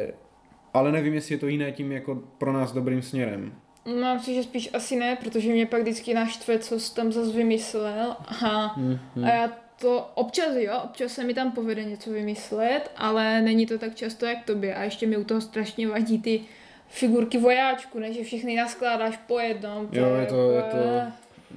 ale 0.75 0.93
nevím, 0.93 1.15
jestli 1.15 1.35
je 1.35 1.39
to 1.39 1.47
jiné 1.47 1.73
tím 1.73 1.93
jako 1.93 2.15
pro 2.39 2.53
nás 2.53 2.73
dobrým 2.73 3.03
směrem. 3.03 3.55
Mám 4.01 4.21
si, 4.21 4.35
že 4.35 4.43
spíš 4.43 4.71
asi 4.73 4.97
ne, 4.97 5.17
protože 5.17 5.53
mě 5.53 5.67
pak 5.67 5.83
vždycky 5.83 6.15
naštve, 6.15 6.59
co 6.59 6.81
jsi 6.81 6.95
tam 6.95 7.13
zase 7.13 7.33
vymyslel. 7.33 8.17
A, 8.47 8.67
Hmm, 8.77 8.99
a 9.25 9.29
já 9.29 9.53
to 9.81 10.11
občas 10.15 10.55
jo, 10.57 10.73
občas 10.85 11.13
se 11.13 11.25
mi 11.25 11.35
tam 11.35 11.53
povede 11.53 11.85
něco 11.85 12.11
vymyslet, 12.11 12.91
ale 12.97 13.43
není 13.43 13.67
to 13.67 13.79
tak 13.79 13.95
často 13.95 14.27
jak 14.27 14.45
tobě. 14.45 14.75
A 14.75 14.83
ještě 14.85 15.07
mi 15.07 15.17
u 15.17 15.25
toho 15.25 15.41
strašně 15.41 15.89
vadí 15.89 16.23
ty 16.23 16.41
figurky 16.89 17.39
vojáčku, 17.39 17.99
ne, 17.99 18.13
že 18.13 18.25
všechny 18.25 18.57
naskládáš 18.57 19.17
po 19.17 19.39
jednom. 19.39 19.89
Jo, 19.93 20.15
je 20.21 20.27
to- 20.27 20.51
je 20.51 20.63
to 20.63 20.77
eh, 20.77 21.13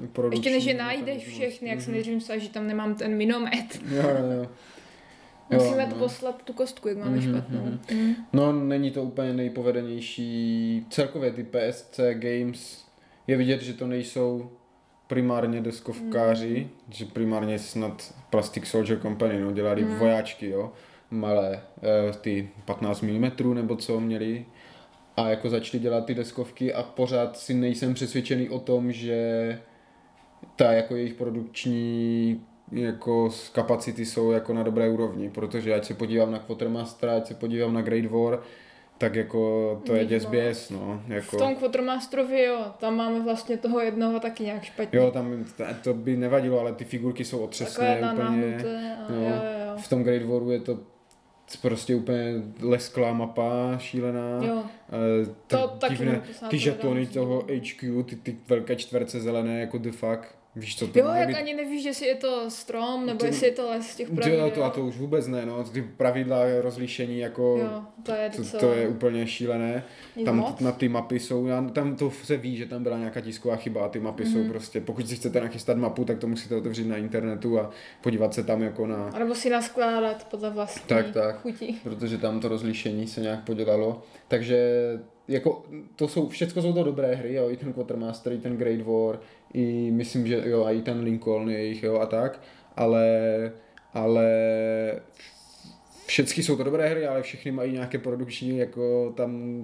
Produkční 0.07 0.37
Ještě 0.53 0.57
než 0.57 0.65
je 0.65 0.83
najdeš 0.83 1.27
všechny, 1.27 1.69
jak 1.69 1.81
se 1.81 1.91
nejdřív 1.91 2.13
myslel, 2.15 2.39
že 2.39 2.49
tam 2.49 2.67
nemám 2.67 2.95
ten 2.95 3.17
minomet. 3.17 3.79
Jo, 3.91 4.01
jo, 4.03 4.31
jo. 4.41 4.47
Musíme 5.51 5.83
Jo, 5.83 5.87
no. 5.91 5.95
poslat 5.95 6.43
tu 6.43 6.53
kostku, 6.53 6.87
jak 6.87 6.97
máme 6.97 7.11
Mhm, 7.17 7.21
špatnou. 7.21 7.59
mhm. 7.59 7.79
Mm. 7.93 8.15
No, 8.33 8.51
není 8.53 8.91
to 8.91 9.03
úplně 9.03 9.33
nejpovedenější. 9.33 10.85
Celkově 10.89 11.31
ty 11.31 11.43
PSC 11.43 11.99
Games 12.13 12.85
je 13.27 13.37
vidět, 13.37 13.61
že 13.61 13.73
to 13.73 13.87
nejsou 13.87 14.51
primárně 15.07 15.61
deskovkáři, 15.61 16.69
že 16.89 17.05
primárně 17.05 17.59
snad 17.59 18.13
Plastic 18.29 18.65
Soldier 18.65 18.99
Company, 19.01 19.39
no, 19.41 19.51
dělali 19.51 19.83
vojáčky, 19.83 20.49
jo, 20.49 20.71
malé, 21.11 21.61
eh, 21.83 22.13
ty 22.21 22.49
15 22.65 23.01
mm 23.01 23.53
nebo 23.53 23.75
co 23.75 23.99
měli 23.99 24.45
a 25.17 25.29
jako 25.29 25.49
začali 25.49 25.83
dělat 25.83 26.05
ty 26.05 26.15
deskovky 26.15 26.73
a 26.73 26.83
pořád 26.83 27.37
si 27.37 27.53
nejsem 27.53 27.93
přesvědčený 27.93 28.49
o 28.49 28.59
tom, 28.59 28.91
že 28.91 29.59
ta 30.55 30.71
jako 30.71 30.95
jejich 30.95 31.13
produkční 31.13 32.41
jako 32.71 33.29
z 33.31 33.49
kapacity 33.49 34.05
jsou 34.05 34.31
jako 34.31 34.53
na 34.53 34.63
dobré 34.63 34.89
úrovni, 34.89 35.29
protože 35.29 35.73
ať 35.73 35.85
se 35.85 35.93
podívám 35.93 36.31
na 36.31 36.39
Quartermaster, 36.39 37.09
ať 37.09 37.27
se 37.27 37.33
podívám 37.33 37.73
na 37.73 37.81
Great 37.81 38.05
War, 38.05 38.39
tak 38.97 39.15
jako 39.15 39.81
to 39.85 39.93
je 39.95 39.99
Nic 40.01 40.09
děs 40.09 40.23
moc. 40.23 40.31
běs, 40.31 40.69
no. 40.69 41.01
V 41.07 41.11
Jako, 41.11 41.37
tom 41.37 41.55
Quartermasterovi, 41.55 42.43
jo, 42.43 42.65
tam 42.79 42.95
máme 42.95 43.19
vlastně 43.19 43.57
toho 43.57 43.79
jednoho 43.79 44.19
taky 44.19 44.43
nějak 44.43 44.63
špatně. 44.63 44.99
jo, 44.99 45.11
tam 45.11 45.45
to 45.83 45.93
by 45.93 46.17
nevadilo, 46.17 46.59
ale 46.59 46.73
ty 46.73 46.85
figurky 46.85 47.25
jsou 47.25 47.39
otřesné 47.39 47.97
úplně. 48.13 48.57
a 48.57 49.11
no. 49.11 49.15
jo, 49.15 49.21
jo, 49.25 49.31
jo. 49.67 49.77
V 49.77 49.87
tom 49.89 50.03
Great 50.03 50.23
Waru 50.23 50.51
je 50.51 50.59
to 50.59 50.79
prostě 51.57 51.95
úplně 51.95 52.33
lesklá 52.61 53.13
mapa, 53.13 53.77
šílená. 53.77 54.43
Jo, 54.45 54.63
Eh, 55.23 55.25
To 55.47 55.79
divné, 55.89 56.21
ty 56.49 56.57
žetony 56.57 57.07
toho. 57.07 57.43
HQ, 57.61 58.03
ty, 58.03 58.15
ty 58.15 58.37
velké 58.47 58.75
čtverce 58.75 59.19
zelené, 59.21 59.59
jako 59.59 59.77
the 59.77 59.91
fuck. 59.91 60.38
Víš, 60.55 60.75
co 60.77 60.87
to 60.87 60.99
jo 60.99 61.07
jak 61.15 61.27
být? 61.27 61.35
ani 61.35 61.53
nevíš, 61.53 61.83
jestli 61.85 62.07
je 62.07 62.15
to 62.15 62.49
strom, 62.51 63.05
nebo 63.05 63.19
To- 63.19 63.25
jestli 63.25 63.47
je 63.47 63.51
to 63.51 63.69
les 63.69 63.87
z 63.87 63.95
těch 63.95 64.09
pravidel. 64.09 64.51
to, 64.51 64.63
a 64.63 64.69
to 64.69 64.85
už 64.85 64.97
vůbec 64.97 65.27
ne, 65.27 65.45
no. 65.45 65.63
Ty 65.63 65.81
pravidla 65.81 66.39
rozlišení, 66.61 67.19
jako 67.19 67.57
Jo, 67.61 67.81
to 68.03 68.11
je 68.11 68.29
to, 68.29 68.57
to 68.59 68.73
je 68.73 68.87
úplně 68.87 69.27
šílené. 69.27 69.83
Nic 70.15 70.25
Tam 70.25 70.37
moc. 70.37 70.59
na 70.59 70.71
ty 70.71 70.89
mapy 70.89 71.19
jsou, 71.19 71.45
já- 71.45 71.61
tam 71.61 71.95
to 71.95 72.11
se 72.23 72.37
ví, 72.37 72.57
že 72.57 72.65
tam 72.65 72.83
byla 72.83 72.97
nějaká 72.97 73.21
tisková 73.21 73.55
chyba 73.55 73.85
a 73.85 73.89
ty 73.89 73.99
mapy 73.99 74.23
mm-hmm. 74.23 74.33
Mhm. 74.35 74.43
jsou 74.45 74.49
prostě, 74.49 74.81
pokud 74.81 75.09
si 75.09 75.15
chcete 75.15 75.41
nachystat 75.41 75.77
mapu, 75.77 76.05
tak 76.05 76.17
to 76.19 76.27
musíte 76.27 76.55
otevřít 76.55 76.87
na 76.87 76.97
internetu 76.97 77.59
a 77.59 77.69
podívat 78.01 78.33
se 78.33 78.43
tam 78.43 78.61
jako 78.63 78.87
na, 78.87 79.09
A 79.15 79.19
nebo 79.19 79.35
si 79.35 79.49
naskládat 79.49 80.27
podle 80.31 80.49
vlastní 80.49 80.81
Tak, 80.87 81.11
tak. 81.11 81.41
chuti. 81.41 81.75
protože 81.83 82.17
tam 82.17 82.39
to 82.39 82.47
rozlišení 82.47 83.07
se 83.07 83.21
nějak 83.21 83.43
podělalo. 83.43 84.01
Takže 84.27 84.79
jako 85.29 85.63
to 85.95 86.07
jsou, 86.07 86.29
všecko 86.29 86.61
jsou 86.61 86.73
to 86.73 86.83
dobré 86.83 87.15
hry, 87.15 87.33
jo, 87.33 87.49
i 87.49 87.57
ten 87.57 87.73
Quartermaster, 87.73 88.33
i 88.33 88.37
ten 88.37 88.57
Great 88.57 88.81
War, 88.81 89.19
i 89.53 89.91
myslím, 89.91 90.27
že 90.27 90.41
jo, 90.45 90.65
a 90.65 90.71
i 90.71 90.81
ten 90.81 90.99
Lincoln 90.99 91.49
jejich, 91.49 91.83
jo, 91.83 91.99
a 91.99 92.05
tak, 92.05 92.41
ale, 92.75 93.07
ale 93.93 94.25
všechny 96.05 96.43
jsou 96.43 96.57
to 96.57 96.63
dobré 96.63 96.89
hry, 96.89 97.07
ale 97.07 97.21
všechny 97.21 97.51
mají 97.51 97.73
nějaké 97.73 97.97
produkční, 97.97 98.57
jako 98.57 99.13
tam 99.17 99.61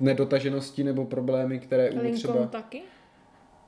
nedotaženosti 0.00 0.84
nebo 0.84 1.04
problémy, 1.04 1.58
které 1.58 1.84
Lincoln 1.88 2.14
třeba... 2.14 2.46
taky? 2.46 2.82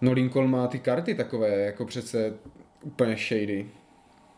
No 0.01 0.12
Lincoln 0.12 0.51
má 0.51 0.67
ty 0.67 0.79
karty 0.79 1.15
takové, 1.15 1.48
jako 1.48 1.85
přece 1.85 2.35
úplně 2.83 3.17
shady. 3.17 3.67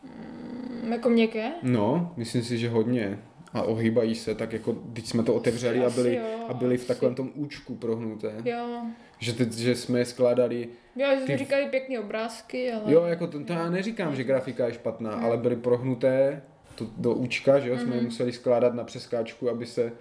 Mm, 0.03 0.91
Jako 0.91 1.09
měkké? 1.09 1.51
No, 1.63 2.13
myslím 2.17 2.43
si, 2.43 2.57
že 2.57 2.69
hodně. 2.69 3.19
A 3.55 3.61
ohýbají 3.61 4.15
se, 4.15 4.35
tak 4.35 4.53
jako, 4.53 4.71
když 4.85 5.05
jsme 5.09 5.23
to 5.23 5.33
otevřeli 5.33 5.79
a 5.79 5.87
Asi 5.87 5.95
byli, 5.95 6.15
jo, 6.15 6.45
a 6.47 6.53
byli 6.53 6.77
v 6.77 6.87
takovém 6.87 7.15
tom 7.15 7.31
účku 7.35 7.75
prohnuté. 7.75 8.33
Jo. 8.45 8.81
Že, 9.19 9.33
teď, 9.33 9.51
že 9.53 9.75
jsme 9.75 9.99
je 9.99 10.05
skládali, 10.05 10.67
Jo, 10.95 11.07
že 11.11 11.17
Ty- 11.19 11.25
jsme 11.25 11.37
říkali 11.37 11.65
pěkný 11.65 11.99
obrázky, 11.99 12.71
ale... 12.71 12.93
jo, 12.93 13.03
jako 13.03 13.27
to, 13.27 13.43
to 13.43 13.53
já 13.53 13.69
neříkám, 13.69 14.15
že 14.15 14.23
grafika 14.23 14.67
je 14.67 14.73
špatná, 14.73 15.11
ale 15.11 15.37
byly 15.37 15.55
prohnuté 15.55 16.41
to, 16.75 16.87
do 16.97 17.13
účka, 17.13 17.59
že 17.59 17.69
jo, 17.69 17.77
jsme 17.77 17.95
je 17.95 18.01
museli 18.01 18.31
skládat 18.31 18.73
na 18.73 18.83
přeskáčku, 18.83 19.49
aby 19.49 19.65
se 19.65 19.91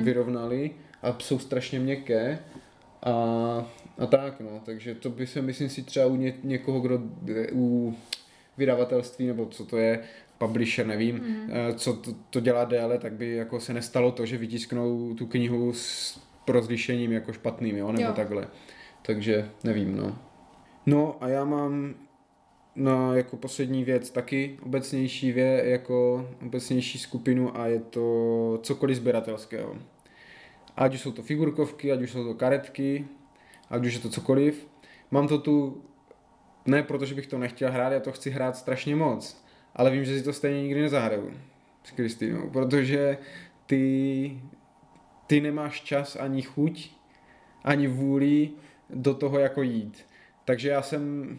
vyrovnali 0.00 0.70
a 1.02 1.16
jsou 1.18 1.38
strašně 1.38 1.80
měkké. 1.80 2.38
A 3.02 3.66
A 3.98 4.06
tak, 4.06 4.40
no, 4.40 4.60
takže 4.64 4.94
to 4.94 5.10
by 5.10 5.26
se, 5.26 5.42
myslím 5.42 5.68
si, 5.68 5.82
třeba 5.82 6.06
u 6.06 6.16
ně, 6.16 6.34
někoho, 6.44 6.80
kdo 6.80 7.00
u 7.52 7.94
vydavatelství, 8.58 9.26
nebo 9.26 9.46
co 9.46 9.64
to 9.64 9.76
je, 9.76 10.00
publisher, 10.38 10.86
nevím, 10.86 11.14
mm. 11.16 11.50
co 11.74 11.92
to, 11.92 12.10
to 12.30 12.40
dělá 12.40 12.64
déle, 12.64 12.98
tak 12.98 13.12
by 13.12 13.36
jako 13.36 13.60
se 13.60 13.74
nestalo 13.74 14.12
to, 14.12 14.26
že 14.26 14.36
vytisknou 14.36 15.14
tu 15.14 15.26
knihu 15.26 15.72
s 15.72 16.18
rozlišením 16.48 17.12
jako 17.12 17.32
špatným, 17.32 17.76
jo, 17.76 17.92
nebo 17.92 18.08
jo. 18.08 18.12
takhle. 18.12 18.48
Takže 19.02 19.50
nevím, 19.64 19.96
no. 19.96 20.18
No 20.86 21.16
a 21.20 21.28
já 21.28 21.44
mám 21.44 21.94
no, 22.76 23.16
jako 23.16 23.36
poslední 23.36 23.84
věc 23.84 24.10
taky 24.10 24.58
obecnější 24.62 25.32
vě, 25.32 25.62
jako 25.64 26.28
obecnější 26.42 26.98
skupinu 26.98 27.60
a 27.60 27.66
je 27.66 27.80
to 27.80 28.58
cokoliv 28.62 28.96
sběratelského. 28.96 29.76
Ať 30.76 30.94
už 30.94 31.00
jsou 31.00 31.12
to 31.12 31.22
figurkovky, 31.22 31.92
ať 31.92 32.02
už 32.02 32.10
jsou 32.10 32.24
to 32.24 32.34
karetky, 32.34 33.06
ať 33.70 33.86
už 33.86 33.94
je 33.94 34.00
to 34.00 34.08
cokoliv. 34.08 34.68
Mám 35.10 35.28
to 35.28 35.38
tu, 35.38 35.82
ne 36.66 36.82
protože 36.82 37.14
bych 37.14 37.26
to 37.26 37.38
nechtěl 37.38 37.72
hrát, 37.72 37.92
já 37.92 38.00
to 38.00 38.12
chci 38.12 38.30
hrát 38.30 38.56
strašně 38.56 38.96
moc, 38.96 39.45
ale 39.76 39.90
vím, 39.90 40.04
že 40.04 40.18
si 40.18 40.24
to 40.24 40.32
stejně 40.32 40.62
nikdy 40.62 40.80
nezahraju 40.82 41.32
s 41.84 41.90
Kristýnou, 41.90 42.50
protože 42.50 43.18
ty, 43.66 44.40
ty 45.26 45.40
nemáš 45.40 45.80
čas 45.80 46.16
ani 46.16 46.42
chuť, 46.42 46.90
ani 47.64 47.86
vůli 47.86 48.50
do 48.90 49.14
toho 49.14 49.38
jako 49.38 49.62
jít. 49.62 50.06
Takže 50.44 50.68
já 50.68 50.82
jsem 50.82 51.38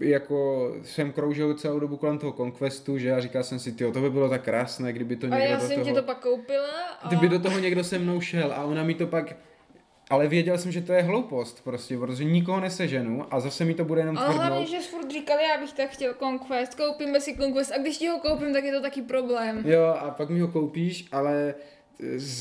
jako 0.00 0.72
jsem 0.82 1.12
kroužil 1.12 1.54
celou 1.54 1.80
dobu 1.80 1.96
kolem 1.96 2.18
toho 2.18 2.32
Conquestu, 2.32 2.98
že 2.98 3.08
já 3.08 3.20
říkal 3.20 3.42
jsem 3.42 3.58
si, 3.58 3.72
tyjo, 3.72 3.92
to 3.92 4.00
by 4.00 4.10
bylo 4.10 4.28
tak 4.28 4.42
krásné, 4.42 4.92
kdyby 4.92 5.16
to 5.16 5.26
někdo 5.26 5.42
a 5.42 5.48
já 5.48 5.56
do 5.56 5.60
jsem 5.62 5.70
toho... 5.70 5.84
ti 5.84 5.92
to 5.92 6.02
pak 6.02 6.18
koupila. 6.18 6.80
A... 7.02 7.08
Kdyby 7.08 7.28
do 7.28 7.38
toho 7.38 7.58
někdo 7.58 7.84
se 7.84 7.98
mnou 7.98 8.20
šel 8.20 8.52
a 8.52 8.64
ona 8.64 8.84
mi 8.84 8.94
to 8.94 9.06
pak 9.06 9.36
ale 10.10 10.28
věděl 10.28 10.58
jsem, 10.58 10.72
že 10.72 10.80
to 10.80 10.92
je 10.92 11.02
hloupost 11.02 11.64
prostě, 11.64 11.98
protože 11.98 12.24
nikoho 12.24 12.60
neseženu 12.60 13.26
a 13.30 13.40
zase 13.40 13.64
mi 13.64 13.74
to 13.74 13.84
bude 13.84 14.00
jenom 14.00 14.18
Ale 14.18 14.26
tvrdnout. 14.26 14.46
hlavně, 14.48 14.66
že 14.66 14.76
jsi 14.76 14.88
furt 14.88 15.10
říkal, 15.10 15.38
já 15.38 15.60
bych 15.60 15.72
tak 15.72 15.90
chtěl 15.90 16.14
Conquest, 16.14 16.74
koupíme 16.74 17.20
si 17.20 17.36
Conquest 17.36 17.72
a 17.72 17.78
když 17.78 17.98
ti 17.98 18.08
ho 18.08 18.18
koupím, 18.18 18.52
tak 18.52 18.64
je 18.64 18.72
to 18.72 18.80
taky 18.82 19.02
problém. 19.02 19.62
Jo, 19.66 19.84
a 20.00 20.10
pak 20.10 20.28
mi 20.30 20.40
ho 20.40 20.48
koupíš, 20.48 21.06
ale 21.12 21.54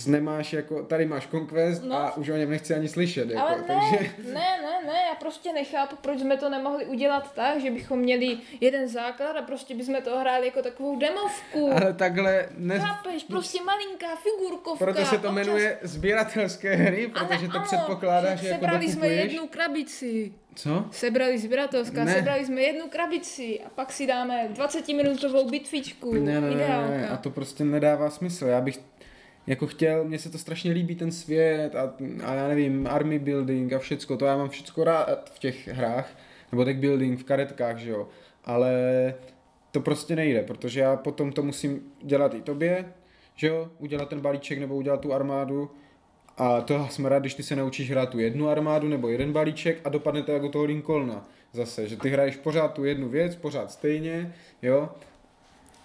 nemáš 0.08 0.54
jako, 0.54 0.84
tady 0.84 1.06
máš 1.06 1.28
Conquest 1.28 1.84
No. 1.84 1.96
a 1.96 2.18
už 2.18 2.30
o 2.30 2.36
něm 2.38 2.50
nechci 2.50 2.74
ani 2.74 2.88
slyšet, 2.88 3.30
jako, 3.30 3.42
Ale 3.48 3.58
ne, 3.58 3.64
takže... 3.68 4.10
ne, 4.24 4.34
ne, 4.34 4.88
ne, 4.88 4.94
já 5.10 5.16
prostě 5.20 5.54
nechápu, 5.54 5.96
proč 6.02 6.20
jsme 6.20 6.38
to 6.38 6.50
nemohli 6.50 6.86
udělat 6.86 7.34
tak, 7.36 7.62
že 7.62 7.72
bychom 7.72 8.00
měli 8.00 8.38
jeden 8.62 8.88
základ 8.88 9.38
a 9.38 9.42
prostě 9.42 9.76
bychom 9.76 9.96
to 10.02 10.20
hráli 10.20 10.46
jako 10.46 10.62
takovou 10.62 11.00
demovku. 11.00 11.72
Ale 11.72 11.94
takhle, 11.94 12.50
ne, 12.58 12.80
Chápeš, 12.80 13.24
prostě 13.24 13.60
malinká 13.64 14.08
figurkovka. 14.16 14.86
proto 14.86 15.06
se 15.06 15.10
to 15.10 15.16
občas- 15.18 15.34
jmenuje 15.34 15.78
sběratelské 15.82 16.76
hry, 16.76 17.12
Ale 17.16 17.28
protože 17.28 17.48
to 17.48 17.56
ano, 17.58 17.66
předpokládá, 17.66 18.36
že 18.36 18.48
jako 18.48 18.60
Sebrali 18.62 18.92
jsme 18.92 19.08
jednu 19.08 19.48
krabici. 19.48 20.34
Co? 20.56 20.86
Sebrali 20.92 21.38
sběratelská, 21.40 22.04
Ne. 22.04 22.14
sebrali 22.14 22.46
jsme 22.46 22.62
jednu 22.62 22.90
krabici 22.90 23.60
a 23.66 23.70
pak 23.70 23.92
si 23.92 24.08
dáme 24.08 24.50
20-minutovou 24.54 25.50
bitvičku. 25.50 26.14
Ne, 26.14 26.20
ne, 26.20 26.42
ne, 26.42 26.48
ne, 26.50 26.54
Ideálka. 26.54 27.14
a 27.14 27.18
to 27.18 27.30
prostě 27.30 27.64
nedává 27.64 28.10
smysl. 28.10 28.46
Já 28.46 28.62
bych 28.62 28.80
jako 29.48 29.68
chtěl, 29.68 30.04
mně 30.04 30.20
se 30.20 30.30
to 30.30 30.38
strašně 30.38 30.72
líbí 30.72 30.96
ten 30.96 31.12
svět 31.12 31.76
a, 31.76 31.94
a 32.24 32.34
já 32.34 32.48
nevím, 32.48 32.88
army 32.88 33.20
building 33.20 33.74
a 33.74 33.80
všecko, 33.80 34.18
to 34.18 34.26
já 34.26 34.38
mám 34.38 34.50
všecko 34.50 34.84
rád 34.84 35.30
v 35.30 35.40
těch 35.40 35.68
hrách, 35.68 36.18
nebo 36.52 36.64
deck 36.64 36.80
building 36.80 37.20
v 37.20 37.24
karetkách, 37.24 37.78
že 37.78 37.90
jo, 37.90 38.08
ale 38.46 38.74
to 39.72 39.82
prostě 39.82 40.16
nejde, 40.16 40.44
protože 40.44 40.80
já 40.80 40.96
potom 40.96 41.32
to 41.32 41.44
musím 41.44 41.82
dělat 42.04 42.34
i 42.34 42.42
tobě, 42.42 42.86
že 43.36 43.48
jo, 43.48 43.70
udělat 43.80 44.10
ten 44.10 44.22
balíček 44.22 44.60
nebo 44.60 44.76
udělat 44.76 45.02
tu 45.02 45.14
armádu. 45.14 45.72
A 46.38 46.62
to 46.62 46.88
jsme 46.90 47.10
rád, 47.10 47.20
když 47.20 47.34
ty 47.34 47.44
se 47.44 47.56
naučíš 47.56 47.92
hrát 47.92 48.10
tu 48.10 48.20
jednu 48.20 48.50
armádu 48.50 48.88
nebo 48.88 49.10
jeden 49.10 49.34
balíček 49.34 49.82
a 49.84 49.90
dopadne 49.90 50.24
to 50.24 50.32
jako 50.32 50.50
toho 50.50 50.66
Lincolna 50.66 51.28
zase, 51.54 51.88
že 51.88 51.98
ty 51.98 52.10
hraješ 52.10 52.36
pořád 52.36 52.74
tu 52.74 52.86
jednu 52.86 53.10
věc, 53.10 53.36
pořád 53.36 53.72
stejně, 53.72 54.36
jo, 54.62 54.90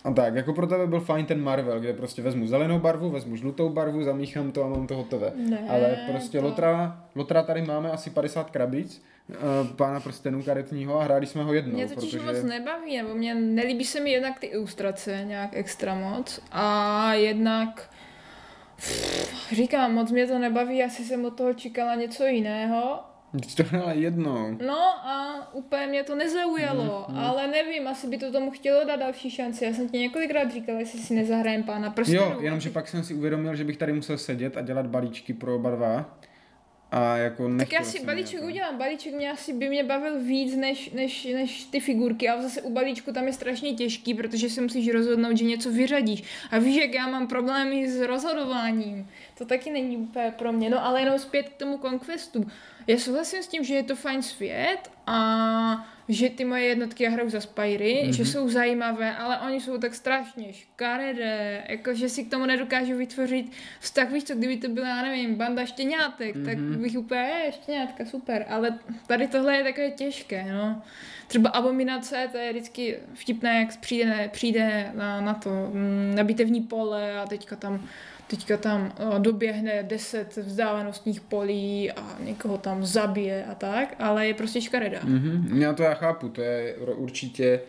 a 0.04 0.12
tak, 0.12 0.34
jako 0.34 0.52
pro 0.52 0.66
tebe 0.66 0.86
byl 0.86 1.00
fajn 1.00 1.26
ten 1.26 1.42
Marvel, 1.42 1.80
kde 1.80 1.92
prostě 1.92 2.22
vezmu 2.22 2.46
zelenou 2.46 2.78
barvu, 2.78 3.10
vezmu 3.10 3.36
žlutou 3.36 3.68
barvu, 3.68 4.02
zamíchám 4.04 4.52
to 4.52 4.64
a 4.64 4.68
mám 4.68 4.86
to 4.86 4.96
hotové. 4.96 5.32
Ne, 5.36 5.58
Ale 5.68 5.96
prostě 6.10 6.38
to- 6.38 6.44
Lotra, 6.44 7.04
Lotra 7.14 7.42
tady 7.42 7.62
máme 7.62 7.90
asi 7.90 8.10
50 8.10 8.50
krabic, 8.50 9.02
uh, 9.28 9.36
pána 9.76 10.00
prstenů 10.00 10.42
karetního 10.42 11.00
a 11.00 11.04
hráli 11.04 11.26
jsme 11.26 11.42
ho 11.42 11.54
jednou, 11.54 11.72
Mě 11.74 11.88
totiž 11.88 12.10
protože... 12.10 12.26
moc 12.26 12.42
nebaví, 12.42 12.96
nebo 12.96 13.14
mě 13.14 13.34
nelíbí 13.34 13.84
se 13.84 14.00
mi 14.00 14.10
jednak 14.10 14.38
ty 14.38 14.46
ilustrace 14.46 15.22
nějak 15.26 15.50
extra 15.52 15.94
moc 15.94 16.40
a 16.52 17.14
jednak 17.14 17.90
pff, 18.76 19.52
říkám, 19.52 19.94
moc 19.94 20.10
mě 20.12 20.26
to 20.26 20.38
nebaví, 20.38 20.82
asi 20.84 21.04
jsem 21.04 21.24
od 21.24 21.36
toho 21.36 21.54
čekala 21.54 21.94
něco 21.94 22.24
jiného. 22.24 23.00
Ty 23.32 23.54
to 23.56 23.62
hrála 23.68 23.92
jednou. 23.92 24.58
No 24.66 24.78
a 25.06 25.48
úplně 25.52 25.86
mě 25.86 26.02
to 26.04 26.14
nezaujalo, 26.14 27.06
Mhm, 27.08 27.18
ale 27.18 27.46
nevím, 27.46 27.88
asi 27.88 28.06
by 28.06 28.18
to 28.18 28.32
tomu 28.32 28.50
chtělo 28.50 28.84
dát 28.84 28.96
další 28.96 29.30
šanci. 29.30 29.64
Já 29.64 29.72
jsem 29.72 29.88
ti 29.88 29.98
několikrát 29.98 30.50
říkala, 30.52 30.78
jestli 30.78 30.98
si 30.98 31.14
nezahrajem 31.14 31.62
pána 31.62 31.90
prstenů. 31.90 32.18
Jo, 32.22 32.36
jenomže 32.40 32.70
pak 32.70 32.88
jsem 32.88 33.02
si 33.04 33.14
uvědomil, 33.14 33.54
že 33.56 33.64
bych 33.64 33.76
tady 33.76 33.92
musel 33.92 34.18
sedět 34.18 34.56
a 34.56 34.60
dělat 34.60 34.86
balíčky 34.86 35.32
pro 35.34 35.56
oba 35.56 35.70
dva. 35.70 36.18
A 36.92 37.16
jako 37.16 37.50
Tak 37.58 37.72
já 37.72 37.82
si 37.84 38.04
balíček 38.04 38.34
jako. 38.34 38.46
udělám. 38.46 38.78
Balíček 38.78 39.14
mě 39.14 39.30
asi 39.30 39.52
by 39.52 39.68
mě 39.68 39.84
bavil 39.84 40.20
víc 40.24 40.56
než, 40.56 40.90
než, 40.90 41.24
než 41.24 41.64
ty 41.64 41.80
figurky, 41.80 42.28
ale 42.28 42.42
zase 42.42 42.62
u 42.62 42.72
balíčku 42.72 43.12
tam 43.12 43.26
je 43.26 43.32
strašně 43.32 43.74
těžký, 43.74 44.14
protože 44.14 44.48
si 44.50 44.60
musíš 44.60 44.88
rozhodnout, 44.92 45.36
že 45.36 45.44
něco 45.44 45.70
vyřadíš. 45.70 46.22
A 46.50 46.58
víš, 46.58 46.76
jak 46.76 46.94
já 46.94 47.06
mám 47.06 47.26
problémy 47.28 47.90
s 47.90 48.00
rozhodováním. 48.00 49.08
To 49.38 49.44
taky 49.44 49.70
není 49.70 49.96
úplně 49.96 50.34
pro 50.38 50.52
mě. 50.52 50.70
No 50.70 50.84
ale 50.86 51.00
jenom 51.00 51.18
zpět 51.18 51.48
k 51.48 51.54
tomu 51.56 51.78
Conquestu. 51.78 52.46
Já 52.90 52.98
souhlasím 52.98 53.42
s 53.42 53.48
tím, 53.48 53.64
že 53.64 53.74
je 53.74 53.82
to 53.82 53.96
fajn 53.96 54.22
svět 54.22 54.90
a 55.06 55.88
že 56.08 56.30
ty 56.30 56.44
moje 56.44 56.64
jednotky 56.64 57.04
já 57.04 57.10
hraju 57.10 57.30
za 57.30 57.40
Spyry, 57.40 58.02
mm-hmm. 58.04 58.10
že 58.10 58.24
jsou 58.24 58.48
zajímavé, 58.48 59.16
ale 59.16 59.38
oni 59.40 59.60
jsou 59.60 59.78
tak 59.78 59.94
strašně 59.94 60.52
škaredé, 60.52 61.64
jako 61.68 61.94
že 61.94 62.08
si 62.08 62.24
k 62.24 62.30
tomu 62.30 62.46
nedokážu 62.46 62.96
vytvořit 62.96 63.52
vztah, 63.80 64.10
víš 64.10 64.24
co, 64.24 64.34
kdyby 64.34 64.56
to 64.56 64.68
byla, 64.68 64.88
já 64.88 65.02
nevím, 65.02 65.34
banda 65.34 65.64
štěňátek, 65.66 66.36
mm-hmm. 66.36 66.44
tak 66.44 66.58
bych 66.58 66.98
úplně, 66.98 67.20
je, 67.20 67.52
štěňátka, 67.52 68.04
super, 68.04 68.46
ale 68.48 68.78
tady 69.06 69.28
tohle 69.28 69.56
je 69.56 69.64
takové 69.64 69.90
těžké, 69.90 70.52
no. 70.52 70.82
Třeba 71.26 71.50
abominace, 71.50 72.28
to 72.32 72.38
je 72.38 72.50
vždycky 72.50 72.98
vtipné, 73.14 73.58
jak 73.60 73.80
přijde, 73.80 74.30
přijde 74.32 74.90
na, 74.94 75.20
na 75.20 75.34
to, 75.34 75.50
mm, 75.50 76.12
na 76.14 76.24
bitevní 76.24 76.60
pole 76.60 77.18
a 77.18 77.26
teďka 77.26 77.56
tam 77.56 77.88
teďka 78.30 78.56
tam 78.56 78.92
o, 78.98 79.18
doběhne 79.18 79.82
deset 79.82 80.36
vzdálenostních 80.36 81.20
polí 81.20 81.92
a 81.92 82.16
někoho 82.24 82.58
tam 82.58 82.84
zabije 82.84 83.44
a 83.44 83.54
tak, 83.54 83.94
ale 83.98 84.26
je 84.26 84.34
prostě 84.34 84.60
škaredá. 84.60 84.98
Mhm, 85.04 85.62
já 85.62 85.72
to 85.72 85.82
já 85.82 85.94
chápu, 85.94 86.28
to 86.28 86.42
je 86.42 86.74
určitě 86.76 87.60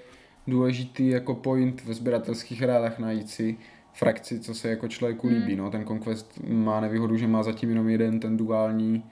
důležitý 0.48 1.08
jako 1.08 1.36
point 1.36 1.84
ve 1.86 1.94
sběratelských 1.94 2.62
hrách 2.62 3.00
najít 3.00 3.30
si 3.30 3.58
frakci, 3.94 4.40
co 4.40 4.54
se 4.54 4.70
jako 4.70 4.88
člověku 4.88 5.28
líbí. 5.28 5.56
No. 5.56 5.72
Ten 5.72 5.86
Conquest 5.86 6.40
má 6.48 6.82
nevýhodu, 6.82 7.18
že 7.18 7.28
má 7.28 7.44
zatím 7.44 7.70
jenom 7.70 7.90
jeden 7.90 8.20
ten 8.20 8.38
duální 8.38 9.04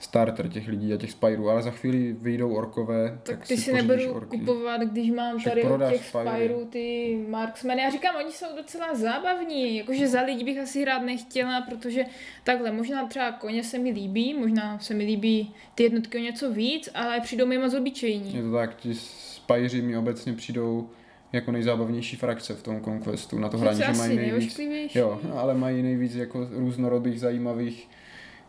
starter 0.00 0.48
těch 0.48 0.68
lidí 0.68 0.94
a 0.94 0.96
těch 0.96 1.10
spyrů, 1.10 1.50
ale 1.50 1.62
za 1.62 1.70
chvíli 1.70 2.12
vyjdou 2.12 2.54
orkové, 2.54 3.10
Tak, 3.10 3.38
tak, 3.38 3.48
ty 3.48 3.56
si 3.56 3.70
pořídíš 3.70 3.88
nebudu 3.88 4.12
orky. 4.14 4.38
kupovat, 4.38 4.80
když 4.80 5.10
mám 5.10 5.38
Však 5.38 5.52
tady 5.52 5.64
od 5.64 5.80
těch. 5.90 6.06
Spyrů 6.06 6.64
ty 6.70 7.18
Marksmany. 7.28 7.82
Já 7.82 7.90
říkám, 7.90 8.16
oni 8.16 8.32
jsou 8.32 8.46
docela 8.56 8.94
zábavní, 8.94 9.76
jakože 9.76 10.08
za 10.08 10.22
lidi 10.22 10.44
bych 10.44 10.58
asi 10.58 10.82
hrát 10.82 11.02
nechtěla, 11.02 11.60
protože 11.60 12.04
takhle, 12.44 12.72
možná 12.72 13.06
třeba 13.06 13.32
koně 13.32 13.64
se 13.64 13.78
mi 13.78 13.90
líbí, 13.90 14.34
možná 14.34 14.78
se 14.78 14.94
mi 14.94 15.04
líbí 15.04 15.54
ty 15.74 15.82
jednotky 15.82 16.18
o 16.18 16.20
něco 16.20 16.52
víc, 16.52 16.88
ale 16.94 17.20
přijdou 17.20 17.46
mi 17.46 17.58
moc 17.58 17.74
obyčejní. 17.74 18.34
Je 18.34 18.42
to 18.42 18.52
tak, 18.52 18.76
ti 18.76 18.94
spyři 18.94 19.82
mi 19.82 19.96
obecně 19.96 20.32
přijdou 20.32 20.88
jako 21.32 21.52
nejzábavnější 21.52 22.16
frakce 22.16 22.54
v 22.54 22.62
tom 22.62 22.84
Conquestu 22.84 23.38
na 23.38 23.48
to 23.48 23.58
hraní, 23.58 23.78
že 23.86 23.92
mají 23.92 24.16
nejvíc, 24.16 24.58
jo, 24.94 25.20
ale 25.36 25.54
mají 25.54 25.82
nejvíc 25.82 26.14
jako 26.14 26.48
různorodých 26.50 27.20
zajímavých, 27.20 27.88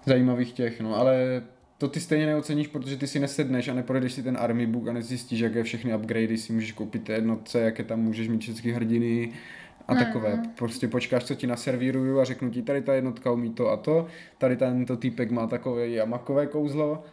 zajímavých 0.06 0.54
těch, 0.54 0.82
no, 0.82 0.96
ale 0.96 1.44
to 1.78 1.88
ty 1.88 2.00
stejně 2.00 2.26
neoceníš, 2.26 2.68
protože 2.68 2.98
ty 2.98 3.08
si 3.08 3.20
nesedneš 3.20 3.68
a 3.68 3.74
neprojdeš 3.74 4.14
si 4.14 4.24
ten 4.24 4.38
army 4.40 4.68
book 4.68 4.88
a 4.88 4.94
nezjistíš, 4.94 5.40
jaké 5.40 5.64
všechny 5.64 5.96
upgradey 5.96 6.38
si 6.38 6.54
můžeš 6.54 6.72
koupit 6.72 7.04
té 7.04 7.14
jednotce, 7.14 7.60
jaké 7.60 7.84
tam 7.84 8.00
můžeš 8.00 8.28
mít 8.28 8.42
všechny 8.42 8.72
hrdiny 8.72 9.32
a 9.88 9.94
Ne, 9.94 10.06
takové. 10.06 10.30
ne. 10.38 10.44
Prostě 10.58 10.88
počkáš, 10.88 11.24
co 11.24 11.36
ti 11.36 11.48
naservíruju 11.48 12.20
a 12.20 12.24
řeknu 12.26 12.50
ti, 12.50 12.62
tady 12.62 12.82
ta 12.82 12.94
jednotka 12.94 13.32
umí 13.32 13.54
to 13.54 13.70
a 13.70 13.78
to, 13.78 14.08
tady 14.38 14.58
tento 14.58 14.98
týpek 14.98 15.32
má 15.32 15.48
takové 15.48 16.00
a 16.00 16.06
makové 16.06 16.48
kouzlo 16.48 17.04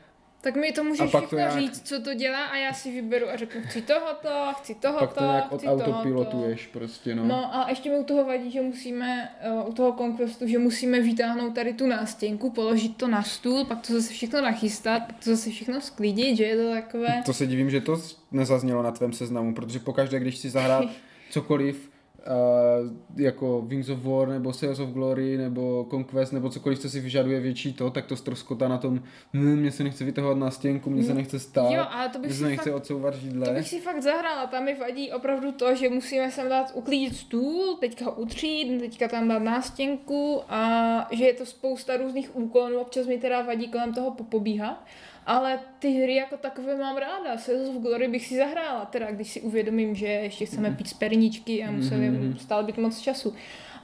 Tak 0.40 0.56
mi 0.56 0.72
to 0.72 0.84
můžeš 0.84 1.08
všechno 1.08 1.38
nějak- 1.38 1.58
říct, 1.58 1.88
co 1.88 2.02
to 2.02 2.14
dělá 2.14 2.44
a 2.44 2.56
já 2.56 2.72
si 2.72 2.90
vyberu 2.90 3.28
a 3.28 3.36
řeknu, 3.36 3.60
chci 3.62 3.82
tohoto, 3.82 4.28
chci 4.58 4.74
tohoto, 4.74 5.06
pak 5.06 5.14
to 5.14 5.24
nějak 5.24 5.46
chci 5.54 5.66
tohoto. 5.66 5.84
odautopilotuješ 5.84 6.66
prostě, 6.66 7.14
no. 7.14 7.24
No 7.24 7.56
a 7.56 7.66
ještě 7.68 7.90
mi 7.90 7.98
u 7.98 8.04
toho 8.04 8.24
vadí, 8.24 8.50
že 8.50 8.60
musíme, 8.62 9.30
uh, 9.62 9.68
u 9.68 9.72
toho 9.72 9.92
Conquestu, 9.92 10.46
že 10.48 10.58
musíme 10.58 11.00
vytáhnout 11.00 11.54
tady 11.54 11.72
tu 11.72 11.86
nástěnku, 11.86 12.50
položit 12.50 12.96
to 12.96 13.08
na 13.08 13.22
stůl, 13.22 13.64
pak 13.64 13.86
to 13.86 13.92
zase 13.92 14.12
všechno 14.12 14.40
nachystat, 14.40 15.02
pak 15.06 15.24
to 15.24 15.30
zase 15.30 15.50
všechno 15.50 15.80
sklidit, 15.80 16.36
že 16.36 16.44
je 16.44 16.56
to 16.56 16.70
takové... 16.72 17.22
To 17.26 17.32
se 17.32 17.46
divím, 17.46 17.70
že 17.70 17.80
to 17.80 18.00
nezaznělo 18.32 18.82
na 18.82 18.90
tvém 18.90 19.12
seznamu, 19.12 19.54
protože 19.54 19.78
pokaždé, 19.78 20.20
když 20.20 20.38
si 20.38 20.50
zahrát 20.50 20.84
cokoliv 21.30 21.87
uh, 22.18 23.20
jako 23.20 23.62
Wings 23.66 23.88
of 23.88 24.04
War 24.04 24.28
nebo 24.28 24.52
Sales 24.52 24.78
of 24.78 24.88
Glory 24.88 25.36
nebo 25.36 25.86
Conquest 25.90 26.32
nebo 26.32 26.50
cokoliv, 26.50 26.78
co 26.78 26.90
si 26.90 27.00
vyžaduje 27.00 27.40
větší 27.40 27.72
to, 27.72 27.90
tak 27.90 28.06
to 28.06 28.16
stroskotá 28.16 28.68
na 28.68 28.78
tom, 28.78 29.02
hm, 29.34 29.56
mně 29.56 29.70
se 29.70 29.84
nechce 29.84 30.04
vytahovat 30.04 30.38
na 30.38 30.50
stěnku, 30.50 30.90
mně 30.90 31.04
se 31.04 31.14
nechce 31.14 31.38
stát, 31.38 31.70
Jo, 31.72 31.84
ale 31.90 32.08
to 32.08 32.18
bych 32.18 32.32
si 32.32 32.38
se 32.38 32.44
nechce 32.44 32.70
fakt- 32.70 32.76
odsouvat 32.76 33.14
židle. 33.14 33.46
To 33.46 33.52
bych 33.52 33.68
si 33.68 33.80
fakt 33.80 34.02
zahrála, 34.02 34.46
tam 34.46 34.64
mi 34.64 34.74
vadí 34.74 35.12
opravdu 35.12 35.52
to, 35.52 35.74
že 35.74 35.88
musíme 35.88 36.30
sem 36.30 36.48
dát 36.48 36.70
uklidit 36.74 37.16
stůl, 37.16 37.76
teďka 37.80 38.04
ho 38.04 38.12
utřít, 38.12 38.80
teďka 38.80 39.08
tam 39.08 39.28
dát 39.28 39.42
nástěnku 39.42 40.40
a 40.48 41.08
že 41.12 41.24
je 41.24 41.32
to 41.34 41.46
spousta 41.46 41.96
různých 41.96 42.36
úkonů, 42.36 42.78
občas 42.78 43.06
mi 43.06 43.18
teda 43.18 43.42
vadí 43.42 43.68
kolem 43.68 43.94
toho 43.94 44.10
popobíhat, 44.10 44.84
ale 45.28 45.60
ty 45.78 45.90
hry 45.90 46.14
jako 46.14 46.36
takové 46.36 46.76
mám 46.76 46.96
ráda, 46.96 47.38
Sales 47.38 47.68
of 47.68 47.74
Glory 47.82 48.08
bych 48.08 48.26
si 48.26 48.36
zahrála, 48.36 48.84
teda 48.84 49.10
když 49.10 49.30
si 49.32 49.40
uvědomím, 49.40 49.94
že 49.94 50.06
ještě 50.06 50.46
chceme 50.46 50.70
pít 50.70 50.88
z 50.88 50.92
perničky 50.92 51.64
a 51.64 51.70
museli 51.70 52.10
Mhm. 52.10 52.38
stále 52.38 52.64
být 52.64 52.78
moc 52.78 52.98
času, 53.00 53.34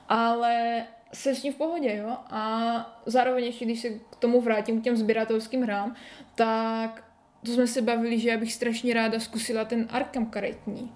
ale 0.09 0.85
jsem 1.13 1.35
s 1.35 1.43
tím 1.43 1.53
v 1.53 1.57
pohodě, 1.57 1.97
jo, 1.97 2.17
a 2.31 3.01
zároveň 3.07 3.45
ještě, 3.45 3.65
když 3.65 3.81
se 3.81 3.89
k 3.91 4.17
tomu 4.19 4.41
vrátím, 4.41 4.81
k 4.81 4.85
těm 4.85 4.97
sběratelským 4.97 5.63
hrám, 5.63 5.95
tak 6.35 7.05
to 7.47 7.53
jsme 7.53 7.67
se 7.67 7.83
bavili, 7.83 8.19
že 8.19 8.29
já 8.29 8.39
bych 8.39 8.53
strašně 8.53 8.95
ráda 8.95 9.21
zkusila 9.21 9.65
ten 9.65 9.87
Arkham 9.91 10.27
karetní. 10.27 10.93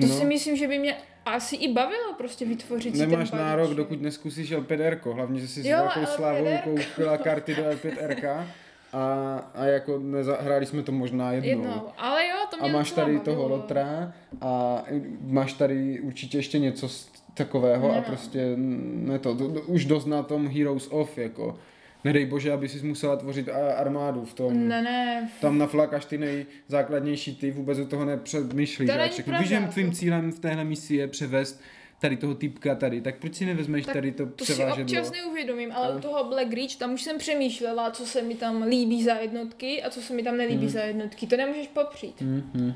To 0.00 0.06
No. 0.06 0.14
si 0.18 0.24
myslím, 0.24 0.56
že 0.56 0.68
by 0.68 0.78
mě 0.78 0.96
asi 1.24 1.56
i 1.56 1.72
bavilo 1.72 2.14
prostě 2.18 2.44
vytvořit 2.44 2.96
si 2.96 3.06
Nemáš 3.06 3.30
ten 3.30 3.38
nárok, 3.38 3.70
dokud 3.74 4.02
neskusíš 4.02 4.52
L5R, 4.52 5.12
hlavně, 5.14 5.40
že 5.40 5.48
jsi 5.48 5.62
s 5.62 5.66
Jo, 5.66 5.76
velkou 5.78 6.00
L5R. 6.00 6.06
slávou 6.06 6.46
koupila 6.64 7.18
karty 7.18 7.54
do 7.54 7.62
L5R 7.62 8.46
a, 8.92 9.34
a 9.54 9.64
jako 9.64 9.98
nezahráli 9.98 10.66
jsme 10.66 10.82
to 10.82 10.92
možná 10.92 11.32
jednou. 11.32 11.48
Jednou, 11.48 11.82
ale 11.98 12.26
jo, 12.26 12.36
to 12.50 12.56
A 12.62 12.64
mě 12.64 12.72
máš 12.72 12.88
docela 12.90 13.06
tady 13.06 13.16
bavilo. 13.18 13.34
toho 13.36 13.48
Lotra 13.48 14.12
a 14.40 14.82
máš 15.20 15.52
tady 15.52 16.00
určitě 16.00 16.38
ještě 16.38 16.58
něco 16.58 16.88
z 16.88 17.10
takového 17.34 17.84
a 17.86 17.88
Nemám. 17.88 18.04
prostě 18.04 18.52
ne 18.56 19.18
to, 19.18 19.34
to, 19.34 19.48
to, 19.52 19.60
už 19.60 19.84
dost 19.84 20.06
na 20.06 20.22
tom 20.22 20.48
Heroes 20.48 20.88
of, 20.90 21.18
jako. 21.18 21.58
Nedej 22.04 22.26
bože, 22.26 22.52
aby 22.52 22.68
si 22.68 22.86
musela 22.86 23.16
tvořit 23.16 23.48
a- 23.48 23.72
armádu 23.74 24.24
v 24.24 24.34
tom. 24.34 24.68
Ne, 24.68 24.82
ne, 24.82 25.30
Tam 25.40 25.58
naflákáš 25.58 26.04
ty 26.04 26.18
nejzákladnější, 26.18 27.36
ty 27.36 27.50
vůbec 27.50 27.78
do 27.78 27.86
toho 27.86 28.04
nepřemýšlíš. 28.04 28.88
To 28.88 28.94
a 28.94 28.98
není 28.98 29.10
pravda, 29.24 29.38
Víš, 29.40 29.48
že 29.48 29.60
tvým 29.72 29.92
cílem 29.92 30.32
v 30.32 30.38
téhle 30.38 30.64
misi 30.64 30.94
je 30.96 31.08
převést 31.08 31.60
tady 32.00 32.16
toho 32.16 32.34
typka 32.34 32.74
tady, 32.74 33.00
tak 33.00 33.18
proč 33.18 33.34
si 33.34 33.46
nevezmeš 33.46 33.84
tak 33.86 33.94
tady 33.94 34.12
to, 34.12 34.26
to 34.26 34.44
si 34.44 34.64
občas 34.64 35.10
neuvědomím, 35.12 35.72
ale 35.72 35.92
No. 35.92 35.98
u 35.98 36.00
toho 36.00 36.24
Black 36.24 36.52
Reach, 36.52 36.76
tam 36.76 36.92
už 36.94 37.02
jsem 37.02 37.18
přemýšlela, 37.18 37.90
co 37.90 38.06
se 38.06 38.22
mi 38.22 38.34
tam 38.34 38.62
líbí 38.62 39.02
za 39.04 39.14
jednotky 39.14 39.82
a 39.82 39.90
co 39.90 40.00
se 40.02 40.14
mi 40.14 40.22
tam 40.22 40.36
nelíbí 40.36 40.64
Mhm. 40.64 40.68
za 40.72 40.80
jednotky. 40.80 41.26
To 41.26 41.36
nemůžeš 41.36 41.68
popřít. 41.68 42.20
Mhm. 42.20 42.74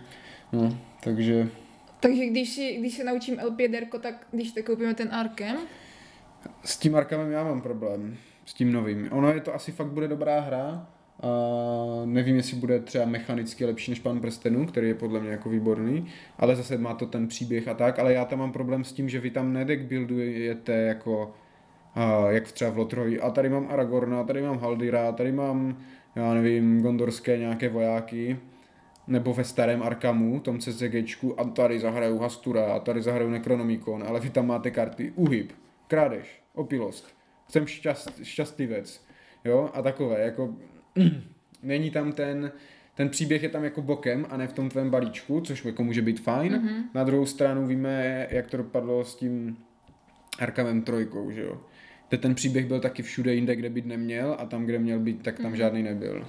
No, 0.53 0.79
takže 1.05 1.49
Takže 2.01 2.27
když, 2.27 2.49
si, 2.51 2.77
když 2.77 2.95
se 2.97 3.05
naučím 3.05 3.37
L5, 3.37 4.01
tak 4.01 4.27
když 4.31 4.53
tak 4.53 4.65
koupíme 4.65 4.95
ten 4.95 5.09
Arkem, 5.15 5.57
s 6.65 6.77
tím 6.77 6.97
Arkamem 6.97 7.31
já 7.33 7.45
mám 7.45 7.61
problém, 7.63 8.17
s 8.45 8.55
tím 8.55 8.73
novým. 8.73 9.09
Ono 9.13 9.33
je 9.33 9.41
to 9.41 9.55
asi 9.55 9.73
fakt 9.73 9.87
bude 9.91 10.09
dobrá 10.09 10.41
hra, 10.41 10.87
a 11.25 12.03
nevím, 12.05 12.37
jestli 12.37 12.57
bude 12.57 12.81
třeba 12.81 13.05
mechanicky 13.05 13.65
lepší 13.65 13.91
než 13.91 14.01
Pan 14.01 14.21
prstenů, 14.21 14.67
který 14.67 14.89
je 14.89 14.95
podle 14.95 15.21
mě 15.21 15.31
jako 15.31 15.49
výborný, 15.49 16.07
ale 16.39 16.57
zase 16.57 16.79
má 16.79 16.95
to 16.95 17.07
ten 17.07 17.29
příběh 17.29 17.69
a 17.69 17.75
tak, 17.75 17.99
ale 17.99 18.13
já 18.13 18.25
tam 18.25 18.39
mám 18.39 18.53
problém 18.53 18.85
s 18.85 18.93
tím, 18.93 19.09
že 19.09 19.21
vy 19.21 19.31
tam 19.31 19.53
nedeck 19.53 19.83
buildujete 19.83 20.73
jako 20.73 21.35
a 21.95 22.31
jak 22.31 22.53
třeba 22.53 22.71
v 22.71 22.79
Lotrovi. 22.79 23.21
A 23.21 23.31
tady 23.31 23.49
mám 23.49 23.67
Aragorna, 23.71 24.25
tady 24.25 24.43
mám 24.43 24.59
Haldira, 24.59 25.13
tady 25.13 25.33
mám, 25.33 25.79
já 26.17 26.35
nevím, 26.35 26.83
gondorské 26.83 27.39
nějaké 27.39 27.69
vojáky, 27.69 28.39
nebo 29.07 29.35
ve 29.35 29.45
starém 29.45 29.83
Arkamu, 29.83 30.41
tom 30.41 30.59
CCGčku, 30.59 31.41
a 31.41 31.45
tady 31.45 31.81
zahraju 31.81 32.19
Hastura, 32.19 32.75
a 32.75 32.79
tady 32.79 33.03
zahraju 33.03 33.31
Necronomicon, 33.31 34.05
ale 34.07 34.21
vy 34.21 34.31
tam 34.31 34.47
máte 34.47 34.71
karty 34.71 35.13
uhyb, 35.17 35.53
krádež, 35.87 36.43
opilost, 36.55 37.17
jsem 37.49 37.67
šťast, 37.67 38.21
šťastlivec, 38.23 39.07
jo, 39.45 39.71
a 39.75 39.83
takové, 39.83 40.21
jako 40.21 40.55
není 41.63 41.91
tam 41.91 42.13
ten, 42.13 42.53
ten 42.95 43.09
příběh 43.09 43.43
je 43.43 43.49
tam 43.49 43.65
jako 43.65 43.83
bokem 43.83 44.27
a 44.31 44.37
ne 44.37 44.47
v 44.47 44.53
tom 44.53 44.69
tvém 44.69 44.91
balíčku, 44.91 45.41
což 45.41 45.65
jako 45.65 45.85
může 45.85 46.03
být 46.03 46.21
fajn. 46.21 46.53
Mm-hmm. 46.53 46.83
Na 46.95 47.05
druhou 47.05 47.27
stranu 47.27 47.67
víme, 47.67 48.27
jak 48.31 48.47
to 48.47 48.57
dopadlo 48.57 49.05
s 49.05 49.17
tím 49.17 49.57
Arkamem 50.39 50.83
trojkou, 50.83 51.31
že 51.31 51.43
jo. 51.43 51.61
Kde 52.09 52.19
ten 52.19 52.35
příběh 52.35 52.67
byl 52.67 52.81
taky 52.81 53.03
všude 53.03 53.35
jinde, 53.35 53.57
kde 53.57 53.71
být 53.71 53.87
neměl 53.87 54.37
a 54.39 54.47
tam, 54.47 54.65
kde 54.65 54.79
měl 54.79 54.99
být, 54.99 55.23
tak 55.23 55.37
tam 55.37 55.53
mm-hmm. 55.53 55.57
žádný 55.57 55.83
nebyl. 55.83 56.27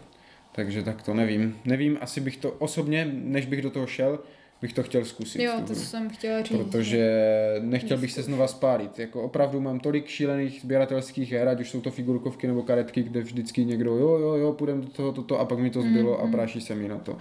Takže 0.51 0.83
tak 0.83 1.01
to 1.01 1.13
nevím. 1.13 1.57
Nevím, 1.65 1.97
asi 2.01 2.21
bych 2.21 2.37
to 2.37 2.51
osobně, 2.51 3.11
než 3.13 3.45
bych 3.45 3.61
do 3.61 3.69
toho 3.69 3.87
šel, 3.87 4.19
bych 4.61 4.73
to 4.73 4.83
chtěl 4.83 5.05
zkusit. 5.05 5.41
jo, 5.41 5.53
to 5.67 5.75
jsem 5.75 6.09
chtěla 6.09 6.41
říct. 6.41 6.57
Protože 6.57 7.09
nechtěl 7.61 7.97
bych 7.97 8.11
se 8.11 8.23
znova 8.23 8.47
spálit. 8.47 8.99
Jako 8.99 9.21
opravdu 9.23 9.61
mám 9.61 9.79
tolik 9.79 10.07
šílených 10.07 10.61
sběratelských 10.61 11.31
her, 11.31 11.47
ať 11.49 11.59
už 11.61 11.69
jsou 11.69 11.81
to 11.81 11.91
figurkovky 11.91 12.47
nebo 12.47 12.63
karetky, 12.63 13.03
kde 13.03 13.19
vždycky 13.21 13.65
někdo 13.65 13.95
jo, 13.97 14.09
jo, 14.17 14.33
jo, 14.33 14.53
půjdem 14.53 14.81
do 14.81 14.87
toho, 14.87 15.11
toto 15.11 15.39
a 15.39 15.45
pak 15.45 15.59
mi 15.59 15.69
to 15.69 15.81
zbylo 15.81 16.17
Mhm. 16.17 16.27
a 16.29 16.31
práší 16.31 16.61
se 16.61 16.75
mi 16.75 16.87
na 16.87 16.97
to. 16.97 17.17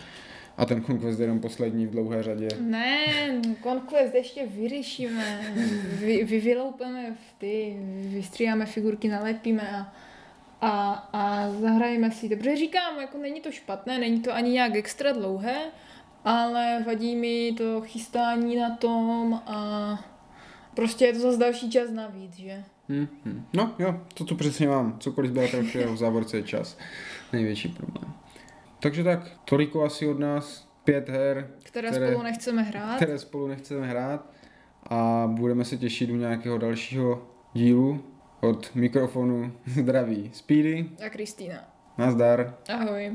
A 0.56 0.64
ten 0.66 0.84
Conquest 0.84 1.18
je 1.18 1.24
jenom 1.24 1.40
poslední 1.40 1.86
v 1.86 1.90
dlouhé 1.90 2.22
řadě. 2.22 2.48
Ne, 2.60 2.96
Conquest 3.62 4.14
ještě 4.14 4.46
vyřešíme, 4.46 5.40
vy, 6.00 6.24
vy 6.24 6.40
vyloupeme 6.40 7.10
v 7.14 7.38
ty, 7.38 7.76
vystříháme 8.08 8.66
figurky, 8.66 9.08
nalepíme 9.08 9.62
a, 9.70 9.94
a, 10.60 10.92
a 11.12 11.50
zahrajeme 11.60 12.10
si. 12.10 12.28
Protože 12.36 12.56
říkám, 12.56 13.00
jako 13.00 13.18
není 13.18 13.40
to 13.40 13.50
špatné, 13.50 13.98
není 13.98 14.20
to 14.20 14.34
ani 14.34 14.50
nějak 14.50 14.74
extra 14.76 15.12
dlouhé, 15.12 15.56
ale 16.24 16.82
vadí 16.86 17.16
mi 17.16 17.52
to 17.58 17.80
chystání 17.80 18.56
na 18.56 18.76
tom 18.76 19.34
a 19.46 19.98
prostě 20.74 21.04
je 21.06 21.12
to 21.12 21.18
zase 21.18 21.38
další 21.38 21.70
čas 21.70 21.90
navíc, 21.90 22.36
že? 22.36 22.64
Hmm, 22.88 23.08
hmm. 23.24 23.46
No 23.52 23.74
jo, 23.78 24.00
to 24.14 24.24
tu 24.24 24.36
přesně 24.36 24.68
mám. 24.68 24.98
Cokoliv 24.98 25.30
sběratelského 25.30 25.92
v 25.94 25.96
závorce 25.96 26.36
je 26.36 26.42
čas. 26.42 26.78
Největší 27.32 27.68
problém. 27.68 28.12
Takže 28.80 29.04
tak, 29.04 29.30
toliko 29.44 29.84
asi 29.84 30.06
od 30.08 30.18
nás. 30.18 30.68
Pět 30.84 31.08
her, 31.08 31.50
Které, 31.62 31.88
Které- 31.90 32.08
spolu 32.10 32.22
nechceme 32.22 32.62
hrát. 32.62 32.96
které 32.96 33.18
spolu 33.18 33.46
nechceme 33.48 33.86
hrát 33.86 34.26
a 34.90 35.24
budeme 35.30 35.64
se 35.64 35.76
těšit 35.76 36.10
u 36.10 36.16
nějakého 36.16 36.58
dalšího 36.58 37.26
dílu 37.52 38.04
od 38.40 38.74
mikrofonu 38.74 39.52
zdraví 39.66 40.30
Speedy, 40.34 40.90
A 41.06 41.08
Kristýna. 41.08 41.56
nazdar. 41.98 42.54
Ahoj. 42.74 43.12